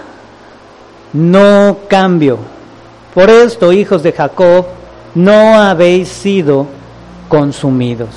no 1.13 1.79
cambio. 1.89 2.39
Por 3.15 3.31
esto, 3.31 3.73
hijos 3.73 4.03
de 4.03 4.13
Jacob, 4.13 4.67
no 5.15 5.57
habéis 5.61 6.09
sido 6.09 6.67
consumidos. 7.29 8.09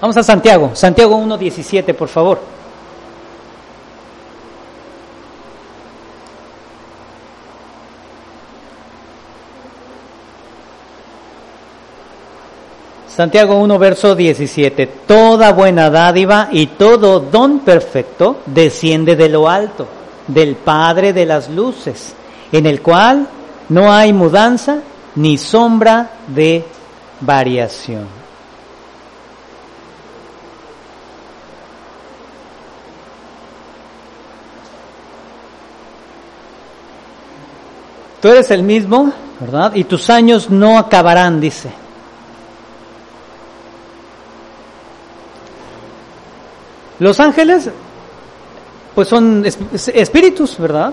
Vamos 0.00 0.16
a 0.16 0.22
Santiago, 0.22 0.70
Santiago 0.72 1.16
1.17, 1.16 1.94
por 1.94 2.08
favor. 2.08 2.40
Santiago 13.20 13.56
1, 13.56 13.78
verso 13.78 14.16
17. 14.16 14.86
Toda 15.06 15.52
buena 15.52 15.90
dádiva 15.90 16.48
y 16.50 16.68
todo 16.68 17.20
don 17.20 17.58
perfecto 17.58 18.38
desciende 18.46 19.14
de 19.14 19.28
lo 19.28 19.46
alto, 19.46 19.86
del 20.26 20.56
Padre 20.56 21.12
de 21.12 21.26
las 21.26 21.50
luces, 21.50 22.14
en 22.50 22.64
el 22.64 22.80
cual 22.80 23.28
no 23.68 23.92
hay 23.92 24.14
mudanza 24.14 24.78
ni 25.16 25.36
sombra 25.36 26.12
de 26.28 26.64
variación. 27.20 28.06
Tú 38.22 38.28
eres 38.28 38.50
el 38.50 38.62
mismo, 38.62 39.12
¿verdad? 39.38 39.74
Y 39.74 39.84
tus 39.84 40.08
años 40.08 40.48
no 40.48 40.78
acabarán, 40.78 41.38
dice. 41.38 41.70
Los 47.00 47.18
ángeles, 47.18 47.70
pues 48.94 49.08
son 49.08 49.44
espíritus, 49.44 50.58
¿verdad? 50.58 50.92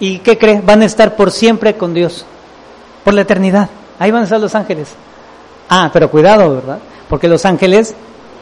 ¿Y 0.00 0.18
qué 0.18 0.36
cree? 0.36 0.60
Van 0.60 0.82
a 0.82 0.84
estar 0.84 1.14
por 1.14 1.30
siempre 1.30 1.76
con 1.76 1.94
Dios, 1.94 2.26
por 3.04 3.14
la 3.14 3.22
eternidad. 3.22 3.70
Ahí 3.98 4.10
van 4.10 4.22
a 4.22 4.24
estar 4.24 4.40
los 4.40 4.54
ángeles. 4.56 4.88
Ah, 5.68 5.88
pero 5.92 6.10
cuidado, 6.10 6.52
¿verdad? 6.56 6.78
Porque 7.08 7.28
los 7.28 7.44
ángeles 7.46 7.94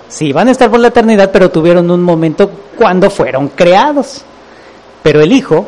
sí 0.09 0.33
van 0.33 0.49
a 0.49 0.53
estar 0.53 0.71
por 0.71 0.81
la 0.81 0.89
eternidad, 0.89 1.31
pero 1.31 1.51
tuvieron 1.51 1.91
un 1.91 2.03
momento 2.03 2.51
cuando 2.77 3.11
fueron 3.11 3.49
creados. 3.49 4.23
Pero 5.03 5.21
el 5.21 5.31
Hijo, 5.31 5.67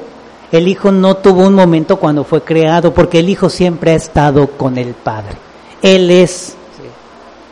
el 0.51 0.67
Hijo 0.67 0.91
no 0.91 1.19
tuvo 1.19 1.47
un 1.47 1.55
momento 1.55 1.99
cuando 1.99 2.25
fue 2.25 2.41
creado, 2.41 2.95
porque 2.95 3.19
el 3.19 3.29
Hijo 3.29 3.51
siempre 3.51 3.91
ha 3.91 3.97
estado 3.97 4.47
con 4.49 4.79
el 4.79 4.95
Padre. 4.95 5.37
Él 5.83 6.11
es. 6.11 6.57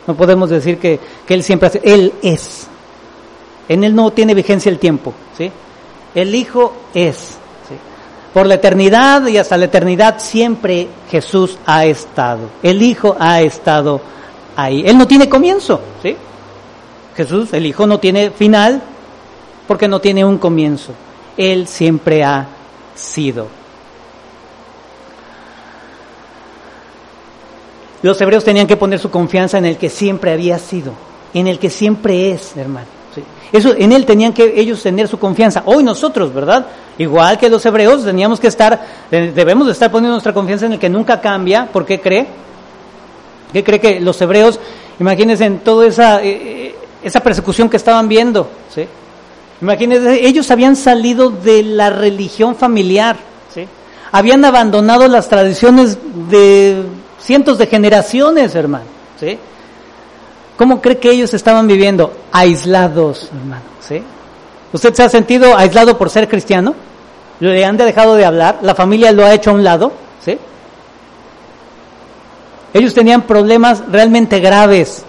No 0.07 0.15
podemos 0.15 0.49
decir 0.49 0.79
que, 0.79 0.99
que 1.27 1.35
Él 1.35 1.43
siempre 1.43 1.67
hace, 1.67 1.81
Él 1.83 2.13
es. 2.23 2.67
En 3.67 3.83
Él 3.83 3.95
no 3.95 4.11
tiene 4.11 4.33
vigencia 4.33 4.69
el 4.69 4.79
tiempo, 4.79 5.13
¿sí? 5.37 5.51
El 6.13 6.33
Hijo 6.35 6.73
es. 6.93 7.37
Por 8.33 8.47
la 8.47 8.55
eternidad 8.55 9.25
y 9.27 9.37
hasta 9.37 9.55
la 9.55 9.65
eternidad 9.65 10.19
siempre 10.19 10.89
Jesús 11.09 11.57
ha 11.65 11.85
estado. 11.85 12.49
El 12.61 12.81
Hijo 12.81 13.15
ha 13.17 13.41
estado 13.41 14.01
ahí. 14.57 14.83
Él 14.85 14.97
no 14.97 15.07
tiene 15.07 15.29
comienzo, 15.29 15.79
¿sí? 16.03 16.15
Jesús, 17.15 17.53
el 17.53 17.65
Hijo, 17.65 17.87
no 17.87 17.99
tiene 17.99 18.31
final 18.31 18.81
porque 19.67 19.87
no 19.87 19.99
tiene 20.01 20.25
un 20.25 20.37
comienzo. 20.37 20.91
Él 21.37 21.67
siempre 21.67 22.23
ha 22.23 22.45
sido. 22.93 23.47
Los 28.01 28.19
hebreos 28.21 28.43
tenían 28.43 28.67
que 28.67 28.77
poner 28.77 28.99
su 28.99 29.09
confianza 29.09 29.57
en 29.57 29.65
el 29.65 29.77
que 29.77 29.89
siempre 29.89 30.31
había 30.31 30.59
sido, 30.59 30.93
en 31.33 31.47
el 31.47 31.57
que 31.57 31.69
siempre 31.69 32.31
es, 32.31 32.55
hermano. 32.55 32.94
Eso, 33.55 33.73
en 33.77 33.93
él 33.93 34.05
tenían 34.05 34.33
que 34.33 34.59
ellos 34.59 34.83
tener 34.83 35.07
su 35.07 35.17
confianza. 35.17 35.63
Hoy 35.65 35.81
nosotros, 35.81 36.33
¿verdad? 36.33 36.65
Igual 36.97 37.37
que 37.37 37.49
los 37.49 37.65
hebreos, 37.65 38.03
teníamos 38.03 38.37
que 38.37 38.47
estar, 38.47 38.85
eh, 39.09 39.31
debemos 39.33 39.65
de 39.67 39.71
estar 39.71 39.89
poniendo 39.89 40.11
nuestra 40.11 40.33
confianza 40.33 40.65
en 40.65 40.73
el 40.73 40.79
que 40.79 40.89
nunca 40.89 41.21
cambia. 41.21 41.65
¿Por 41.71 41.85
qué 41.85 42.01
cree? 42.01 42.27
¿Qué 43.53 43.63
cree 43.63 43.79
que 43.79 44.01
los 44.01 44.19
hebreos, 44.21 44.59
imagínense 44.99 45.45
en 45.45 45.59
toda 45.59 45.87
esa, 45.87 46.21
eh, 46.21 46.27
eh, 46.29 46.75
esa 47.01 47.21
persecución 47.21 47.69
que 47.69 47.77
estaban 47.77 48.09
viendo, 48.09 48.49
¿sí? 48.73 48.85
Imagínense, 49.61 50.27
ellos 50.27 50.51
habían 50.51 50.75
salido 50.75 51.29
de 51.29 51.63
la 51.63 51.89
religión 51.89 52.57
familiar, 52.57 53.15
¿sí? 53.53 53.65
Habían 54.11 54.43
abandonado 54.43 55.07
las 55.07 55.29
tradiciones 55.29 55.97
de 56.29 56.83
cientos 57.21 57.57
de 57.57 57.67
generaciones, 57.67 58.53
hermano, 58.53 58.83
¿sí? 59.17 59.39
¿Cómo 60.57 60.81
cree 60.81 60.97
que 60.97 61.11
ellos 61.11 61.33
estaban 61.33 61.67
viviendo? 61.67 62.13
Aislados, 62.31 63.29
hermano. 63.33 63.63
¿sí? 63.81 64.01
¿Usted 64.71 64.93
se 64.93 65.03
ha 65.03 65.09
sentido 65.09 65.55
aislado 65.55 65.97
por 65.97 66.09
ser 66.09 66.29
cristiano? 66.29 66.73
¿Le 67.39 67.65
han 67.65 67.77
dejado 67.77 68.15
de 68.15 68.25
hablar? 68.25 68.59
¿La 68.61 68.75
familia 68.75 69.11
lo 69.11 69.25
ha 69.25 69.33
hecho 69.33 69.51
a 69.51 69.53
un 69.53 69.63
lado? 69.63 69.91
¿sí? 70.23 70.37
Ellos 72.73 72.93
tenían 72.93 73.23
problemas 73.23 73.83
realmente 73.91 74.39
graves. 74.39 75.03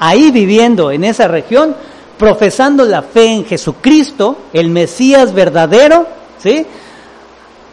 Ahí 0.00 0.30
viviendo, 0.30 0.90
en 0.90 1.04
esa 1.04 1.28
región, 1.28 1.74
profesando 2.18 2.84
la 2.84 3.02
fe 3.02 3.26
en 3.26 3.44
Jesucristo, 3.44 4.36
el 4.52 4.70
Mesías 4.70 5.34
verdadero, 5.34 6.06
¿sí? 6.38 6.66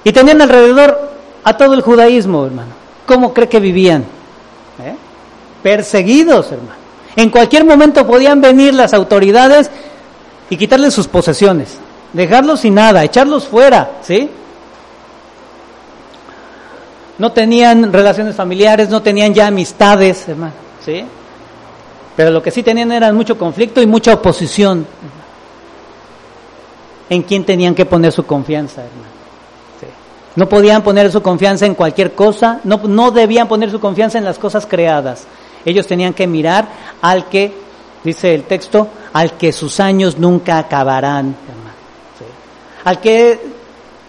Y 0.03 0.11
tenían 0.11 0.41
alrededor 0.41 1.11
a 1.43 1.55
todo 1.55 1.73
el 1.73 1.81
judaísmo, 1.81 2.45
hermano. 2.45 2.71
¿Cómo 3.05 3.33
cree 3.33 3.47
que 3.47 3.59
vivían? 3.59 4.03
¿Eh? 4.83 4.95
Perseguidos, 5.61 6.51
hermano. 6.51 6.84
En 7.15 7.29
cualquier 7.29 7.63
momento 7.63 8.05
podían 8.05 8.41
venir 8.41 8.73
las 8.73 8.93
autoridades 8.93 9.71
y 10.49 10.57
quitarles 10.57 10.93
sus 10.93 11.07
posesiones, 11.07 11.77
dejarlos 12.13 12.61
sin 12.61 12.75
nada, 12.75 13.03
echarlos 13.03 13.45
fuera, 13.45 13.99
¿sí? 14.01 14.29
No 17.17 17.31
tenían 17.31 17.93
relaciones 17.93 18.35
familiares, 18.35 18.89
no 18.89 19.01
tenían 19.01 19.33
ya 19.33 19.47
amistades, 19.47 20.27
hermano, 20.27 20.53
¿sí? 20.83 21.05
Pero 22.17 22.31
lo 22.31 22.41
que 22.41 22.51
sí 22.51 22.63
tenían 22.63 22.91
era 22.91 23.11
mucho 23.13 23.37
conflicto 23.37 23.81
y 23.81 23.87
mucha 23.87 24.13
oposición. 24.13 24.85
¿En 27.09 27.21
quién 27.23 27.45
tenían 27.45 27.75
que 27.75 27.85
poner 27.85 28.11
su 28.11 28.25
confianza, 28.25 28.81
hermano? 28.81 29.15
No 30.35 30.49
podían 30.49 30.83
poner 30.83 31.11
su 31.11 31.21
confianza 31.21 31.65
en 31.65 31.75
cualquier 31.75 32.13
cosa, 32.13 32.59
no, 32.65 32.81
no 32.83 33.11
debían 33.11 33.47
poner 33.47 33.71
su 33.71 33.79
confianza 33.79 34.17
en 34.17 34.25
las 34.25 34.37
cosas 34.37 34.65
creadas. 34.65 35.25
Ellos 35.65 35.87
tenían 35.87 36.13
que 36.13 36.27
mirar 36.27 36.67
al 37.01 37.27
que, 37.27 37.51
dice 38.03 38.33
el 38.33 38.43
texto, 38.43 38.87
al 39.13 39.33
que 39.33 39.51
sus 39.51 39.79
años 39.79 40.17
nunca 40.17 40.59
acabarán, 40.59 41.35
Al 42.83 43.01
que, 43.01 43.39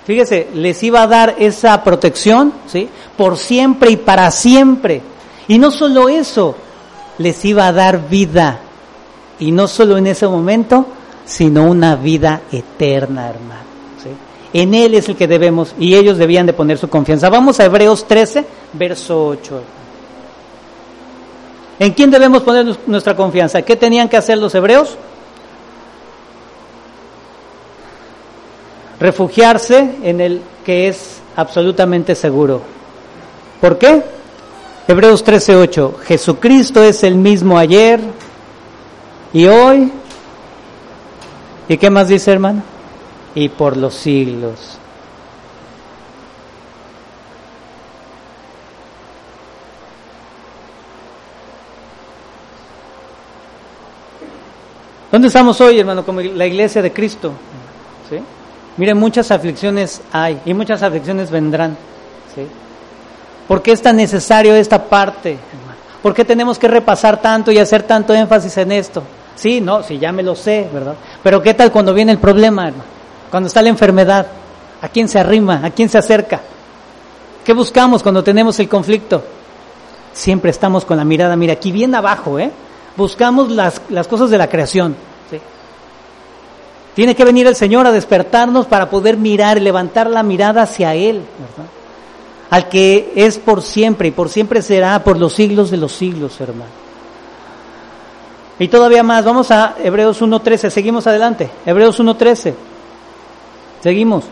fíjese, 0.05 0.49
les 0.55 0.83
iba 0.83 1.03
a 1.03 1.07
dar 1.07 1.37
esa 1.39 1.83
protección, 1.83 2.53
¿sí? 2.67 2.89
Por 3.17 3.39
siempre 3.39 3.91
y 3.91 3.97
para 3.97 4.31
siempre. 4.31 5.01
Y 5.49 5.59
no 5.59 5.71
solo 5.71 6.11
eso, 6.11 6.55
les 7.17 7.43
iba 7.47 7.67
a 7.67 7.73
dar 7.73 8.07
vida. 8.09 8.61
Y 9.39 9.51
no 9.51 9.67
solo 9.67 9.97
en 9.97 10.09
ese 10.09 10.29
momento, 10.29 10.87
sino 11.25 11.65
una 11.65 11.97
vida 11.97 12.43
eterna, 12.53 13.31
hermano. 13.31 13.67
En 14.53 14.73
Él 14.75 14.95
es 14.95 15.09
el 15.09 15.17
que 15.17 15.27
debemos, 15.27 15.75
y 15.79 15.95
ellos 15.95 16.19
debían 16.19 16.47
de 16.47 16.53
poner 16.53 16.79
su 16.79 16.89
confianza. 16.89 17.29
Vamos 17.29 17.61
a 17.61 17.65
Hebreos 17.65 18.07
13, 18.07 18.47
verso 18.73 19.27
8. 19.27 19.61
¿En 21.79 21.93
quién 21.93 22.11
debemos 22.11 22.43
poner 22.43 22.79
nuestra 22.87 23.14
confianza? 23.14 23.62
¿Qué 23.62 23.77
tenían 23.77 24.09
que 24.09 24.16
hacer 24.16 24.39
los 24.39 24.55
hebreos? 24.55 24.97
Refugiarse 28.99 29.97
en 30.03 30.20
el 30.20 30.43
que 30.64 30.89
es 30.89 31.20
absolutamente 31.37 32.14
seguro. 32.14 32.62
¿Por 33.61 33.77
qué? 33.79 34.03
Hebreos 34.89 35.24
13:8. 35.24 35.99
Jesucristo 36.05 36.83
es 36.83 37.03
el 37.03 37.16
mismo 37.16 37.59
ayer 37.59 38.01
y 39.33 39.47
hoy. 39.47 39.93
¿Y 41.68 41.77
qué 41.77 41.91
más 41.91 42.09
dice, 42.09 42.33
hermano? 42.33 42.62
Y 43.35 43.49
por 43.51 43.77
los 43.77 43.95
siglos. 43.95 44.76
¿Dónde 55.11 55.29
estamos 55.29 55.61
hoy, 55.61 55.79
hermano? 55.79 56.05
Como 56.05 56.21
la 56.21 56.47
iglesia 56.47 56.83
de 56.83 56.93
Cristo. 56.93 57.33
¿Sí? 58.11 58.19
Mire, 58.77 58.95
muchas 58.95 59.31
aflicciones 59.31 60.03
hay 60.13 60.41
y 60.45 60.53
muchas 60.53 60.83
aflicciones 60.83 61.31
vendrán. 61.31 61.77
¿sí? 62.35 62.47
¿Por 63.47 63.63
qué 63.63 63.73
es 63.73 63.83
tan 63.83 63.97
necesario 63.97 64.55
esta 64.55 64.83
parte, 64.85 65.31
hermano? 65.31 65.79
¿Por 66.03 66.15
qué 66.15 66.25
tenemos 66.25 66.59
que 66.59 66.69
repasar 66.69 67.21
tanto 67.21 67.51
y 67.51 67.59
hacer 67.59 67.85
tanto 67.85 68.15
énfasis 68.15 68.57
en 68.59 68.73
esto? 68.73 69.03
Sí, 69.35 69.61
no, 69.61 69.83
sí, 69.83 69.99
ya 69.99 70.13
me 70.13 70.23
lo 70.23 70.35
sé, 70.35 70.69
¿verdad? 70.73 70.95
Pero 71.23 71.43
¿qué 71.43 71.55
tal 71.55 71.71
cuando 71.71 71.93
viene 71.93 72.13
el 72.13 72.19
problema, 72.19 72.69
hermano? 72.69 72.85
Cuando 73.31 73.49
está 73.49 73.63
la 73.63 73.69
enfermedad, 73.69 74.27
¿a 74.81 74.89
quién 74.89 75.09
se 75.09 75.19
arrima? 75.19 75.61
¿A 75.65 75.71
quién 75.71 75.89
se 75.89 75.99
acerca? 75.99 76.41
¿Qué 77.45 77.53
buscamos 77.53 78.03
cuando 78.03 78.25
tenemos 78.25 78.59
el 78.61 78.69
conflicto? 78.69 79.23
Siempre 80.13 80.51
estamos 80.51 80.85
con 80.85 80.97
la 80.97 81.05
mirada, 81.05 81.37
mira, 81.37 81.53
aquí 81.53 81.71
bien 81.71 81.95
abajo, 81.95 82.39
¿eh? 82.39 82.51
Buscamos 82.97 83.51
las, 83.51 83.81
las 83.89 84.09
cosas 84.09 84.31
de 84.31 84.39
la 84.39 84.49
creación. 84.49 84.97
Tiene 86.95 87.15
que 87.15 87.27
venir 87.27 87.47
el 87.47 87.55
Señor 87.55 87.87
a 87.87 87.93
despertarnos 87.93 88.65
para 88.65 88.89
poder 88.89 89.19
mirar 89.19 89.59
y 89.59 89.61
levantar 89.61 90.09
la 90.09 90.23
mirada 90.23 90.63
hacia 90.63 90.95
Él, 90.95 91.21
al 92.49 92.71
que 92.71 93.13
es 93.15 93.37
por 93.37 93.61
siempre 93.61 94.09
y 94.09 94.13
por 94.13 94.31
siempre 94.31 94.63
será 94.63 95.05
por 95.05 95.19
los 95.19 95.35
siglos 95.35 95.71
de 95.71 95.77
los 95.77 95.93
siglos, 95.93 96.41
hermano. 96.41 96.71
Y 98.59 98.69
todavía 98.69 99.03
más, 99.03 99.27
vamos 99.27 99.51
a 99.51 99.75
Hebreos 99.83 100.23
1.13, 100.23 100.71
seguimos 100.71 101.07
adelante, 101.07 101.51
Hebreos 101.67 102.01
1.13, 102.01 102.55
seguimos. 103.83 104.25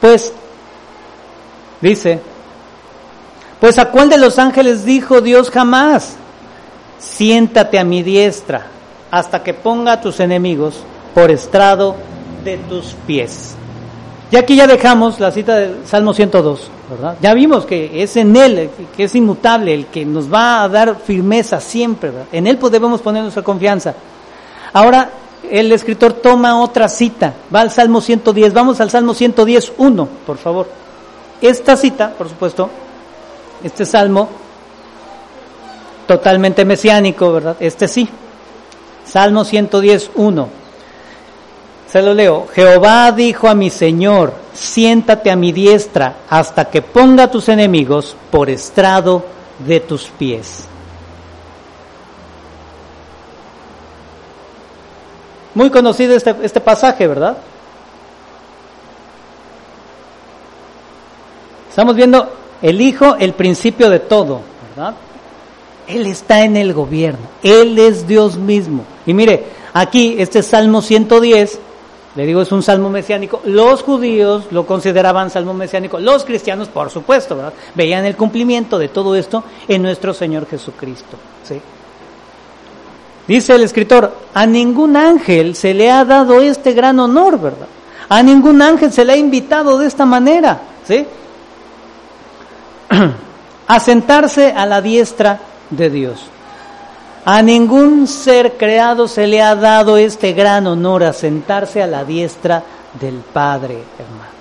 Pues, 0.00 0.32
dice, 1.82 2.20
pues 3.60 3.78
a 3.78 3.90
cuál 3.90 4.08
de 4.08 4.16
los 4.16 4.38
ángeles 4.38 4.86
dijo 4.86 5.20
Dios 5.20 5.50
jamás, 5.50 6.16
siéntate 6.98 7.78
a 7.78 7.84
mi 7.84 8.02
diestra 8.02 8.66
hasta 9.10 9.42
que 9.42 9.54
ponga 9.54 9.92
a 9.92 10.00
tus 10.00 10.20
enemigos 10.20 10.80
por 11.14 11.30
estrado 11.30 11.96
de 12.44 12.58
tus 12.58 12.94
pies. 13.06 13.54
Y 14.30 14.36
aquí 14.36 14.56
ya 14.56 14.66
dejamos 14.66 15.18
la 15.20 15.30
cita 15.30 15.56
del 15.56 15.86
Salmo 15.86 16.12
102, 16.12 16.70
¿verdad? 16.90 17.16
Ya 17.20 17.32
vimos 17.32 17.64
que 17.64 18.02
es 18.02 18.14
en 18.16 18.36
Él, 18.36 18.68
que 18.94 19.04
es 19.04 19.14
inmutable, 19.14 19.72
el 19.72 19.86
que 19.86 20.04
nos 20.04 20.32
va 20.32 20.62
a 20.62 20.68
dar 20.68 20.96
firmeza 20.96 21.60
siempre, 21.60 22.10
¿verdad? 22.10 22.28
En 22.32 22.46
Él 22.46 22.58
podemos 22.58 23.00
poner 23.00 23.22
nuestra 23.22 23.42
confianza. 23.42 23.94
Ahora 24.74 25.10
el 25.50 25.72
escritor 25.72 26.12
toma 26.12 26.60
otra 26.60 26.88
cita, 26.88 27.32
va 27.54 27.62
al 27.62 27.70
Salmo 27.70 28.02
110, 28.02 28.52
vamos 28.52 28.80
al 28.80 28.90
Salmo 28.90 29.14
110, 29.14 29.72
1, 29.78 30.08
por 30.26 30.36
favor. 30.36 30.68
Esta 31.40 31.76
cita, 31.76 32.12
por 32.16 32.28
supuesto, 32.28 32.68
este 33.64 33.86
salmo 33.86 34.28
totalmente 36.08 36.64
mesiánico, 36.64 37.30
¿verdad? 37.32 37.56
Este 37.60 37.86
sí. 37.86 38.08
Salmo 39.04 39.44
110, 39.44 40.10
1. 40.16 40.48
Se 41.88 42.02
lo 42.02 42.14
leo. 42.14 42.48
Jehová 42.52 43.12
dijo 43.12 43.46
a 43.46 43.54
mi 43.54 43.70
Señor, 43.70 44.32
siéntate 44.54 45.30
a 45.30 45.36
mi 45.36 45.52
diestra 45.52 46.16
hasta 46.28 46.64
que 46.64 46.82
ponga 46.82 47.24
a 47.24 47.30
tus 47.30 47.48
enemigos 47.48 48.16
por 48.30 48.50
estrado 48.50 49.24
de 49.58 49.80
tus 49.80 50.06
pies. 50.06 50.64
Muy 55.54 55.70
conocido 55.70 56.14
este, 56.16 56.34
este 56.42 56.60
pasaje, 56.60 57.06
¿verdad? 57.06 57.36
Estamos 61.68 61.94
viendo 61.94 62.32
el 62.62 62.80
Hijo, 62.80 63.16
el 63.18 63.34
principio 63.34 63.90
de 63.90 64.00
todo, 64.00 64.40
¿verdad? 64.74 64.94
Él 65.88 66.06
está 66.06 66.44
en 66.44 66.56
el 66.56 66.72
gobierno, 66.72 67.26
Él 67.42 67.78
es 67.78 68.06
Dios 68.06 68.36
mismo. 68.36 68.84
Y 69.06 69.14
mire, 69.14 69.46
aquí 69.72 70.16
este 70.18 70.42
Salmo 70.42 70.82
110 70.82 71.60
le 72.18 72.26
digo, 72.26 72.42
es 72.42 72.50
un 72.50 72.64
salmo 72.64 72.90
mesiánico. 72.90 73.40
Los 73.44 73.84
judíos 73.84 74.46
lo 74.50 74.66
consideraban 74.66 75.30
salmo 75.30 75.54
mesiánico. 75.54 76.00
Los 76.00 76.24
cristianos, 76.24 76.66
por 76.66 76.90
supuesto, 76.90 77.36
¿verdad? 77.36 77.52
veían 77.76 78.04
el 78.06 78.16
cumplimiento 78.16 78.76
de 78.76 78.88
todo 78.88 79.14
esto 79.14 79.44
en 79.68 79.82
nuestro 79.82 80.12
Señor 80.12 80.48
Jesucristo. 80.48 81.16
¿sí? 81.44 81.60
Dice 83.28 83.54
el 83.54 83.62
escritor, 83.62 84.12
a 84.34 84.46
ningún 84.46 84.96
ángel 84.96 85.54
se 85.54 85.74
le 85.74 85.92
ha 85.92 86.04
dado 86.04 86.40
este 86.40 86.72
gran 86.72 86.98
honor, 86.98 87.38
¿verdad? 87.38 87.68
A 88.08 88.20
ningún 88.22 88.62
ángel 88.62 88.90
se 88.90 89.04
le 89.04 89.12
ha 89.12 89.16
invitado 89.16 89.78
de 89.78 89.86
esta 89.86 90.04
manera, 90.04 90.60
¿sí? 90.88 91.06
a 93.68 93.78
sentarse 93.80 94.50
a 94.50 94.64
la 94.64 94.80
diestra 94.80 95.38
de 95.70 95.90
Dios. 95.90 96.26
A 97.24 97.42
ningún 97.42 98.06
ser 98.06 98.56
creado 98.56 99.06
se 99.06 99.26
le 99.26 99.42
ha 99.42 99.54
dado 99.54 99.96
este 99.96 100.32
gran 100.32 100.66
honor 100.66 101.04
a 101.04 101.12
sentarse 101.12 101.82
a 101.82 101.86
la 101.86 102.04
diestra 102.04 102.62
del 103.00 103.16
Padre, 103.16 103.82
hermano. 103.98 104.38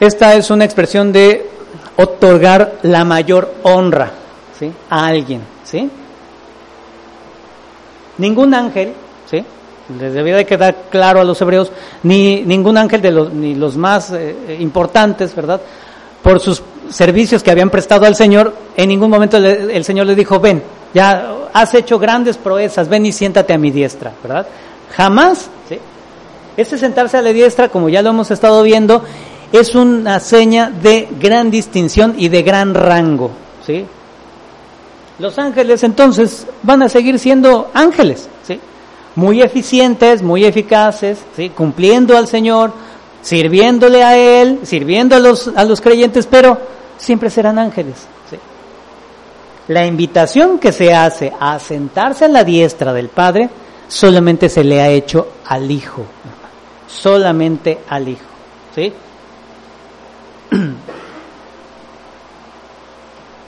Esta 0.00 0.34
es 0.34 0.50
una 0.50 0.64
expresión 0.64 1.12
de 1.12 1.46
otorgar 1.96 2.78
la 2.82 3.04
mayor 3.04 3.52
honra 3.62 4.10
¿sí? 4.58 4.72
a 4.88 5.06
alguien. 5.06 5.42
¿sí? 5.62 5.90
Ningún 8.16 8.54
ángel, 8.54 8.94
¿sí? 9.30 9.44
les 9.98 10.14
debía 10.14 10.36
de 10.36 10.46
quedar 10.46 10.84
claro 10.90 11.20
a 11.20 11.24
los 11.24 11.40
hebreos, 11.42 11.70
ni 12.02 12.42
ningún 12.42 12.78
ángel 12.78 13.02
de 13.02 13.10
los, 13.10 13.30
ni 13.32 13.54
los 13.54 13.76
más 13.76 14.10
eh, 14.12 14.56
importantes, 14.60 15.34
¿verdad? 15.34 15.60
Por 16.22 16.40
sus 16.40 16.62
servicios 16.90 17.42
que 17.42 17.50
habían 17.50 17.70
prestado 17.70 18.06
al 18.06 18.14
Señor, 18.14 18.54
en 18.76 18.88
ningún 18.88 19.10
momento 19.10 19.36
el 19.36 19.84
Señor 19.84 20.06
le 20.06 20.14
dijo, 20.14 20.40
ven, 20.40 20.62
ya 20.92 21.34
has 21.52 21.74
hecho 21.74 21.98
grandes 21.98 22.36
proezas, 22.36 22.88
ven 22.88 23.06
y 23.06 23.12
siéntate 23.12 23.52
a 23.52 23.58
mi 23.58 23.70
diestra, 23.70 24.12
¿verdad? 24.22 24.46
Jamás, 24.96 25.48
¿sí? 25.68 25.78
Ese 26.56 26.78
sentarse 26.78 27.16
a 27.16 27.22
la 27.22 27.32
diestra, 27.32 27.68
como 27.68 27.88
ya 27.88 28.02
lo 28.02 28.10
hemos 28.10 28.30
estado 28.30 28.62
viendo, 28.62 29.02
es 29.52 29.74
una 29.74 30.20
seña 30.20 30.70
de 30.70 31.08
gran 31.20 31.50
distinción 31.50 32.14
y 32.18 32.28
de 32.28 32.42
gran 32.42 32.74
rango, 32.74 33.30
¿sí? 33.66 33.86
Los 35.18 35.38
ángeles 35.38 35.82
entonces 35.82 36.46
van 36.62 36.82
a 36.82 36.88
seguir 36.88 37.18
siendo 37.18 37.70
ángeles, 37.74 38.28
¿sí? 38.46 38.60
Muy 39.16 39.42
eficientes, 39.42 40.22
muy 40.22 40.44
eficaces, 40.44 41.18
¿sí? 41.36 41.50
Cumpliendo 41.50 42.16
al 42.16 42.26
Señor, 42.26 42.72
sirviéndole 43.22 44.02
a 44.02 44.16
Él, 44.16 44.60
sirviendo 44.62 45.16
a 45.16 45.18
los, 45.18 45.48
a 45.48 45.64
los 45.64 45.80
creyentes, 45.80 46.26
pero 46.26 46.58
siempre 46.96 47.30
serán 47.30 47.58
ángeles. 47.58 48.06
La 49.68 49.86
invitación 49.86 50.58
que 50.58 50.72
se 50.72 50.92
hace 50.92 51.32
a 51.38 51.58
sentarse 51.60 52.24
a 52.24 52.28
la 52.28 52.42
diestra 52.42 52.92
del 52.92 53.08
Padre 53.08 53.48
solamente 53.86 54.48
se 54.48 54.64
le 54.64 54.80
ha 54.80 54.88
hecho 54.88 55.28
al 55.46 55.70
Hijo, 55.70 56.04
solamente 56.88 57.78
al 57.88 58.08
Hijo. 58.08 58.24
¿sí? 58.74 58.92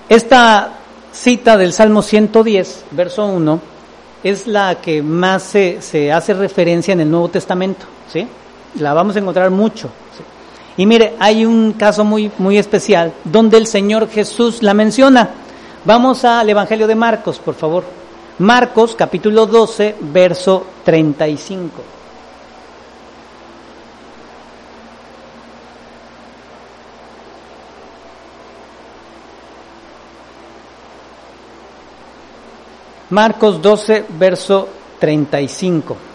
Esta 0.09 0.75
cita 1.13 1.57
del 1.57 1.73
Salmo 1.73 2.03
110, 2.03 2.85
verso 2.93 3.27
1, 3.27 3.61
es 4.23 4.47
la 4.47 4.77
que 4.77 5.03
más 5.03 5.43
se, 5.43 5.83
se 5.83 6.13
hace 6.13 6.35
referencia 6.35 6.93
en 6.93 7.01
el 7.01 7.11
Nuevo 7.11 7.31
Testamento. 7.31 7.87
¿sí? 8.13 8.29
La 8.79 8.95
vamos 8.95 9.17
a 9.17 9.19
encontrar 9.19 9.51
mucho. 9.51 9.91
Y 10.77 10.87
mire, 10.87 11.15
hay 11.19 11.45
un 11.45 11.75
caso 11.75 12.05
muy, 12.05 12.31
muy 12.39 12.57
especial 12.59 13.13
donde 13.25 13.59
el 13.59 13.67
Señor 13.67 14.09
Jesús 14.09 14.63
la 14.63 14.73
menciona. 14.73 15.29
Vamos 15.85 16.25
al 16.25 16.49
Evangelio 16.49 16.87
de 16.87 16.95
Marcos, 16.95 17.39
por 17.39 17.55
favor. 17.55 17.85
Marcos 18.39 18.95
capítulo 18.97 19.47
12, 19.47 19.97
verso 20.01 20.65
35. 20.85 21.83
Marcos 33.11 33.61
12, 33.61 34.07
verso 34.19 34.69
35. 34.99 36.12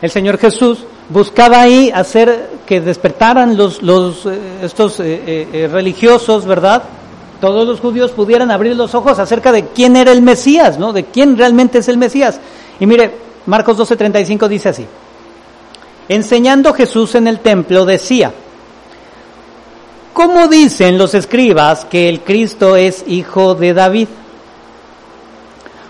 El 0.00 0.10
Señor 0.10 0.38
Jesús 0.38 0.78
buscaba 1.08 1.60
ahí 1.60 1.90
hacer 1.92 2.50
que 2.66 2.80
despertaran 2.80 3.56
los, 3.56 3.82
los 3.82 4.26
eh, 4.26 4.38
estos 4.62 5.00
eh, 5.00 5.48
eh, 5.52 5.68
religiosos, 5.70 6.44
¿verdad? 6.46 6.82
Todos 7.40 7.66
los 7.66 7.80
judíos 7.80 8.12
pudieran 8.12 8.50
abrir 8.50 8.76
los 8.76 8.94
ojos 8.94 9.18
acerca 9.18 9.50
de 9.50 9.66
quién 9.66 9.96
era 9.96 10.12
el 10.12 10.22
Mesías, 10.22 10.78
¿no? 10.78 10.92
De 10.92 11.04
quién 11.04 11.36
realmente 11.36 11.78
es 11.78 11.88
el 11.88 11.98
Mesías. 11.98 12.38
Y 12.78 12.86
mire, 12.86 13.12
Marcos 13.46 13.76
12:35 13.78 14.48
dice 14.48 14.68
así. 14.68 14.86
Enseñando 16.08 16.72
Jesús 16.72 17.14
en 17.16 17.26
el 17.26 17.40
templo 17.40 17.84
decía, 17.84 18.32
¿cómo 20.14 20.48
dicen 20.48 20.96
los 20.96 21.14
escribas 21.14 21.84
que 21.84 22.08
el 22.08 22.20
Cristo 22.20 22.76
es 22.76 23.04
hijo 23.06 23.54
de 23.54 23.74
David? 23.74 24.08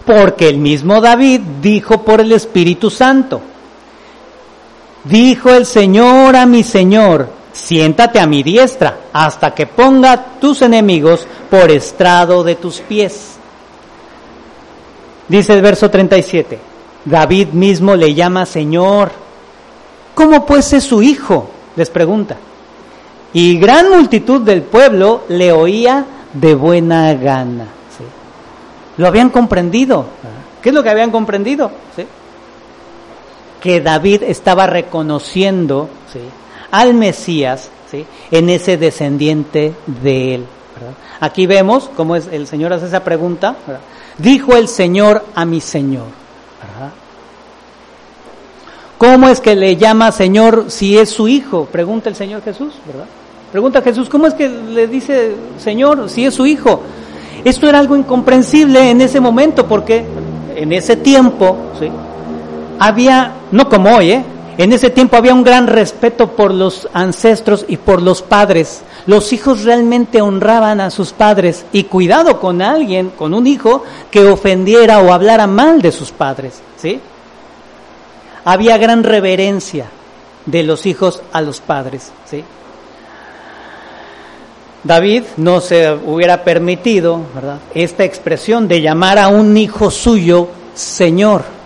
Porque 0.04 0.48
el 0.48 0.58
mismo 0.58 1.00
David 1.00 1.40
dijo 1.60 2.02
por 2.02 2.20
el 2.20 2.32
Espíritu 2.32 2.90
Santo, 2.90 3.40
Dijo 5.04 5.50
el 5.50 5.64
Señor 5.64 6.36
a 6.36 6.46
mi 6.46 6.62
Señor, 6.62 7.28
siéntate 7.52 8.20
a 8.20 8.26
mi 8.26 8.42
diestra 8.42 8.98
hasta 9.12 9.54
que 9.54 9.66
ponga 9.66 10.38
tus 10.40 10.62
enemigos 10.62 11.26
por 11.50 11.70
estrado 11.70 12.42
de 12.44 12.56
tus 12.56 12.80
pies. 12.80 13.36
Dice 15.28 15.54
el 15.54 15.62
verso 15.62 15.90
37, 15.90 16.58
David 17.04 17.48
mismo 17.48 17.94
le 17.94 18.14
llama 18.14 18.46
Señor. 18.46 19.10
¿Cómo 20.14 20.44
pues 20.44 20.72
es 20.72 20.84
su 20.84 21.02
hijo? 21.02 21.50
Les 21.76 21.90
pregunta. 21.90 22.36
Y 23.32 23.58
gran 23.58 23.90
multitud 23.90 24.40
del 24.40 24.62
pueblo 24.62 25.22
le 25.28 25.52
oía 25.52 26.04
de 26.32 26.54
buena 26.54 27.14
gana. 27.14 27.66
Lo 28.96 29.06
habían 29.06 29.30
comprendido. 29.30 30.06
¿Qué 30.60 30.70
es 30.70 30.74
lo 30.74 30.82
que 30.82 30.90
habían 30.90 31.10
comprendido? 31.10 31.70
¿Sí? 31.94 32.04
Que 33.60 33.80
David 33.80 34.22
estaba 34.24 34.66
reconociendo 34.66 35.88
al 36.70 36.94
Mesías 36.94 37.70
en 38.30 38.50
ese 38.50 38.76
descendiente 38.76 39.74
de 40.02 40.34
él. 40.34 40.46
Aquí 41.20 41.46
vemos 41.46 41.90
cómo 41.96 42.16
es, 42.16 42.28
el 42.30 42.46
Señor 42.46 42.72
hace 42.72 42.86
esa 42.86 43.02
pregunta. 43.02 43.56
Dijo 44.18 44.56
el 44.56 44.68
Señor 44.68 45.24
a 45.34 45.44
mi 45.44 45.60
Señor. 45.60 46.06
¿Cómo 48.98 49.28
es 49.28 49.40
que 49.40 49.54
le 49.54 49.76
llama 49.76 50.10
Señor 50.10 50.66
si 50.68 50.98
es 50.98 51.10
su 51.10 51.28
hijo? 51.28 51.66
Pregunta 51.66 52.08
el 52.08 52.16
Señor 52.16 52.42
Jesús, 52.42 52.74
¿verdad? 52.84 53.06
Pregunta 53.52 53.80
Jesús, 53.80 54.08
¿cómo 54.08 54.26
es 54.26 54.34
que 54.34 54.48
le 54.48 54.88
dice 54.88 55.34
Señor 55.58 56.10
si 56.10 56.26
es 56.26 56.34
su 56.34 56.46
hijo? 56.46 56.82
Esto 57.44 57.68
era 57.68 57.78
algo 57.78 57.96
incomprensible 57.96 58.90
en 58.90 59.00
ese 59.00 59.20
momento 59.20 59.66
porque 59.66 60.04
en 60.56 60.72
ese 60.72 60.96
tiempo, 60.96 61.56
¿sí? 61.78 61.88
Había, 62.78 63.32
no 63.50 63.68
como 63.68 63.96
hoy, 63.96 64.12
¿eh? 64.12 64.24
En 64.58 64.72
ese 64.72 64.90
tiempo 64.90 65.16
había 65.16 65.34
un 65.34 65.44
gran 65.44 65.68
respeto 65.68 66.32
por 66.32 66.52
los 66.52 66.88
ancestros 66.92 67.64
y 67.68 67.76
por 67.76 68.02
los 68.02 68.22
padres. 68.22 68.82
Los 69.06 69.32
hijos 69.32 69.62
realmente 69.62 70.20
honraban 70.20 70.80
a 70.80 70.90
sus 70.90 71.12
padres 71.12 71.64
y 71.72 71.84
cuidado 71.84 72.40
con 72.40 72.60
alguien, 72.60 73.10
con 73.10 73.34
un 73.34 73.46
hijo 73.46 73.84
que 74.10 74.26
ofendiera 74.26 74.98
o 74.98 75.12
hablara 75.12 75.46
mal 75.46 75.80
de 75.80 75.92
sus 75.92 76.10
padres, 76.10 76.60
¿sí? 76.76 77.00
Había 78.44 78.78
gran 78.78 79.04
reverencia 79.04 79.86
de 80.44 80.64
los 80.64 80.86
hijos 80.86 81.22
a 81.32 81.40
los 81.40 81.60
padres, 81.60 82.10
¿sí? 82.28 82.42
David 84.82 85.22
no 85.36 85.60
se 85.60 85.92
hubiera 86.04 86.42
permitido, 86.42 87.20
¿verdad? 87.32 87.58
Esta 87.74 88.02
expresión 88.02 88.66
de 88.66 88.80
llamar 88.80 89.18
a 89.18 89.28
un 89.28 89.56
hijo 89.56 89.92
suyo 89.92 90.48
Señor 90.74 91.57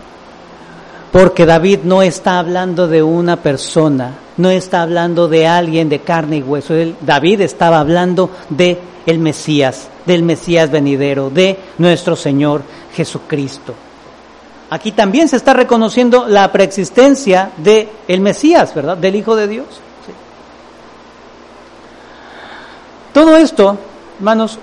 porque 1.12 1.44
David 1.44 1.80
no 1.84 2.00
está 2.00 2.38
hablando 2.38 2.88
de 2.88 3.02
una 3.02 3.36
persona, 3.36 4.14
no 4.38 4.48
está 4.48 4.80
hablando 4.80 5.28
de 5.28 5.46
alguien 5.46 5.90
de 5.90 6.00
carne 6.00 6.38
y 6.38 6.42
hueso. 6.42 6.74
David 7.02 7.42
estaba 7.42 7.80
hablando 7.80 8.30
de 8.48 8.78
el 9.04 9.18
Mesías, 9.18 9.88
del 10.06 10.22
Mesías 10.22 10.70
venidero, 10.70 11.28
de 11.28 11.58
nuestro 11.76 12.16
Señor 12.16 12.62
Jesucristo. 12.94 13.74
Aquí 14.70 14.92
también 14.92 15.28
se 15.28 15.36
está 15.36 15.52
reconociendo 15.52 16.26
la 16.26 16.50
preexistencia 16.50 17.50
de 17.58 17.90
el 18.08 18.22
Mesías, 18.22 18.74
¿verdad? 18.74 18.96
Del 18.96 19.14
Hijo 19.14 19.36
de 19.36 19.48
Dios. 19.48 19.66
Todo 23.12 23.36
esto, 23.36 23.76
hermanos, 24.16 24.58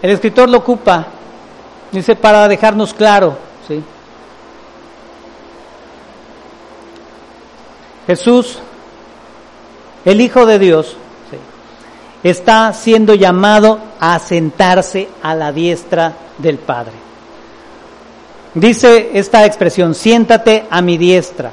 el 0.00 0.10
escritor 0.10 0.48
lo 0.48 0.58
ocupa, 0.58 1.08
dice, 1.90 2.14
para 2.14 2.46
dejarnos 2.46 2.94
claro, 2.94 3.36
¿sí? 3.66 3.82
Jesús, 8.08 8.58
el 10.06 10.22
Hijo 10.22 10.46
de 10.46 10.58
Dios, 10.58 10.96
está 12.22 12.72
siendo 12.72 13.14
llamado 13.14 13.78
a 14.00 14.18
sentarse 14.18 15.08
a 15.22 15.34
la 15.34 15.52
diestra 15.52 16.14
del 16.38 16.56
Padre. 16.56 16.94
Dice 18.54 19.10
esta 19.12 19.44
expresión, 19.44 19.94
siéntate 19.94 20.64
a 20.70 20.80
mi 20.80 20.96
diestra. 20.96 21.52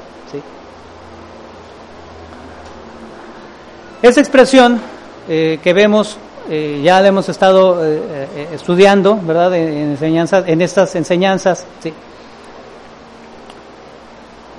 Esa 4.00 4.20
expresión 4.20 4.80
eh, 5.28 5.58
que 5.62 5.74
vemos, 5.74 6.16
eh, 6.48 6.80
ya 6.82 7.02
la 7.02 7.08
hemos 7.08 7.28
estado 7.28 7.84
eh, 7.84 8.48
estudiando, 8.54 9.18
¿verdad? 9.22 9.54
En, 9.56 9.90
enseñanzas, 9.90 10.44
en 10.46 10.62
estas 10.62 10.94
enseñanzas, 10.94 11.66
¿sí? 11.82 11.92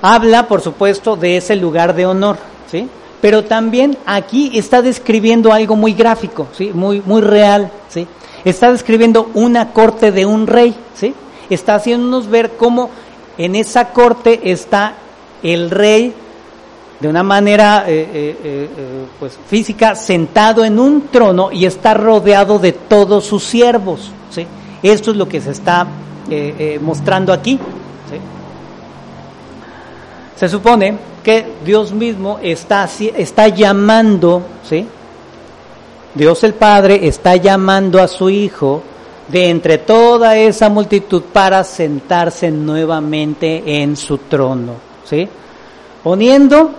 Habla, 0.02 0.48
por 0.48 0.62
supuesto, 0.62 1.16
de 1.16 1.38
ese 1.38 1.56
lugar 1.56 1.96
de 1.96 2.06
honor, 2.06 2.38
¿sí? 2.70 2.88
Pero 3.22 3.44
también 3.44 3.98
aquí 4.06 4.52
está 4.54 4.82
describiendo 4.82 5.52
algo 5.52 5.76
muy 5.76 5.94
gráfico, 5.94 6.48
¿sí? 6.54 6.72
Muy, 6.74 7.02
muy 7.06 7.22
real, 7.22 7.72
¿sí? 7.90 8.08
Está 8.46 8.72
describiendo 8.72 9.30
una 9.34 9.74
corte 9.74 10.12
de 10.12 10.26
un 10.26 10.48
rey, 10.48 10.76
¿sí? 10.94 11.14
Está 11.50 11.76
haciéndonos 11.76 12.28
ver 12.28 12.52
cómo 12.58 12.90
en 13.38 13.56
esa 13.56 13.90
corte 13.90 14.52
está 14.52 14.94
el 15.44 15.70
rey 15.70 16.14
de 17.00 17.08
una 17.08 17.24
manera 17.24 17.86
eh, 17.88 18.08
eh, 18.12 18.38
eh, 18.44 18.70
pues 19.20 19.38
física 19.48 19.96
sentado 19.96 20.66
en 20.66 20.80
un 20.80 21.10
trono 21.12 21.52
y 21.52 21.66
está 21.66 21.94
rodeado 21.94 22.58
de 22.58 22.72
todos 22.72 23.26
sus 23.26 23.44
siervos, 23.44 24.12
¿sí? 24.32 24.48
Esto 24.82 25.12
es 25.12 25.18
lo 25.18 25.28
que 25.28 25.42
se 25.42 25.52
está 25.52 25.88
mostrando 26.82 27.32
aquí, 27.32 27.58
se 30.38 30.48
supone 30.48 30.98
que 31.24 31.46
Dios 31.66 31.92
mismo 31.92 32.40
está, 32.42 32.88
está 33.16 33.48
llamando, 33.48 34.44
¿sí? 34.64 34.86
Dios 36.14 36.44
el 36.44 36.54
Padre 36.54 37.08
está 37.08 37.36
llamando 37.36 38.02
a 38.02 38.08
su 38.08 38.30
Hijo 38.30 38.84
de 39.28 39.50
entre 39.50 39.80
toda 39.80 40.38
esa 40.38 40.70
multitud 40.70 41.24
para 41.34 41.64
sentarse 41.64 42.50
nuevamente 42.52 43.82
en 43.82 43.98
su 43.98 44.20
trono, 44.20 44.74
¿sí? 45.04 45.28
Poniendo, 46.04 46.70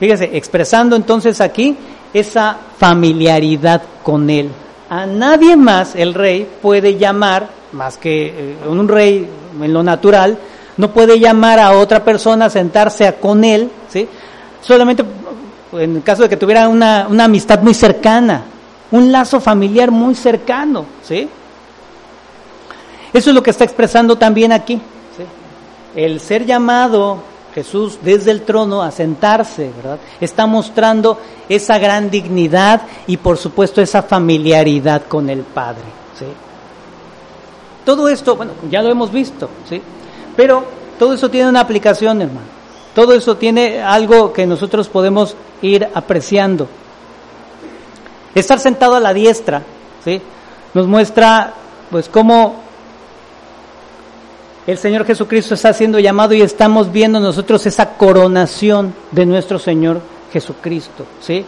fíjese, 0.00 0.30
expresando 0.36 0.96
entonces 0.96 1.40
aquí 1.40 1.76
esa 2.12 2.56
familiaridad 2.78 3.82
con 4.02 4.28
Él. 4.30 4.48
A 4.88 5.06
nadie 5.06 5.56
más 5.56 5.94
el 5.94 6.14
rey 6.14 6.48
puede 6.60 6.96
llamar, 6.98 7.48
más 7.72 7.96
que 7.98 8.26
eh, 8.26 8.56
un 8.66 8.88
rey 8.88 9.28
en 9.60 9.72
lo 9.72 9.82
natural, 9.82 10.38
no 10.76 10.92
puede 10.92 11.18
llamar 11.18 11.58
a 11.58 11.72
otra 11.72 12.04
persona 12.04 12.46
a 12.46 12.50
sentarse 12.50 13.14
con 13.14 13.44
él, 13.44 13.70
¿sí? 13.88 14.08
Solamente 14.60 15.04
en 15.72 15.96
el 15.96 16.02
caso 16.02 16.22
de 16.22 16.28
que 16.28 16.36
tuviera 16.36 16.68
una, 16.68 17.06
amistad 17.24 17.60
muy 17.62 17.74
cercana, 17.74 18.42
un 18.90 19.10
lazo 19.10 19.40
familiar 19.40 19.90
muy 19.90 20.14
cercano, 20.14 20.84
¿sí? 21.02 21.28
Eso 23.12 23.30
es 23.30 23.34
lo 23.34 23.42
que 23.42 23.50
está 23.50 23.64
expresando 23.64 24.16
también 24.16 24.52
aquí, 24.52 24.76
¿sí? 25.16 25.24
El 25.94 26.20
ser 26.20 26.46
llamado 26.46 27.22
Jesús 27.54 27.98
desde 28.02 28.30
el 28.30 28.42
trono 28.42 28.82
a 28.82 28.90
sentarse, 28.90 29.70
¿verdad? 29.76 29.98
Está 30.20 30.46
mostrando 30.46 31.18
esa 31.48 31.78
gran 31.78 32.10
dignidad 32.10 32.82
y 33.06 33.18
por 33.18 33.36
supuesto 33.36 33.82
esa 33.82 34.02
familiaridad 34.02 35.02
con 35.06 35.28
el 35.28 35.40
Padre, 35.40 35.84
¿sí? 36.18 36.26
Todo 37.84 38.08
esto, 38.08 38.36
bueno, 38.36 38.52
ya 38.70 38.80
lo 38.80 38.90
hemos 38.90 39.10
visto, 39.10 39.50
¿sí? 39.68 39.82
Pero 40.36 40.64
todo 40.98 41.14
eso 41.14 41.30
tiene 41.30 41.48
una 41.48 41.60
aplicación, 41.60 42.22
hermano. 42.22 42.46
Todo 42.94 43.14
eso 43.14 43.36
tiene 43.36 43.82
algo 43.82 44.32
que 44.32 44.46
nosotros 44.46 44.88
podemos 44.88 45.34
ir 45.62 45.88
apreciando. 45.94 46.68
Estar 48.34 48.58
sentado 48.58 48.94
a 48.94 49.00
la 49.00 49.14
diestra, 49.14 49.62
¿sí? 50.04 50.20
Nos 50.74 50.86
muestra, 50.86 51.54
pues, 51.90 52.08
cómo 52.08 52.56
el 54.66 54.78
Señor 54.78 55.04
Jesucristo 55.04 55.54
está 55.54 55.72
siendo 55.72 55.98
llamado 55.98 56.34
y 56.34 56.42
estamos 56.42 56.92
viendo 56.92 57.18
nosotros 57.18 57.66
esa 57.66 57.94
coronación 57.94 58.94
de 59.10 59.26
nuestro 59.26 59.58
Señor 59.58 60.00
Jesucristo, 60.32 61.04
¿sí? 61.20 61.44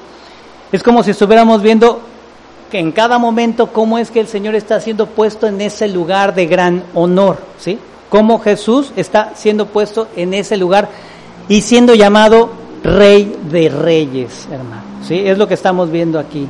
Es 0.72 0.82
como 0.82 1.02
si 1.02 1.12
estuviéramos 1.12 1.62
viendo 1.62 2.00
que 2.70 2.78
en 2.80 2.90
cada 2.90 3.18
momento 3.18 3.68
cómo 3.68 3.98
es 3.98 4.10
que 4.10 4.20
el 4.20 4.26
Señor 4.26 4.54
está 4.56 4.80
siendo 4.80 5.06
puesto 5.06 5.46
en 5.46 5.60
ese 5.60 5.86
lugar 5.88 6.34
de 6.34 6.46
gran 6.46 6.82
honor, 6.94 7.38
¿sí? 7.58 7.78
Cómo 8.14 8.38
Jesús 8.38 8.92
está 8.94 9.32
siendo 9.34 9.66
puesto 9.66 10.06
en 10.14 10.34
ese 10.34 10.56
lugar 10.56 10.88
y 11.48 11.62
siendo 11.62 11.96
llamado 11.96 12.48
Rey 12.84 13.36
de 13.50 13.68
Reyes, 13.68 14.46
hermano. 14.52 14.84
¿Sí? 15.02 15.18
Es 15.18 15.36
lo 15.36 15.48
que 15.48 15.54
estamos 15.54 15.90
viendo 15.90 16.20
aquí. 16.20 16.46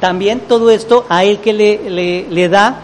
También 0.00 0.40
todo 0.40 0.70
esto 0.70 1.06
a 1.08 1.22
él 1.22 1.38
que 1.38 1.52
le, 1.52 2.24
le, 2.28 2.48
da 2.48 2.80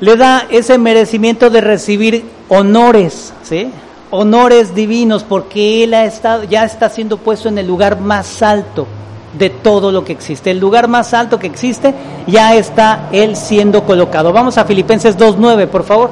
le 0.00 0.16
da 0.16 0.46
ese 0.48 0.78
merecimiento 0.78 1.50
de 1.50 1.60
recibir 1.60 2.24
honores, 2.48 3.34
¿sí? 3.42 3.70
honores 4.10 4.74
divinos, 4.74 5.24
porque 5.24 5.84
él 5.84 5.92
ha 5.92 6.06
estado, 6.06 6.44
ya 6.44 6.64
está 6.64 6.88
siendo 6.88 7.18
puesto 7.18 7.50
en 7.50 7.58
el 7.58 7.66
lugar 7.66 8.00
más 8.00 8.40
alto 8.40 8.86
de 9.38 9.50
todo 9.50 9.92
lo 9.92 10.04
que 10.04 10.12
existe. 10.12 10.50
El 10.50 10.58
lugar 10.58 10.88
más 10.88 11.14
alto 11.14 11.38
que 11.38 11.46
existe 11.46 11.94
ya 12.26 12.54
está 12.54 13.08
Él 13.12 13.36
siendo 13.36 13.84
colocado. 13.84 14.32
Vamos 14.32 14.58
a 14.58 14.64
Filipenses 14.64 15.16
2.9, 15.18 15.66
por 15.68 15.84
favor. 15.84 16.10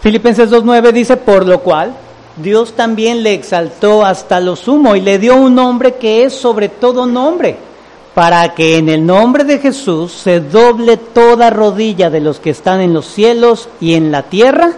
Filipenses 0.00 0.50
2.9 0.50 0.92
dice, 0.92 1.16
por 1.18 1.46
lo 1.46 1.60
cual, 1.60 1.92
Dios 2.42 2.74
también 2.74 3.22
le 3.22 3.34
exaltó 3.34 4.04
hasta 4.04 4.40
lo 4.40 4.56
sumo 4.56 4.94
y 4.94 5.00
le 5.00 5.18
dio 5.18 5.36
un 5.36 5.54
nombre 5.54 5.94
que 5.94 6.24
es 6.24 6.32
sobre 6.32 6.68
todo 6.68 7.06
nombre, 7.06 7.56
para 8.14 8.54
que 8.54 8.78
en 8.78 8.88
el 8.88 9.04
nombre 9.04 9.44
de 9.44 9.58
Jesús 9.58 10.12
se 10.12 10.40
doble 10.40 10.96
toda 10.96 11.50
rodilla 11.50 12.10
de 12.10 12.20
los 12.20 12.38
que 12.40 12.50
están 12.50 12.80
en 12.80 12.94
los 12.94 13.06
cielos 13.06 13.68
y 13.80 13.94
en 13.94 14.12
la 14.12 14.22
tierra 14.22 14.72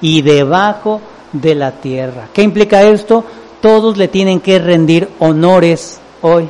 y 0.00 0.22
debajo 0.22 1.00
de 1.32 1.54
la 1.54 1.72
tierra. 1.72 2.28
¿Qué 2.32 2.42
implica 2.42 2.82
esto? 2.82 3.24
Todos 3.60 3.96
le 3.96 4.08
tienen 4.08 4.40
que 4.40 4.58
rendir 4.58 5.08
honores 5.18 5.98
hoy 6.22 6.48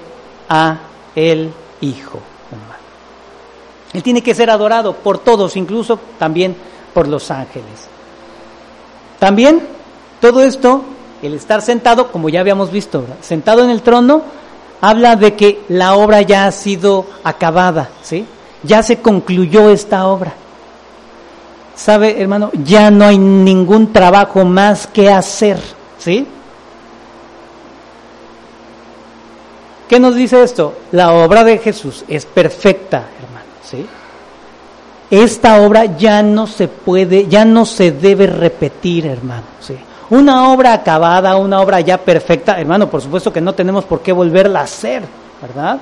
a 0.49 0.79
el 1.15 1.51
Hijo. 1.81 2.21
Él 3.93 4.03
tiene 4.03 4.23
que 4.23 4.35
ser 4.35 4.51
adorado 4.51 4.95
por 4.95 5.19
todos, 5.19 5.57
incluso 5.57 5.99
también 6.19 6.57
por 6.93 7.09
los 7.09 7.31
ángeles. 7.31 7.89
También 9.19 9.76
todo 10.27 10.43
esto, 10.43 10.83
el 11.23 11.35
estar 11.35 11.63
sentado, 11.63 12.11
como 12.11 12.29
ya 12.29 12.41
habíamos 12.41 12.73
visto, 12.73 13.05
sentado 13.21 13.63
en 13.63 13.71
el 13.71 13.83
trono, 13.83 14.23
habla 14.81 15.15
de 15.15 15.37
que 15.37 15.61
la 15.69 15.95
obra 15.95 16.21
ya 16.23 16.47
ha 16.47 16.51
sido 16.51 17.07
acabada, 17.23 17.91
¿sí? 18.03 18.27
Ya 18.65 18.83
se 18.83 19.01
concluyó 19.01 19.71
esta 19.71 20.09
obra. 20.09 20.35
sabe, 21.77 22.21
hermano, 22.21 22.51
ya 22.65 22.91
no 22.91 23.05
hay 23.05 23.19
ningún 23.19 23.93
trabajo 23.93 24.45
más 24.45 24.89
que 24.89 25.13
hacer, 25.13 25.61
¿sí? 25.97 26.27
¿Qué 29.89 30.01
nos 30.01 30.17
dice 30.17 30.43
esto? 30.43 30.77
La 30.91 31.13
obra 31.13 31.45
de 31.45 31.59
Jesús 31.59 32.05
es 32.09 32.27
perfecta, 32.27 33.05
hermano, 33.23 33.47
¿sí? 33.63 33.87
Esta 35.09 35.63
obra 35.63 35.85
ya 35.97 36.21
no 36.25 36.49
se 36.49 36.67
puede, 36.67 37.29
ya 37.29 37.45
no 37.45 37.65
se 37.65 37.93
debe 37.93 38.27
repetir, 38.27 39.07
hermano, 39.07 39.45
¿sí? 39.61 39.77
Una 40.09 40.51
obra 40.51 40.73
acabada, 40.73 41.37
una 41.37 41.61
obra 41.61 41.81
ya 41.81 41.99
perfecta, 41.99 42.61
hermano, 42.61 42.89
por 42.89 43.03
supuesto 43.03 43.33
que 43.33 43.41
no 43.41 43.55
tenemos 43.55 43.85
por 43.85 44.01
qué 44.01 44.13
volverla 44.13 44.61
a 44.61 44.65
hacer, 44.65 45.03
¿verdad? 45.43 45.79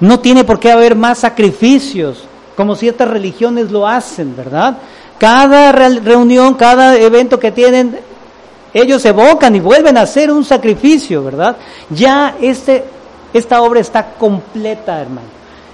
No 0.00 0.18
tiene 0.18 0.44
por 0.44 0.58
qué 0.58 0.72
haber 0.72 0.96
más 0.96 1.18
sacrificios, 1.18 2.24
como 2.56 2.74
ciertas 2.74 3.08
religiones 3.08 3.70
lo 3.70 3.86
hacen, 3.86 4.34
¿verdad? 4.36 4.78
Cada 5.18 5.70
reunión, 5.70 6.54
cada 6.54 6.96
evento 6.96 7.38
que 7.38 7.52
tienen, 7.52 8.00
ellos 8.74 9.04
evocan 9.04 9.54
y 9.54 9.60
vuelven 9.60 9.96
a 9.98 10.02
hacer 10.02 10.32
un 10.32 10.44
sacrificio, 10.44 11.22
¿verdad? 11.22 11.56
Ya 11.90 12.36
este, 12.40 12.84
esta 13.32 13.62
obra 13.62 13.80
está 13.80 14.14
completa, 14.18 15.00
hermano. 15.00 15.28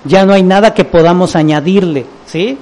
Ya 0.05 0.27
no 0.27 0.35
hay 0.35 0.43
nada 0.43 0.75
que 0.75 0.85
podamos 0.85 1.35
añadirle, 1.35 2.05
¿sí? 2.27 2.59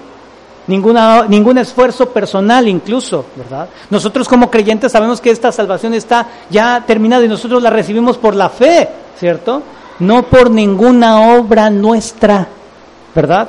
Ninguna, 0.66 1.26
ningún 1.28 1.58
esfuerzo 1.58 2.08
personal 2.08 2.66
incluso, 2.68 3.26
¿verdad? 3.36 3.68
Nosotros 3.90 4.28
como 4.28 4.50
creyentes 4.50 4.92
sabemos 4.92 5.20
que 5.20 5.30
esta 5.30 5.52
salvación 5.52 5.92
está 5.92 6.26
ya 6.48 6.82
terminada 6.86 7.24
y 7.24 7.28
nosotros 7.28 7.62
la 7.62 7.70
recibimos 7.70 8.16
por 8.16 8.34
la 8.34 8.48
fe, 8.48 8.88
¿cierto? 9.18 9.62
No 9.98 10.22
por 10.24 10.50
ninguna 10.50 11.36
obra 11.36 11.68
nuestra, 11.68 12.48
¿verdad? 13.14 13.48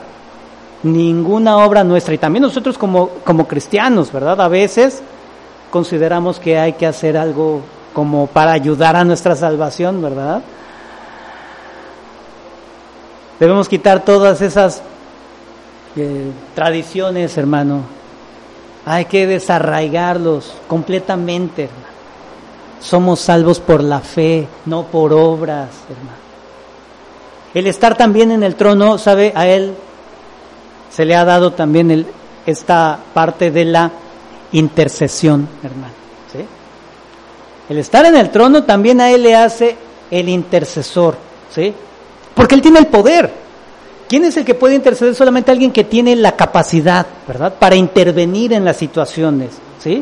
ninguna 0.85 1.57
obra 1.57 1.83
nuestra. 1.83 2.13
Y 2.13 2.17
también 2.17 2.43
nosotros 2.43 2.77
como, 2.77 3.09
como 3.23 3.47
cristianos, 3.47 4.11
¿verdad? 4.11 4.39
A 4.39 4.47
veces 4.47 5.01
consideramos 5.71 6.39
que 6.39 6.57
hay 6.57 6.73
que 6.73 6.87
hacer 6.87 7.17
algo 7.17 7.61
como 7.93 8.27
para 8.27 8.51
ayudar 8.51 8.95
a 8.95 9.03
nuestra 9.03 9.35
salvación, 9.35 10.01
¿verdad? 10.01 10.41
Debemos 13.39 13.67
quitar 13.67 14.05
todas 14.05 14.41
esas 14.41 14.81
eh, 15.95 16.31
tradiciones, 16.53 17.37
hermano. 17.37 17.81
Hay 18.85 19.05
que 19.05 19.27
desarraigarlos 19.27 20.53
completamente, 20.67 21.65
hermano. 21.65 21.85
Somos 22.79 23.19
salvos 23.19 23.59
por 23.59 23.83
la 23.83 23.99
fe, 23.99 24.47
no 24.65 24.83
por 24.83 25.13
obras, 25.13 25.69
hermano. 25.89 26.25
El 27.53 27.67
estar 27.67 27.97
también 27.97 28.31
en 28.31 28.43
el 28.43 28.55
trono, 28.55 28.97
¿sabe? 28.97 29.31
A 29.35 29.47
Él 29.47 29.73
se 30.91 31.05
le 31.05 31.15
ha 31.15 31.25
dado 31.25 31.53
también 31.53 31.89
el, 31.89 32.05
esta 32.45 32.99
parte 33.13 33.49
de 33.49 33.65
la 33.65 33.91
intercesión, 34.51 35.47
hermano. 35.63 36.05
El 37.69 37.79
estar 37.79 38.05
en 38.05 38.15
el 38.15 38.29
trono 38.29 38.63
también 38.63 39.01
a 39.01 39.09
él 39.09 39.23
le 39.23 39.35
hace 39.35 39.75
el 40.11 40.29
intercesor, 40.29 41.17
¿sí? 41.53 41.73
Porque 42.35 42.55
él 42.55 42.61
tiene 42.61 42.79
el 42.79 42.87
poder. 42.87 43.44
¿Quién 44.15 44.23
es 44.23 44.37
el 44.37 44.45
que 44.45 44.55
puede 44.55 44.75
interceder? 44.75 45.13
Solamente 45.13 45.51
alguien 45.51 45.73
que 45.73 45.83
tiene 45.83 46.15
la 46.15 46.37
capacidad, 46.37 47.05
¿verdad? 47.27 47.53
Para 47.59 47.75
intervenir 47.75 48.53
en 48.53 48.63
las 48.63 48.77
situaciones, 48.77 49.49
¿sí? 49.77 50.01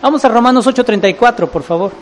Vamos 0.00 0.24
a 0.24 0.28
Romanos 0.30 0.66
8:34, 0.66 1.46
por 1.46 1.62
favor. 1.62 1.92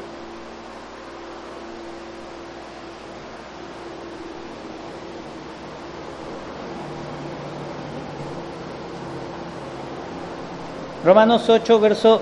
Romanos 11.05 11.49
8, 11.49 11.81
verso 11.81 12.21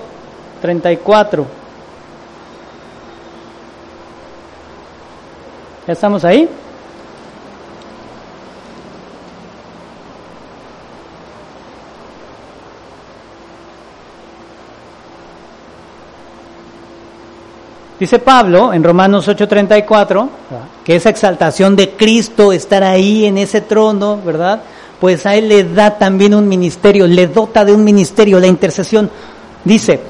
34. 0.62 1.46
¿Ya 5.86 5.92
estamos 5.92 6.24
ahí? 6.24 6.48
Dice 17.98 18.18
Pablo 18.18 18.72
en 18.72 18.84
Romanos 18.84 19.26
8:34 19.28 20.28
que 20.84 20.96
esa 20.96 21.10
exaltación 21.10 21.74
de 21.76 21.90
Cristo, 21.90 22.52
estar 22.52 22.82
ahí 22.84 23.26
en 23.26 23.38
ese 23.38 23.60
trono, 23.60 24.20
¿verdad? 24.24 24.62
pues 25.00 25.26
a 25.26 25.36
él 25.36 25.48
le 25.48 25.64
da 25.64 25.96
también 25.96 26.34
un 26.34 26.48
ministerio, 26.48 27.06
le 27.06 27.28
dota 27.28 27.64
de 27.64 27.72
un 27.72 27.84
ministerio, 27.84 28.40
la 28.40 28.46
intercesión. 28.46 29.10
Dice 29.64 30.00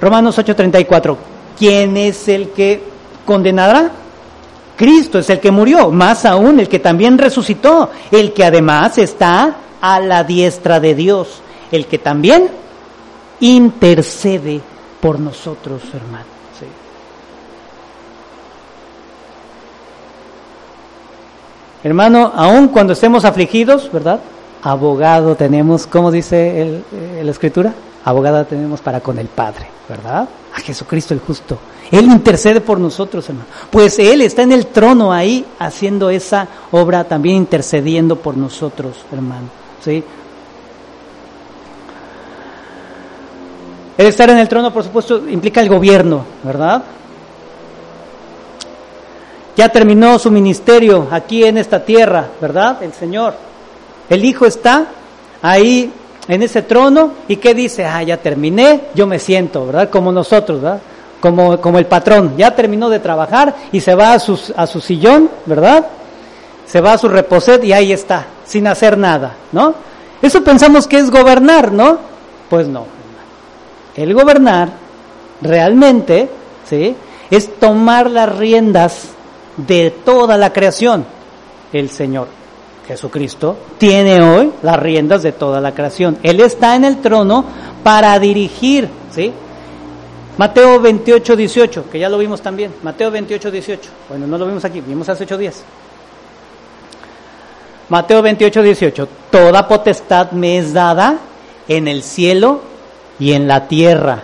Romanos 0.00 0.38
8:34, 0.38 1.16
¿quién 1.58 1.96
es 1.96 2.28
el 2.28 2.50
que 2.50 2.82
condenará? 3.24 3.90
Cristo 4.76 5.18
es 5.18 5.28
el 5.28 5.40
que 5.40 5.50
murió, 5.50 5.90
más 5.90 6.24
aún 6.24 6.60
el 6.60 6.68
que 6.68 6.78
también 6.78 7.18
resucitó, 7.18 7.90
el 8.12 8.32
que 8.32 8.44
además 8.44 8.96
está 8.98 9.56
a 9.80 10.00
la 10.00 10.22
diestra 10.22 10.78
de 10.78 10.94
Dios, 10.94 11.40
el 11.72 11.86
que 11.86 11.98
también 11.98 12.48
intercede 13.40 14.60
por 15.00 15.18
nosotros, 15.18 15.82
hermano. 15.92 16.37
Hermano, 21.88 22.30
aun 22.36 22.68
cuando 22.68 22.92
estemos 22.92 23.24
afligidos, 23.24 23.90
¿verdad? 23.90 24.20
abogado 24.62 25.36
tenemos, 25.36 25.86
¿cómo 25.86 26.10
dice 26.10 26.82
eh, 26.92 27.22
la 27.24 27.30
escritura? 27.30 27.72
Abogado 28.04 28.44
tenemos 28.44 28.82
para 28.82 29.00
con 29.00 29.18
el 29.18 29.28
Padre, 29.28 29.66
¿verdad? 29.88 30.28
A 30.54 30.60
Jesucristo 30.60 31.14
el 31.14 31.20
justo. 31.20 31.56
Él 31.90 32.04
intercede 32.04 32.60
por 32.60 32.78
nosotros, 32.78 33.26
hermano. 33.30 33.46
Pues 33.70 33.98
Él 33.98 34.20
está 34.20 34.42
en 34.42 34.52
el 34.52 34.66
trono 34.66 35.14
ahí 35.14 35.46
haciendo 35.58 36.10
esa 36.10 36.46
obra, 36.72 37.04
también 37.04 37.36
intercediendo 37.36 38.16
por 38.16 38.36
nosotros, 38.36 38.98
hermano. 39.10 39.48
¿Sí? 39.82 40.04
El 43.96 44.06
estar 44.06 44.28
en 44.28 44.36
el 44.36 44.46
trono, 44.46 44.70
por 44.74 44.84
supuesto, 44.84 45.26
implica 45.26 45.62
el 45.62 45.70
gobierno, 45.70 46.22
¿verdad? 46.44 46.82
Ya 49.58 49.68
terminó 49.70 50.20
su 50.20 50.30
ministerio 50.30 51.08
aquí 51.10 51.42
en 51.42 51.58
esta 51.58 51.84
tierra, 51.84 52.28
¿verdad? 52.40 52.80
El 52.80 52.92
Señor. 52.92 53.34
El 54.08 54.24
hijo 54.24 54.46
está 54.46 54.86
ahí 55.42 55.92
en 56.28 56.42
ese 56.44 56.62
trono 56.62 57.10
y 57.26 57.38
¿qué 57.38 57.54
dice? 57.54 57.84
Ah, 57.84 58.00
ya 58.04 58.18
terminé, 58.18 58.82
yo 58.94 59.08
me 59.08 59.18
siento, 59.18 59.66
¿verdad? 59.66 59.90
Como 59.90 60.12
nosotros, 60.12 60.62
¿verdad? 60.62 60.80
Como, 61.20 61.60
como 61.60 61.80
el 61.80 61.86
patrón, 61.86 62.34
ya 62.36 62.54
terminó 62.54 62.88
de 62.88 63.00
trabajar 63.00 63.52
y 63.72 63.80
se 63.80 63.96
va 63.96 64.12
a, 64.12 64.14
a 64.14 64.66
su 64.68 64.80
sillón, 64.80 65.28
¿verdad? 65.44 65.86
Se 66.64 66.80
va 66.80 66.92
a 66.92 66.98
su 66.98 67.08
reposet 67.08 67.64
y 67.64 67.72
ahí 67.72 67.92
está, 67.92 68.26
sin 68.46 68.68
hacer 68.68 68.96
nada, 68.96 69.34
¿no? 69.50 69.74
Eso 70.22 70.44
pensamos 70.44 70.86
que 70.86 70.98
es 70.98 71.10
gobernar, 71.10 71.72
¿no? 71.72 71.98
Pues 72.48 72.68
no. 72.68 72.86
El 73.96 74.14
gobernar 74.14 74.68
realmente, 75.42 76.28
¿sí? 76.70 76.94
Es 77.28 77.58
tomar 77.58 78.08
las 78.08 78.38
riendas 78.38 79.17
de 79.58 79.90
toda 79.90 80.36
la 80.36 80.52
creación, 80.52 81.04
el 81.72 81.90
Señor. 81.90 82.28
Jesucristo, 82.86 83.54
tiene 83.76 84.22
hoy 84.22 84.50
las 84.62 84.78
riendas 84.78 85.22
de 85.22 85.32
toda 85.32 85.60
la 85.60 85.74
creación. 85.74 86.16
Él 86.22 86.40
está 86.40 86.74
en 86.74 86.84
el 86.84 87.02
trono 87.02 87.44
para 87.84 88.18
dirigir, 88.18 88.88
¿sí? 89.14 89.30
Mateo 90.38 90.80
28, 90.80 91.36
18, 91.36 91.90
que 91.90 91.98
ya 91.98 92.08
lo 92.08 92.16
vimos 92.16 92.40
también. 92.40 92.72
Mateo 92.82 93.10
28, 93.10 93.50
18. 93.50 93.90
Bueno, 94.08 94.26
no 94.26 94.38
lo 94.38 94.46
vimos 94.46 94.64
aquí, 94.64 94.80
vimos 94.80 95.06
hace 95.08 95.24
ocho 95.24 95.36
días. 95.36 95.62
Mateo 97.90 98.22
28, 98.22 98.62
18. 98.62 99.08
Toda 99.30 99.68
potestad 99.68 100.30
me 100.30 100.56
es 100.58 100.72
dada 100.72 101.18
en 101.66 101.88
el 101.88 102.02
cielo 102.02 102.62
y 103.18 103.32
en 103.32 103.48
la 103.48 103.68
tierra. 103.68 104.22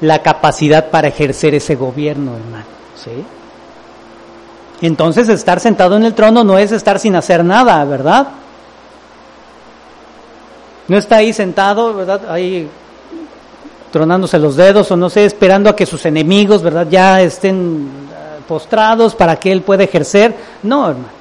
La 0.00 0.22
capacidad 0.22 0.90
para 0.90 1.08
ejercer 1.08 1.54
ese 1.54 1.76
gobierno, 1.76 2.36
hermano. 2.36 2.64
¿Sí? 2.96 3.24
Entonces 4.82 5.28
estar 5.28 5.60
sentado 5.60 5.96
en 5.96 6.04
el 6.04 6.14
trono 6.14 6.42
no 6.42 6.56
es 6.58 6.72
estar 6.72 6.98
sin 6.98 7.14
hacer 7.14 7.44
nada, 7.44 7.84
¿verdad? 7.84 8.28
No 10.88 10.96
está 10.96 11.16
ahí 11.16 11.32
sentado, 11.32 11.94
¿verdad? 11.94 12.30
Ahí 12.30 12.68
tronándose 13.90 14.38
los 14.38 14.56
dedos 14.56 14.90
o 14.90 14.96
no 14.96 15.10
sé, 15.10 15.24
esperando 15.24 15.68
a 15.68 15.76
que 15.76 15.84
sus 15.84 16.04
enemigos, 16.06 16.62
¿verdad? 16.62 16.86
Ya 16.88 17.20
estén 17.20 17.88
eh, 18.10 18.40
postrados 18.46 19.14
para 19.14 19.36
que 19.36 19.52
él 19.52 19.62
pueda 19.62 19.84
ejercer. 19.84 20.34
No, 20.62 20.88
hermano. 20.88 21.20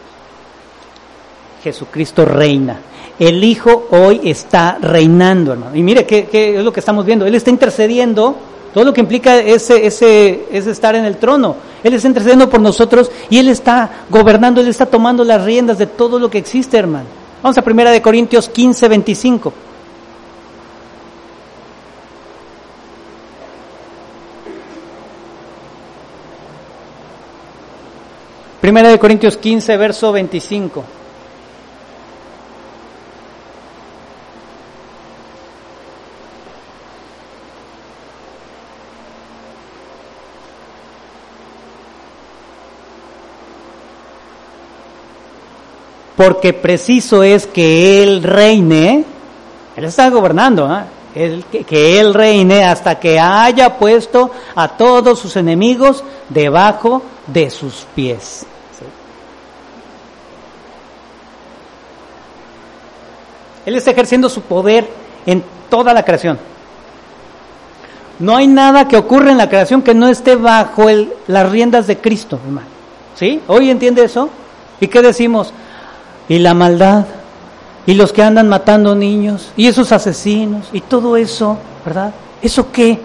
Jesucristo 1.64 2.26
reina. 2.26 2.80
El 3.18 3.44
Hijo 3.44 3.88
hoy 3.92 4.22
está 4.24 4.78
reinando, 4.82 5.52
hermano. 5.52 5.76
Y 5.76 5.84
mire, 5.84 6.06
¿qué, 6.06 6.28
¿qué, 6.28 6.58
es 6.58 6.64
lo 6.64 6.72
que 6.72 6.80
estamos 6.80 7.06
viendo? 7.06 7.26
Él 7.26 7.36
está 7.36 7.50
intercediendo 7.50 8.36
todo 8.74 8.84
lo 8.84 8.94
que 8.94 9.02
implica 9.02 9.38
ese, 9.38 9.86
ese, 9.86 10.46
ese 10.52 10.72
estar 10.72 10.96
en 10.96 11.06
el 11.06 11.18
trono. 11.18 11.56
Él 11.84 11.94
está 11.94 12.08
intercediendo 12.08 12.50
por 12.50 12.60
nosotros 12.60 13.12
y 13.30 13.38
Él 13.38 13.50
está 13.50 13.90
gobernando, 14.10 14.62
Él 14.62 14.68
está 14.68 14.86
tomando 14.86 15.24
las 15.24 15.44
riendas 15.44 15.78
de 15.78 15.88
todo 15.88 16.20
lo 16.20 16.30
que 16.30 16.38
existe, 16.38 16.78
hermano. 16.78 17.06
Vamos 17.42 17.58
a 17.58 17.62
primera 17.62 17.92
de 17.92 18.02
Corintios 18.02 18.50
15, 18.50 18.88
25. 18.88 19.54
Primera 28.62 28.90
de 28.90 29.00
Corintios 29.00 29.38
15, 29.38 29.78
verso 29.78 30.12
25. 30.12 30.99
Porque 46.20 46.52
preciso 46.52 47.24
es 47.24 47.48
que 47.48 48.04
Él 48.04 48.22
reine, 48.22 49.06
Él 49.78 49.86
está 49.86 50.10
gobernando, 50.10 50.70
¿eh? 51.16 51.42
que, 51.66 51.98
Él 51.98 52.14
reine 52.14 52.66
hasta 52.66 53.00
que 53.00 53.18
haya 53.18 53.78
puesto 53.78 54.30
a 54.54 54.68
todos 54.68 55.18
sus 55.18 55.38
enemigos 55.38 56.04
debajo 56.28 57.02
de 57.26 57.50
sus 57.50 57.88
pies. 57.96 58.46
Él 63.66 63.76
está 63.78 63.92
ejerciendo 63.92 64.28
su 64.28 64.42
poder 64.42 64.90
en 65.26 65.42
toda 65.70 65.94
la 65.94 66.04
creación. 66.04 66.38
No 68.20 68.36
hay 68.36 68.48
nada 68.48 68.90
que 68.90 68.98
ocurra 68.98 69.32
en 69.32 69.38
la 69.38 69.48
creación 69.48 69.82
que 69.82 69.94
no 69.94 70.10
esté 70.10 70.36
bajo 70.36 70.88
las 71.28 71.50
riendas 71.50 71.88
de 71.88 71.98
Cristo, 71.98 72.38
hermano. 72.44 72.68
¿Sí? 73.16 73.42
¿Hoy 73.48 73.70
entiende 73.70 74.04
eso? 74.04 74.30
¿Y 74.82 74.88
qué 74.88 75.02
decimos? 75.02 75.54
Y 76.30 76.40
la 76.40 76.54
maldad, 76.54 77.06
y 77.86 77.96
los 77.96 78.14
que 78.14 78.24
andan 78.24 78.48
matando 78.48 78.96
niños, 78.96 79.52
y 79.58 79.68
esos 79.68 79.92
asesinos, 79.92 80.70
y 80.72 80.82
todo 80.82 81.18
eso, 81.18 81.58
¿verdad? 81.86 82.14
¿Eso 82.42 82.72
qué? 82.72 83.00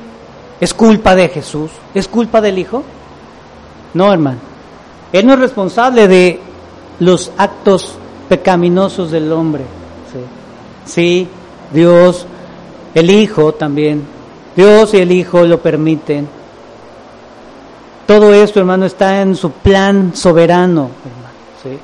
¿Es 0.60 0.72
culpa 0.72 1.16
de 1.16 1.28
Jesús? 1.28 1.70
¿Es 1.94 2.06
culpa 2.06 2.40
del 2.40 2.58
Hijo? 2.58 2.82
No, 3.94 4.12
hermano. 4.12 4.38
Él 5.12 5.26
no 5.26 5.34
es 5.34 5.38
responsable 5.38 6.06
de 6.06 6.40
los 7.00 7.32
actos 7.36 7.96
pecaminosos 8.28 9.10
del 9.10 9.32
hombre. 9.32 9.64
Sí, 10.84 11.26
Dios, 11.72 12.26
el 12.94 13.10
Hijo 13.10 13.54
también. 13.54 14.04
Dios 14.54 14.94
y 14.94 14.98
el 14.98 15.12
Hijo 15.12 15.44
lo 15.44 15.60
permiten. 15.60 16.28
Todo 18.06 18.34
esto, 18.34 18.60
hermano, 18.60 18.86
está 18.86 19.22
en 19.22 19.34
su 19.34 19.50
plan 19.50 20.12
soberano, 20.14 20.90
hermano. 21.04 21.34
¿sí? 21.62 21.78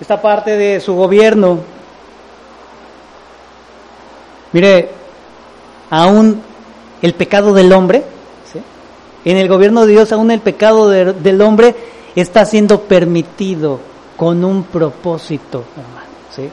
Esta 0.00 0.20
parte 0.20 0.56
de 0.56 0.80
su 0.80 0.94
gobierno. 0.94 1.58
Mire, 4.52 4.90
aún 5.90 6.40
el 7.02 7.14
pecado 7.14 7.52
del 7.52 7.72
hombre, 7.72 8.04
en 9.24 9.36
el 9.36 9.48
gobierno 9.48 9.84
de 9.84 9.92
Dios, 9.92 10.12
aún 10.12 10.30
el 10.30 10.40
pecado 10.40 10.88
de, 10.88 11.12
del 11.12 11.40
hombre 11.42 11.74
está 12.14 12.44
siendo 12.44 12.80
permitido 12.82 13.80
con 14.16 14.44
un 14.44 14.64
propósito, 14.64 15.64
hermano. 15.76 16.06
¿sí? 16.34 16.48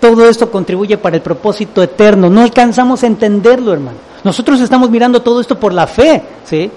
Todo 0.00 0.28
esto 0.28 0.50
contribuye 0.50 0.96
para 0.98 1.16
el 1.16 1.22
propósito 1.22 1.82
eterno. 1.82 2.30
No 2.30 2.42
alcanzamos 2.42 3.02
a 3.02 3.06
entenderlo, 3.06 3.72
hermano. 3.72 3.98
Nosotros 4.22 4.60
estamos 4.60 4.90
mirando 4.90 5.20
todo 5.22 5.40
esto 5.40 5.58
por 5.58 5.72
la 5.72 5.86
fe, 5.86 6.22
¿sí? 6.44 6.70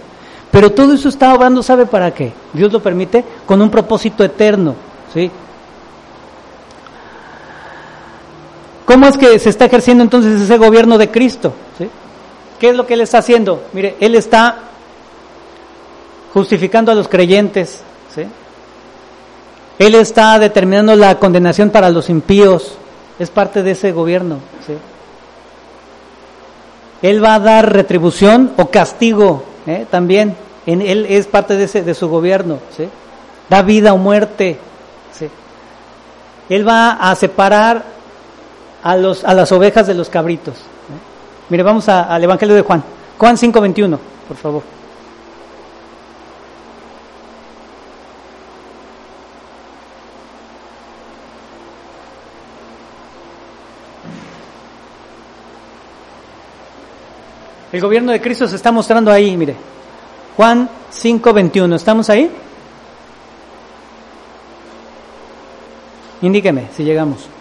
Pero 0.52 0.72
todo 0.72 0.94
eso 0.94 1.10
está 1.10 1.34
obrando, 1.34 1.64
¿sabe 1.64 1.86
para 1.86 2.14
qué? 2.14 2.32
Dios 2.54 2.72
lo 2.72 2.82
permite 2.82 3.24
con 3.46 3.62
un 3.62 3.70
propósito 3.70 4.24
eterno, 4.24 4.76
¿sí? 5.14 5.30
¿Cómo 8.86 9.08
es 9.08 9.18
que 9.18 9.40
se 9.40 9.50
está 9.50 9.66
ejerciendo 9.66 10.04
entonces 10.04 10.42
ese 10.42 10.58
gobierno 10.58 10.98
de 10.98 11.10
Cristo? 11.10 11.54
¿sí? 11.78 11.90
¿Qué 12.60 12.70
es 12.70 12.76
lo 12.76 12.86
que 12.86 12.96
Él 12.96 13.02
está 13.02 13.20
haciendo? 13.20 13.64
Mire, 13.74 13.96
Él 14.00 14.16
está 14.16 14.58
justificando 16.34 16.92
a 16.92 16.96
los 16.96 17.08
creyentes, 17.08 17.82
¿sí? 18.14 18.26
Él 19.80 19.96
está 19.96 20.38
determinando 20.40 20.96
la 20.96 21.20
condenación 21.20 21.70
para 21.70 21.90
los 21.90 22.10
impíos, 22.10 22.78
es 23.20 23.30
parte 23.30 23.64
de 23.64 23.72
ese 23.72 23.92
gobierno. 23.92 24.38
¿sí? 24.66 24.74
Él 27.02 27.24
va 27.24 27.36
a 27.36 27.40
dar 27.40 27.74
retribución 27.74 28.54
o 28.58 28.70
castigo 28.70 29.44
¿eh? 29.66 29.86
también. 29.90 30.36
En, 30.66 30.82
él 30.82 31.06
es 31.10 31.28
parte 31.28 31.58
de, 31.58 31.66
ese, 31.66 31.84
de 31.84 31.94
su 31.96 32.08
gobierno. 32.08 32.60
¿sí? 32.76 32.88
Da 33.50 33.62
vida 33.62 33.94
o 33.94 33.98
muerte. 33.98 34.60
Él 36.50 36.68
va 36.68 36.92
a 36.92 37.16
separar 37.16 37.84
a, 38.84 38.96
las 38.98 39.52
ovejas 39.52 39.88
de 39.88 39.94
los 39.94 40.10
cabritos. 40.10 40.56
Mire, 41.50 41.64
vamos 41.64 41.88
al 41.90 42.24
Evangelio 42.24 42.56
de 42.56 42.62
Juan. 42.62 42.84
Juan 43.18 43.38
5:21, 43.38 43.98
por 44.28 44.38
favor. 44.38 44.64
El 57.72 57.82
gobierno 57.82 58.12
de 58.12 58.22
Cristo 58.22 58.48
se 58.48 58.56
está 58.56 58.72
mostrando 58.72 59.12
ahí, 59.12 59.36
mire. 59.36 59.56
Juan 60.36 60.70
5:21, 60.92 61.76
¿estamos 61.76 62.10
ahí? 62.10 62.30
Indíqueme 66.22 66.68
si 66.76 66.84
llegamos. 66.84 67.33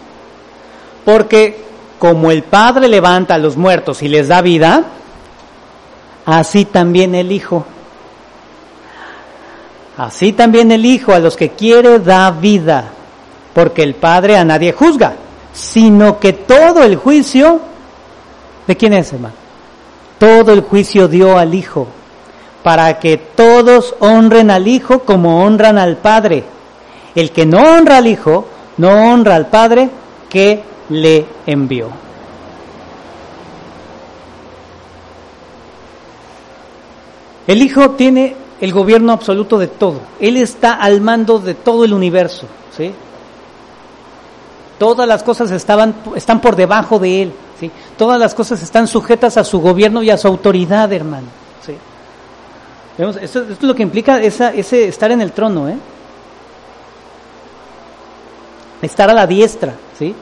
Porque 1.05 1.65
como 1.99 2.31
el 2.31 2.43
Padre 2.43 2.89
levanta 2.89 3.35
a 3.35 3.39
los 3.39 3.57
muertos 3.57 4.03
y 4.03 4.09
les 4.09 4.29
da 4.29 4.41
vida, 4.43 4.85
así 6.27 6.65
también 6.65 7.15
el 7.15 7.33
Hijo. 7.33 7.65
Así 9.97 10.33
también 10.33 10.73
el 10.73 10.85
Hijo 10.85 11.13
a 11.13 11.19
los 11.19 11.37
que 11.37 11.51
quiere 11.51 11.99
da 11.99 12.31
vida, 12.31 12.91
porque 13.55 13.83
el 13.83 13.95
Padre 13.95 14.37
a 14.37 14.45
nadie 14.45 14.73
juzga, 14.73 15.15
sino 15.53 16.19
que 16.19 16.33
todo 16.33 16.83
el 16.83 16.97
juicio, 16.97 17.61
¿de 18.67 18.77
quién 18.77 18.95
es, 18.95 19.13
hermano? 19.13 19.43
todo 20.23 20.53
el 20.53 20.61
juicio 20.61 21.09
dio 21.09 21.37
al 21.37 21.53
Hijo, 21.53 21.89
para 22.63 23.01
que 23.01 23.17
todos 23.17 23.97
honren 23.99 24.53
al 24.53 24.69
Hijo 24.69 25.01
como 25.01 25.43
honran 25.43 25.79
al 25.79 25.97
Padre. 25.97 26.45
El 27.17 27.33
que 27.33 27.45
no 27.45 27.59
honra 27.59 27.97
al 27.97 28.07
Hijo, 28.07 28.47
no 28.77 29.13
honra 29.13 29.35
al 29.35 29.49
Padre 29.49 29.91
que 30.29 30.63
le 30.89 31.27
envió. 31.47 31.89
El 37.47 37.63
Hijo 37.63 37.91
tiene 37.91 38.37
el 38.61 38.73
gobierno 38.73 39.13
absoluto 39.13 39.59
de 39.59 39.67
todo. 39.67 40.01
Él 40.21 40.37
está 40.37 40.75
al 40.75 41.01
mando 41.01 41.39
de 41.39 41.55
todo 41.55 41.85
el 41.85 41.93
universo. 41.93 42.47
¿sí? 42.77 42.93
Todas 44.79 45.09
las 45.09 45.23
cosas 45.23 45.51
estaban, 45.51 45.95
están 46.15 46.41
por 46.41 46.55
debajo 46.55 46.99
de 46.99 47.23
Él. 47.23 47.33
¿sí? 47.59 47.71
Todas 47.99 48.21
las 48.21 48.35
cosas 48.35 48.63
están 48.63 48.87
sujetas 48.87 49.37
a 49.37 49.45
su 49.45 49.61
gobierno 49.61 50.03
y 50.03 50.11
a 50.11 50.17
su 50.17 50.29
autoridad, 50.29 50.93
hermano. 50.93 51.27
¿sí? 51.67 51.75
Esto, 52.97 53.41
esto, 53.41 53.53
es 53.53 53.63
lo 53.63 53.75
que 53.75 53.83
implica 53.83 54.21
esa, 54.21 54.51
ese 54.53 54.87
estar 54.87 55.11
en 55.11 55.21
el 55.21 55.33
trono, 55.33 55.69
¿eh? 55.69 55.77
Estar 58.81 59.11
a 59.11 59.15
la 59.15 59.27
diestra, 59.27 59.75
¿sí? 59.99 60.15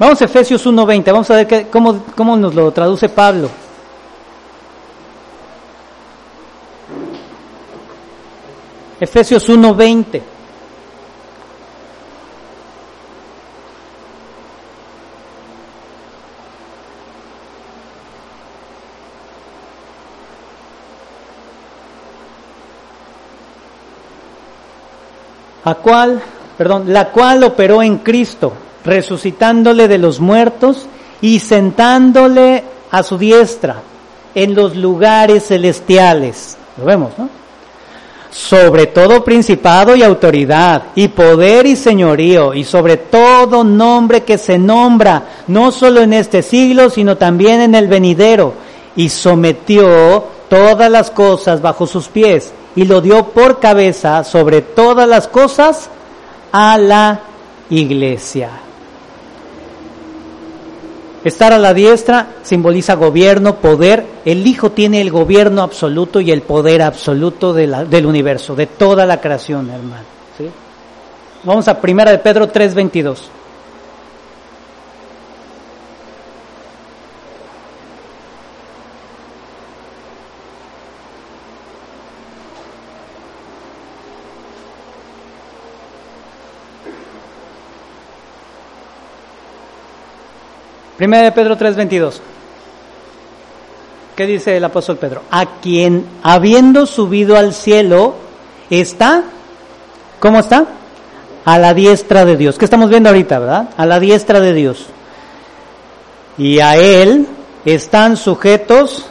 Vamos 0.00 0.22
a 0.22 0.24
Efesios 0.24 0.66
1.20, 0.66 1.12
vamos 1.12 1.30
a 1.30 1.36
ver 1.36 1.46
qué, 1.46 1.66
cómo, 1.68 2.02
cómo 2.16 2.34
nos 2.34 2.54
lo 2.54 2.70
traduce 2.72 3.10
Pablo. 3.10 3.50
Efesios 8.98 9.46
1.20. 9.46 10.22
a 25.62 25.74
cual, 25.74 26.22
perdón, 26.56 26.90
la 26.90 27.10
cual 27.10 27.44
operó 27.44 27.82
en 27.82 27.98
Cristo, 27.98 28.54
resucitándole 28.84 29.88
de 29.88 29.98
los 29.98 30.20
muertos 30.20 30.86
y 31.20 31.40
sentándole 31.40 32.64
a 32.90 33.02
su 33.02 33.18
diestra 33.18 33.76
en 34.34 34.54
los 34.54 34.76
lugares 34.76 35.48
celestiales. 35.48 36.56
Lo 36.78 36.84
vemos, 36.84 37.12
¿no? 37.18 37.28
Sobre 38.30 38.86
todo 38.86 39.24
principado 39.24 39.96
y 39.96 40.04
autoridad, 40.04 40.84
y 40.94 41.08
poder 41.08 41.66
y 41.66 41.74
señorío, 41.74 42.54
y 42.54 42.62
sobre 42.62 42.96
todo 42.96 43.64
nombre 43.64 44.22
que 44.22 44.38
se 44.38 44.56
nombra, 44.56 45.24
no 45.48 45.72
solo 45.72 46.00
en 46.00 46.12
este 46.12 46.42
siglo, 46.42 46.90
sino 46.90 47.16
también 47.16 47.60
en 47.60 47.74
el 47.74 47.88
venidero, 47.88 48.54
y 48.94 49.08
sometió 49.08 50.24
todas 50.48 50.90
las 50.90 51.10
cosas 51.10 51.60
bajo 51.60 51.86
sus 51.86 52.06
pies 52.08 52.52
y 52.76 52.84
lo 52.84 53.00
dio 53.00 53.28
por 53.28 53.58
cabeza 53.60 54.24
sobre 54.24 54.62
todas 54.62 55.08
las 55.08 55.28
cosas 55.28 55.88
a 56.52 56.78
la 56.78 57.20
iglesia. 57.70 58.50
Estar 61.22 61.52
a 61.52 61.58
la 61.58 61.74
diestra 61.74 62.36
simboliza 62.42 62.94
gobierno, 62.94 63.56
poder. 63.56 64.06
El 64.24 64.46
Hijo 64.46 64.72
tiene 64.72 65.00
el 65.00 65.10
gobierno 65.10 65.62
absoluto 65.62 66.20
y 66.20 66.30
el 66.30 66.42
poder 66.42 66.82
absoluto 66.82 67.52
del 67.52 68.06
universo, 68.06 68.56
de 68.56 68.66
toda 68.66 69.04
la 69.04 69.20
creación, 69.20 69.68
hermano. 69.70 70.04
¿sí? 70.38 70.48
Vamos 71.44 71.68
a 71.68 71.80
primera 71.80 72.10
de 72.10 72.18
Pedro 72.18 72.50
3:22. 72.50 73.18
Primera 91.00 91.22
de 91.22 91.32
Pedro 91.32 91.56
3:22. 91.56 92.20
¿Qué 94.14 94.26
dice 94.26 94.58
el 94.58 94.64
apóstol 94.64 94.98
Pedro? 94.98 95.22
A 95.30 95.58
quien 95.62 96.04
habiendo 96.22 96.84
subido 96.84 97.38
al 97.38 97.54
cielo 97.54 98.16
está, 98.68 99.22
¿cómo 100.18 100.40
está? 100.40 100.66
A 101.46 101.58
la 101.58 101.72
diestra 101.72 102.26
de 102.26 102.36
Dios. 102.36 102.58
¿Qué 102.58 102.66
estamos 102.66 102.90
viendo 102.90 103.08
ahorita, 103.08 103.38
verdad? 103.38 103.70
A 103.78 103.86
la 103.86 103.98
diestra 103.98 104.40
de 104.40 104.52
Dios. 104.52 104.88
Y 106.36 106.60
a 106.60 106.76
él 106.76 107.26
están 107.64 108.18
sujetos 108.18 109.06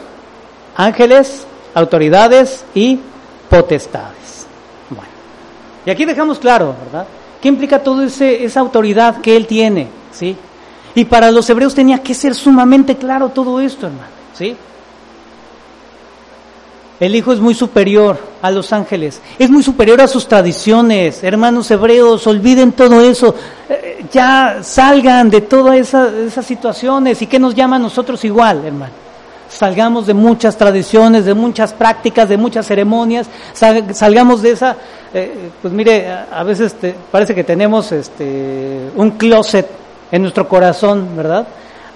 ángeles, 0.76 1.44
autoridades 1.74 2.64
y 2.72 3.00
potestades. 3.48 4.46
Bueno, 4.90 5.10
y 5.86 5.90
aquí 5.90 6.04
dejamos 6.04 6.38
claro, 6.38 6.72
¿verdad? 6.84 7.08
¿Qué 7.42 7.48
implica 7.48 7.80
toda 7.80 8.04
esa 8.06 8.60
autoridad 8.60 9.20
que 9.20 9.36
él 9.36 9.48
tiene? 9.48 9.88
¿Sí? 10.12 10.36
Y 10.94 11.04
para 11.04 11.30
los 11.30 11.48
hebreos 11.48 11.74
tenía 11.74 12.02
que 12.02 12.14
ser 12.14 12.34
sumamente 12.34 12.96
claro 12.96 13.28
todo 13.28 13.60
esto, 13.60 13.86
hermano. 13.86 14.08
¿Sí? 14.34 14.56
El 17.00 17.14
Hijo 17.14 17.32
es 17.32 17.40
muy 17.40 17.54
superior 17.54 18.18
a 18.42 18.50
los 18.50 18.74
ángeles, 18.74 19.22
es 19.38 19.48
muy 19.48 19.62
superior 19.62 20.02
a 20.02 20.06
sus 20.06 20.28
tradiciones. 20.28 21.24
Hermanos 21.24 21.70
hebreos, 21.70 22.26
olviden 22.26 22.72
todo 22.72 23.00
eso, 23.00 23.34
eh, 23.70 24.04
ya 24.12 24.58
salgan 24.62 25.30
de 25.30 25.40
todas 25.40 25.76
esas 25.78 26.44
situaciones. 26.44 27.22
¿Y 27.22 27.26
qué 27.26 27.38
nos 27.38 27.54
llama 27.54 27.76
a 27.76 27.78
nosotros 27.78 28.22
igual, 28.26 28.66
hermano? 28.66 28.92
Salgamos 29.48 30.06
de 30.06 30.14
muchas 30.14 30.58
tradiciones, 30.58 31.24
de 31.24 31.32
muchas 31.32 31.72
prácticas, 31.72 32.28
de 32.28 32.36
muchas 32.36 32.66
ceremonias, 32.66 33.28
salgamos 33.54 34.42
de 34.42 34.50
esa, 34.52 34.76
eh, 35.12 35.50
pues 35.60 35.72
mire, 35.72 36.06
a 36.06 36.44
veces 36.44 36.76
parece 37.10 37.34
que 37.34 37.44
tenemos 37.44 37.90
este, 37.92 38.90
un 38.94 39.12
closet 39.12 39.66
en 40.12 40.22
nuestro 40.22 40.48
corazón, 40.48 41.16
¿verdad? 41.16 41.46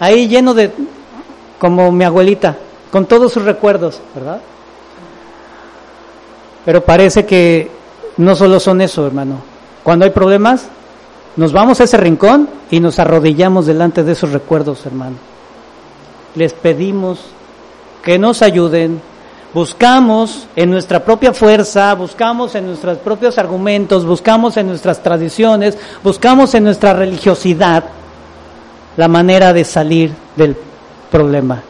Ahí 0.01 0.28
lleno 0.28 0.55
de, 0.55 0.70
como 1.59 1.91
mi 1.93 2.05
abuelita, 2.05 2.57
con 2.91 3.07
todos 3.07 3.32
sus 3.32 3.45
recuerdos, 3.45 4.01
¿verdad? 4.15 4.41
Pero 6.65 6.85
parece 6.85 7.27
que 7.27 7.70
no 8.16 8.35
solo 8.35 8.61
son 8.61 8.81
eso, 8.81 9.07
hermano. 9.07 9.36
Cuando 9.82 10.05
hay 10.05 10.11
problemas, 10.11 10.66
nos 11.36 11.53
vamos 11.53 11.81
a 11.81 11.85
ese 11.85 11.97
rincón 11.97 12.49
y 12.70 12.81
nos 12.81 12.99
arrodillamos 12.99 13.66
delante 13.66 14.03
de 14.03 14.12
esos 14.12 14.32
recuerdos, 14.32 14.86
hermano. 14.86 15.16
Les 16.35 16.53
pedimos 16.53 17.20
que 18.03 18.19
nos 18.19 18.43
ayuden, 18.43 19.01
buscamos 19.53 20.47
en 20.57 20.70
nuestra 20.70 21.05
propia 21.05 21.32
fuerza, 21.32 21.95
buscamos 21.95 22.55
en 22.55 22.66
nuestros 22.66 22.99
propios 22.99 23.39
argumentos, 23.39 24.05
buscamos 24.05 24.57
en 24.57 24.69
nuestras 24.69 25.03
tradiciones, 25.03 25.77
buscamos 26.03 26.55
en 26.55 26.65
nuestra 26.65 26.93
religiosidad 26.93 27.85
la 28.97 29.09
manera 29.09 29.53
de 29.53 29.65
salir 29.65 30.12
del 30.37 30.57
problema. 31.11 31.62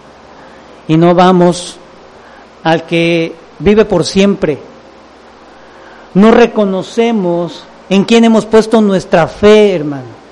Y 0.89 0.97
no 0.97 1.15
vamos 1.15 1.79
al 2.63 2.85
que 2.85 3.35
vive 3.59 3.85
por 3.85 4.05
siempre. 4.05 4.59
No 6.15 6.31
reconocemos 6.31 7.65
en 7.89 8.05
quién 8.05 8.25
hemos 8.25 8.47
puesto 8.47 8.81
nuestra 8.81 9.27
fe, 9.27 9.75
hermano. 9.75 10.25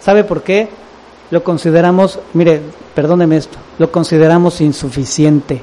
¿Sabe 0.00 0.24
por 0.24 0.42
qué? 0.42 0.68
Lo 1.30 1.44
consideramos, 1.44 2.18
mire, 2.34 2.60
perdóneme 2.94 3.36
esto, 3.36 3.58
lo 3.78 3.90
consideramos 3.90 4.60
insuficiente. 4.60 5.60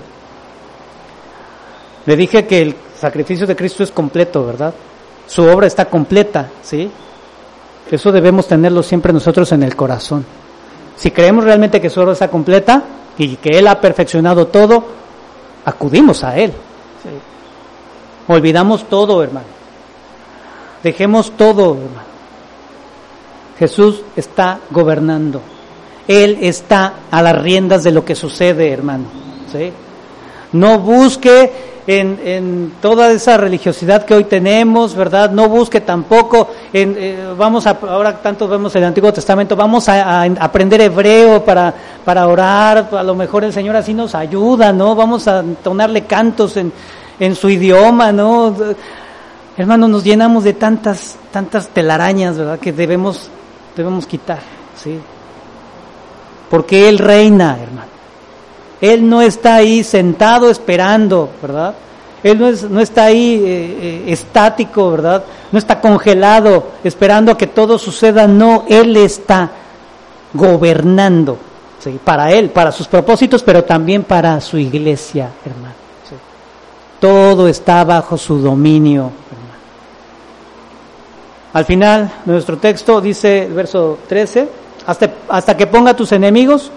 Le 2.06 2.16
dije 2.16 2.48
que 2.48 2.62
el 2.62 2.76
sacrificio 2.98 3.46
de 3.46 3.56
Cristo 3.56 3.84
es 3.84 3.92
completo, 3.92 4.46
¿verdad? 4.46 4.74
Su 5.28 5.44
obra 5.44 5.68
está 5.68 5.86
completa, 5.86 6.50
¿sí? 6.62 6.90
Eso 7.92 8.12
debemos 8.12 8.48
tenerlo 8.48 8.82
siempre 8.82 9.12
nosotros 9.12 9.52
en 9.52 9.64
el 9.64 9.76
corazón. 9.76 10.26
Si 10.98 11.12
creemos 11.12 11.44
realmente 11.44 11.80
que 11.80 11.90
su 11.90 12.02
obra 12.02 12.14
está 12.14 12.28
completa 12.28 12.84
y 13.18 13.38
que 13.38 13.58
Él 13.58 13.68
ha 13.68 13.80
perfeccionado 13.80 14.48
todo, 14.48 14.84
acudimos 15.64 16.24
a 16.24 16.38
Él. 16.38 16.52
Olvidamos 18.28 18.90
todo, 18.90 19.24
hermano. 19.24 19.48
Dejemos 20.84 21.32
todo, 21.38 21.74
hermano. 21.74 22.08
Jesús 23.58 24.02
está 24.16 24.60
gobernando. 24.70 25.42
Él 26.08 26.40
está 26.42 26.94
a 27.10 27.22
las 27.22 27.42
riendas 27.42 27.84
de 27.84 27.92
lo 27.92 28.04
que 28.04 28.16
sucede, 28.16 28.72
hermano. 28.72 29.06
¿sí? 29.52 29.72
No 30.54 30.80
busque 30.80 31.77
en, 31.88 32.20
en, 32.26 32.74
toda 32.82 33.12
esa 33.12 33.38
religiosidad 33.38 34.06
que 34.06 34.14
hoy 34.14 34.26
tenemos, 34.26 34.94
¿verdad? 34.94 35.32
No 35.32 35.48
busque 35.48 35.80
tampoco, 35.80 36.50
en, 36.74 36.96
eh, 37.00 37.34
vamos 37.38 37.66
a, 37.66 37.78
ahora 37.82 38.22
tanto 38.22 38.46
vemos 38.48 38.76
el 38.76 38.84
Antiguo 38.84 39.14
Testamento, 39.14 39.56
vamos 39.56 39.88
a, 39.88 40.24
aprender 40.24 40.82
hebreo 40.82 41.44
para, 41.46 41.74
para 42.04 42.28
orar, 42.28 42.90
a 42.92 43.04
lo 43.04 43.16
mejor 43.16 43.46
el 43.46 43.54
Señor 43.54 43.78
así 43.78 43.94
nos 43.94 44.14
ayuda, 44.16 44.74
¿no? 44.74 44.96
Vamos 44.96 45.30
a 45.30 45.40
entonarle 45.40 46.04
cantos 46.04 46.58
en, 46.58 46.74
en 47.20 47.36
su 47.36 47.50
idioma, 47.50 48.12
¿no? 48.12 48.54
Hermano, 49.56 49.88
nos 49.88 50.04
llenamos 50.04 50.44
de 50.44 50.54
tantas, 50.54 51.16
tantas 51.32 51.70
telarañas, 51.70 52.38
¿verdad? 52.38 52.60
Que 52.60 52.74
debemos, 52.74 53.30
debemos 53.78 54.06
quitar, 54.06 54.42
¿sí? 54.76 55.00
Porque 56.50 56.90
Él 56.90 57.00
reina, 57.00 57.58
hermano. 57.62 57.97
Él 58.82 59.10
no 59.10 59.22
está 59.22 59.56
ahí 59.56 59.84
sentado 59.84 60.50
esperando, 60.50 61.30
¿verdad? 61.42 61.74
Él 62.24 62.40
no, 62.40 62.48
es, 62.48 62.64
no 62.64 62.80
está 62.80 63.06
ahí 63.06 63.36
eh, 63.36 63.78
eh, 63.82 64.04
estático, 64.08 64.92
¿verdad? 64.92 65.24
No 65.52 65.60
está 65.60 65.80
congelado 65.80 66.72
esperando 66.84 67.32
a 67.32 67.38
que 67.38 67.48
todo 67.48 67.78
suceda. 67.78 68.28
No, 68.28 68.66
Él 68.68 68.96
está 68.98 69.50
gobernando. 70.34 71.38
¿sí? 71.80 72.00
Para 72.04 72.32
Él, 72.32 72.50
para 72.50 72.72
sus 72.72 72.88
propósitos, 72.88 73.44
pero 73.44 73.64
también 73.64 74.04
para 74.04 74.40
su 74.42 74.58
iglesia, 74.58 75.30
hermano. 75.46 75.76
Todo 77.00 77.48
está 77.48 77.84
bajo 77.84 78.18
su 78.18 78.40
dominio, 78.40 79.12
hermano. 79.32 79.54
Al 81.54 81.66
final, 81.66 82.12
nuestro 82.26 82.58
texto 82.58 83.00
dice, 83.00 83.46
el 83.46 83.54
verso 83.54 84.00
13, 84.08 84.50
hasta, 84.88 85.12
hasta 85.30 85.56
que 85.56 85.68
ponga 85.68 85.92
a 85.92 85.96
tus 85.96 86.12
enemigos 86.12 86.72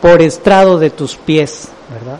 por 0.00 0.22
estrado 0.22 0.78
de 0.78 0.90
tus 0.90 1.16
pies, 1.16 1.68
¿verdad? 1.92 2.18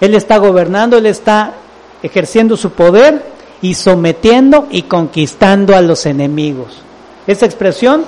Él 0.00 0.14
está 0.14 0.38
gobernando, 0.38 0.98
Él 0.98 1.06
está 1.06 1.54
ejerciendo 2.02 2.56
su 2.56 2.70
poder 2.70 3.22
y 3.62 3.74
sometiendo 3.74 4.66
y 4.70 4.82
conquistando 4.82 5.74
a 5.74 5.80
los 5.80 6.04
enemigos. 6.04 6.82
Esa 7.26 7.46
expresión, 7.46 8.04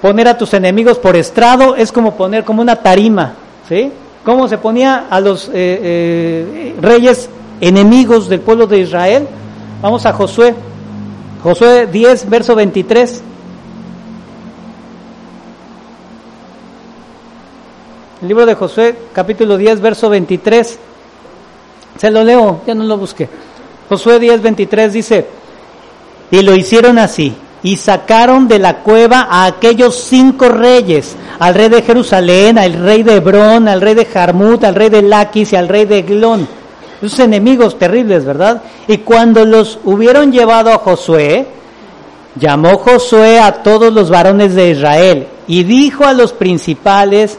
poner 0.00 0.28
a 0.28 0.38
tus 0.38 0.54
enemigos 0.54 0.98
por 0.98 1.16
estrado, 1.16 1.76
es 1.76 1.92
como 1.92 2.16
poner 2.16 2.44
como 2.44 2.62
una 2.62 2.76
tarima, 2.76 3.34
¿sí? 3.68 3.92
¿Cómo 4.24 4.48
se 4.48 4.58
ponía 4.58 5.06
a 5.10 5.20
los 5.20 5.48
eh, 5.48 5.52
eh, 5.54 6.74
reyes 6.80 7.28
enemigos 7.60 8.28
del 8.28 8.40
pueblo 8.40 8.66
de 8.66 8.78
Israel? 8.78 9.26
Vamos 9.82 10.06
a 10.06 10.12
Josué, 10.12 10.54
Josué 11.42 11.86
10, 11.86 12.28
verso 12.28 12.54
23. 12.54 13.22
El 18.20 18.26
libro 18.26 18.46
de 18.46 18.56
Josué, 18.56 18.96
capítulo 19.12 19.56
10, 19.56 19.80
verso 19.80 20.10
23. 20.10 20.78
Se 21.96 22.10
lo 22.10 22.24
leo, 22.24 22.62
ya 22.66 22.74
no 22.74 22.82
lo 22.82 22.98
busqué. 22.98 23.28
Josué 23.88 24.18
10, 24.18 24.42
23 24.42 24.92
dice, 24.92 25.26
y 26.32 26.42
lo 26.42 26.56
hicieron 26.56 26.98
así, 26.98 27.32
y 27.62 27.76
sacaron 27.76 28.48
de 28.48 28.58
la 28.58 28.78
cueva 28.78 29.28
a 29.30 29.46
aquellos 29.46 29.94
cinco 29.94 30.48
reyes, 30.48 31.14
al 31.38 31.54
rey 31.54 31.68
de 31.68 31.82
Jerusalén, 31.82 32.58
al 32.58 32.72
rey 32.72 33.04
de 33.04 33.16
Hebrón, 33.16 33.68
al 33.68 33.80
rey 33.80 33.94
de 33.94 34.04
Jarmut, 34.04 34.64
al 34.64 34.74
rey 34.74 34.88
de 34.88 35.02
Laquis 35.02 35.52
y 35.52 35.56
al 35.56 35.68
rey 35.68 35.84
de 35.84 36.02
Glón. 36.02 36.48
Esos 37.00 37.20
enemigos 37.20 37.78
terribles, 37.78 38.24
¿verdad? 38.24 38.62
Y 38.88 38.98
cuando 38.98 39.44
los 39.44 39.78
hubieron 39.84 40.32
llevado 40.32 40.72
a 40.72 40.78
Josué, 40.78 41.46
llamó 42.34 42.78
Josué 42.78 43.38
a 43.38 43.62
todos 43.62 43.92
los 43.92 44.10
varones 44.10 44.56
de 44.56 44.70
Israel 44.70 45.28
y 45.46 45.62
dijo 45.62 46.04
a 46.04 46.12
los 46.12 46.32
principales, 46.32 47.38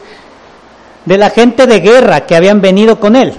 de 1.04 1.18
la 1.18 1.30
gente 1.30 1.66
de 1.66 1.80
guerra 1.80 2.26
que 2.26 2.36
habían 2.36 2.60
venido 2.60 3.00
con 3.00 3.16
él. 3.16 3.34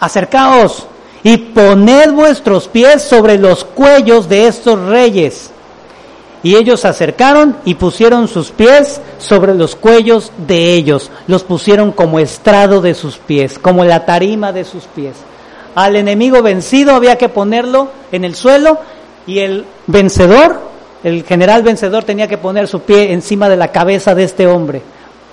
Acercaos 0.00 0.86
y 1.22 1.38
poned 1.38 2.12
vuestros 2.12 2.68
pies 2.68 3.02
sobre 3.02 3.38
los 3.38 3.64
cuellos 3.64 4.28
de 4.28 4.46
estos 4.46 4.78
reyes. 4.78 5.50
Y 6.42 6.56
ellos 6.56 6.80
se 6.80 6.88
acercaron 6.88 7.56
y 7.64 7.74
pusieron 7.76 8.28
sus 8.28 8.50
pies 8.50 9.00
sobre 9.16 9.54
los 9.54 9.74
cuellos 9.74 10.30
de 10.46 10.74
ellos. 10.74 11.10
Los 11.26 11.42
pusieron 11.42 11.90
como 11.92 12.18
estrado 12.18 12.82
de 12.82 12.92
sus 12.92 13.16
pies, 13.16 13.58
como 13.58 13.84
la 13.84 14.04
tarima 14.04 14.52
de 14.52 14.64
sus 14.64 14.84
pies. 14.84 15.14
Al 15.74 15.96
enemigo 15.96 16.42
vencido 16.42 16.94
había 16.94 17.16
que 17.16 17.30
ponerlo 17.30 17.88
en 18.12 18.24
el 18.24 18.34
suelo 18.34 18.78
y 19.26 19.38
el 19.38 19.64
vencedor, 19.86 20.60
el 21.02 21.24
general 21.24 21.62
vencedor 21.62 22.04
tenía 22.04 22.28
que 22.28 22.38
poner 22.38 22.68
su 22.68 22.80
pie 22.80 23.12
encima 23.12 23.48
de 23.48 23.56
la 23.56 23.72
cabeza 23.72 24.14
de 24.14 24.24
este 24.24 24.46
hombre, 24.46 24.82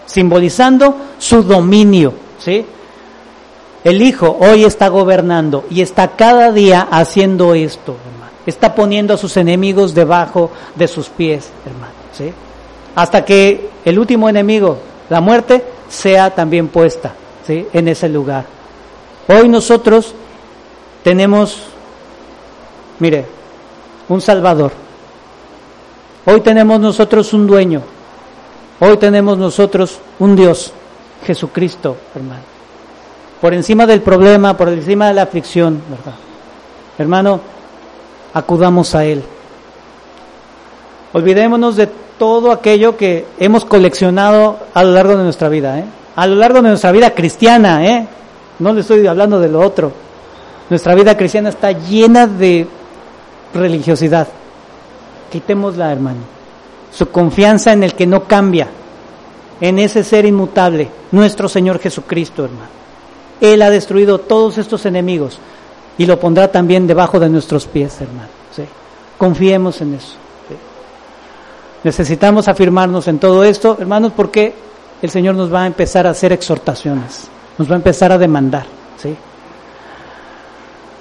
simbolizando 0.06 0.96
su 1.18 1.44
dominio, 1.44 2.14
¿sí? 2.40 2.66
El 3.84 4.02
Hijo 4.02 4.38
hoy 4.40 4.64
está 4.64 4.90
gobernando 4.90 5.66
y 5.70 5.82
está 5.82 6.10
cada 6.10 6.52
día 6.52 6.88
haciendo 6.92 7.56
esto, 7.56 7.96
hermano. 8.12 8.32
Está 8.46 8.76
poniendo 8.76 9.14
a 9.14 9.18
sus 9.18 9.38
enemigos 9.38 9.96
debajo 9.96 10.52
de 10.76 10.88
sus 10.88 11.10
pies, 11.10 11.50
hermano. 11.66 11.94
¿sí? 12.14 12.32
Hasta 12.96 13.26
que 13.26 13.70
el 13.84 13.98
último 13.98 14.30
enemigo, 14.30 14.78
la 15.10 15.20
muerte, 15.20 15.64
sea 15.90 16.30
también 16.30 16.68
puesta 16.68 17.14
¿sí? 17.46 17.68
en 17.74 17.88
ese 17.88 18.08
lugar. 18.08 18.46
Hoy 19.28 19.50
nosotros 19.50 20.14
tenemos, 21.04 21.58
mire, 23.00 23.26
un 24.10 24.22
Salvador. 24.22 24.72
Hoy 26.26 26.42
tenemos 26.42 26.80
nosotros 26.80 27.34
un 27.34 27.48
dueño. 27.48 27.82
Hoy 28.82 28.98
tenemos 28.98 29.38
nosotros 29.38 30.00
un 30.20 30.36
Dios, 30.36 30.74
Jesucristo, 31.26 31.96
hermano 32.14 32.52
por 33.42 33.56
encima 33.56 33.88
del 33.88 34.02
problema, 34.02 34.56
por 34.56 34.70
encima 34.70 35.08
de 35.08 35.16
la 35.16 35.24
aflicción, 35.24 35.82
¿verdad? 35.90 36.14
Hermano, 37.00 37.42
acudamos 38.36 38.94
a 38.94 39.04
Él. 39.04 39.24
Olvidémonos 41.12 41.76
de 41.76 41.90
todo 42.20 42.52
aquello 42.52 42.96
que 42.96 43.26
hemos 43.40 43.66
coleccionado 43.66 44.58
a 44.76 44.84
lo 44.84 44.92
largo 44.92 45.18
de 45.18 45.24
nuestra 45.24 45.50
vida, 45.50 45.80
¿eh? 45.80 45.86
a 46.16 46.28
lo 46.28 46.36
largo 46.36 46.62
de 46.62 46.70
nuestra 46.70 46.92
vida 46.92 47.10
cristiana, 47.16 47.84
¿eh? 47.84 48.08
no 48.60 48.74
le 48.74 48.82
estoy 48.82 49.08
hablando 49.08 49.40
de 49.40 49.50
lo 49.50 49.60
otro. 49.60 49.92
Nuestra 50.70 50.94
vida 50.94 51.18
cristiana 51.18 51.50
está 51.50 51.72
llena 51.72 52.28
de 52.28 52.68
religiosidad. 53.56 54.28
Quitémosla, 55.32 55.92
hermano. 55.92 56.41
Su 56.94 57.10
confianza 57.10 57.72
en 57.74 57.84
el 57.84 57.94
que 57.94 58.06
no 58.06 58.26
cambia, 58.26 58.68
en 59.60 59.80
ese 59.80 60.04
ser 60.04 60.26
inmutable, 60.26 60.90
nuestro 61.12 61.48
Señor 61.48 61.80
Jesucristo, 61.80 62.46
hermano. 62.46 62.82
Él 63.40 63.62
ha 63.62 63.70
destruido 63.70 64.20
todos 64.20 64.58
estos 64.58 64.86
enemigos 64.86 65.40
y 65.98 66.06
lo 66.06 66.20
pondrá 66.20 66.52
también 66.52 66.88
debajo 66.88 67.20
de 67.20 67.30
nuestros 67.30 67.66
pies, 67.66 68.02
hermano. 68.02 68.30
Confiemos 69.18 69.80
en 69.82 69.94
eso. 69.94 70.16
Necesitamos 71.84 72.48
afirmarnos 72.48 73.08
en 73.08 73.20
todo 73.20 73.44
esto, 73.44 73.78
hermanos, 73.80 74.14
porque 74.16 74.54
el 75.02 75.10
Señor 75.10 75.36
nos 75.36 75.54
va 75.54 75.64
a 75.64 75.68
empezar 75.68 76.06
a 76.06 76.12
hacer 76.12 76.32
exhortaciones, 76.32 77.28
nos 77.58 77.70
va 77.70 77.74
a 77.74 77.78
empezar 77.78 78.12
a 78.12 78.18
demandar. 78.18 78.66
¿sí? 78.98 79.16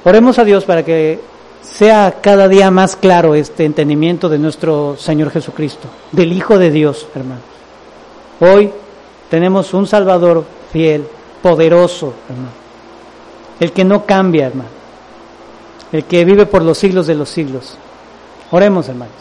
Oremos 0.04 0.38
a 0.38 0.44
Dios 0.44 0.64
para 0.64 0.82
que 0.82 1.20
sea 1.62 2.18
cada 2.20 2.48
día 2.48 2.70
más 2.70 2.96
claro 2.96 3.34
este 3.34 3.64
entendimiento 3.64 4.28
de 4.28 4.38
nuestro 4.38 4.96
Señor 4.96 5.30
Jesucristo, 5.30 5.88
del 6.12 6.32
Hijo 6.32 6.58
de 6.58 6.70
Dios, 6.70 7.06
hermanos. 7.14 7.44
Hoy 8.40 8.70
tenemos 9.28 9.74
un 9.74 9.86
Salvador 9.86 10.44
fiel, 10.72 11.06
poderoso, 11.42 12.14
hermano. 12.28 12.60
El 13.60 13.72
que 13.72 13.84
no 13.84 14.06
cambia, 14.06 14.46
hermano. 14.46 14.70
El 15.92 16.04
que 16.04 16.24
vive 16.24 16.46
por 16.46 16.62
los 16.62 16.78
siglos 16.78 17.06
de 17.06 17.14
los 17.14 17.28
siglos. 17.28 17.76
Oremos, 18.50 18.88
hermanos. 18.88 19.14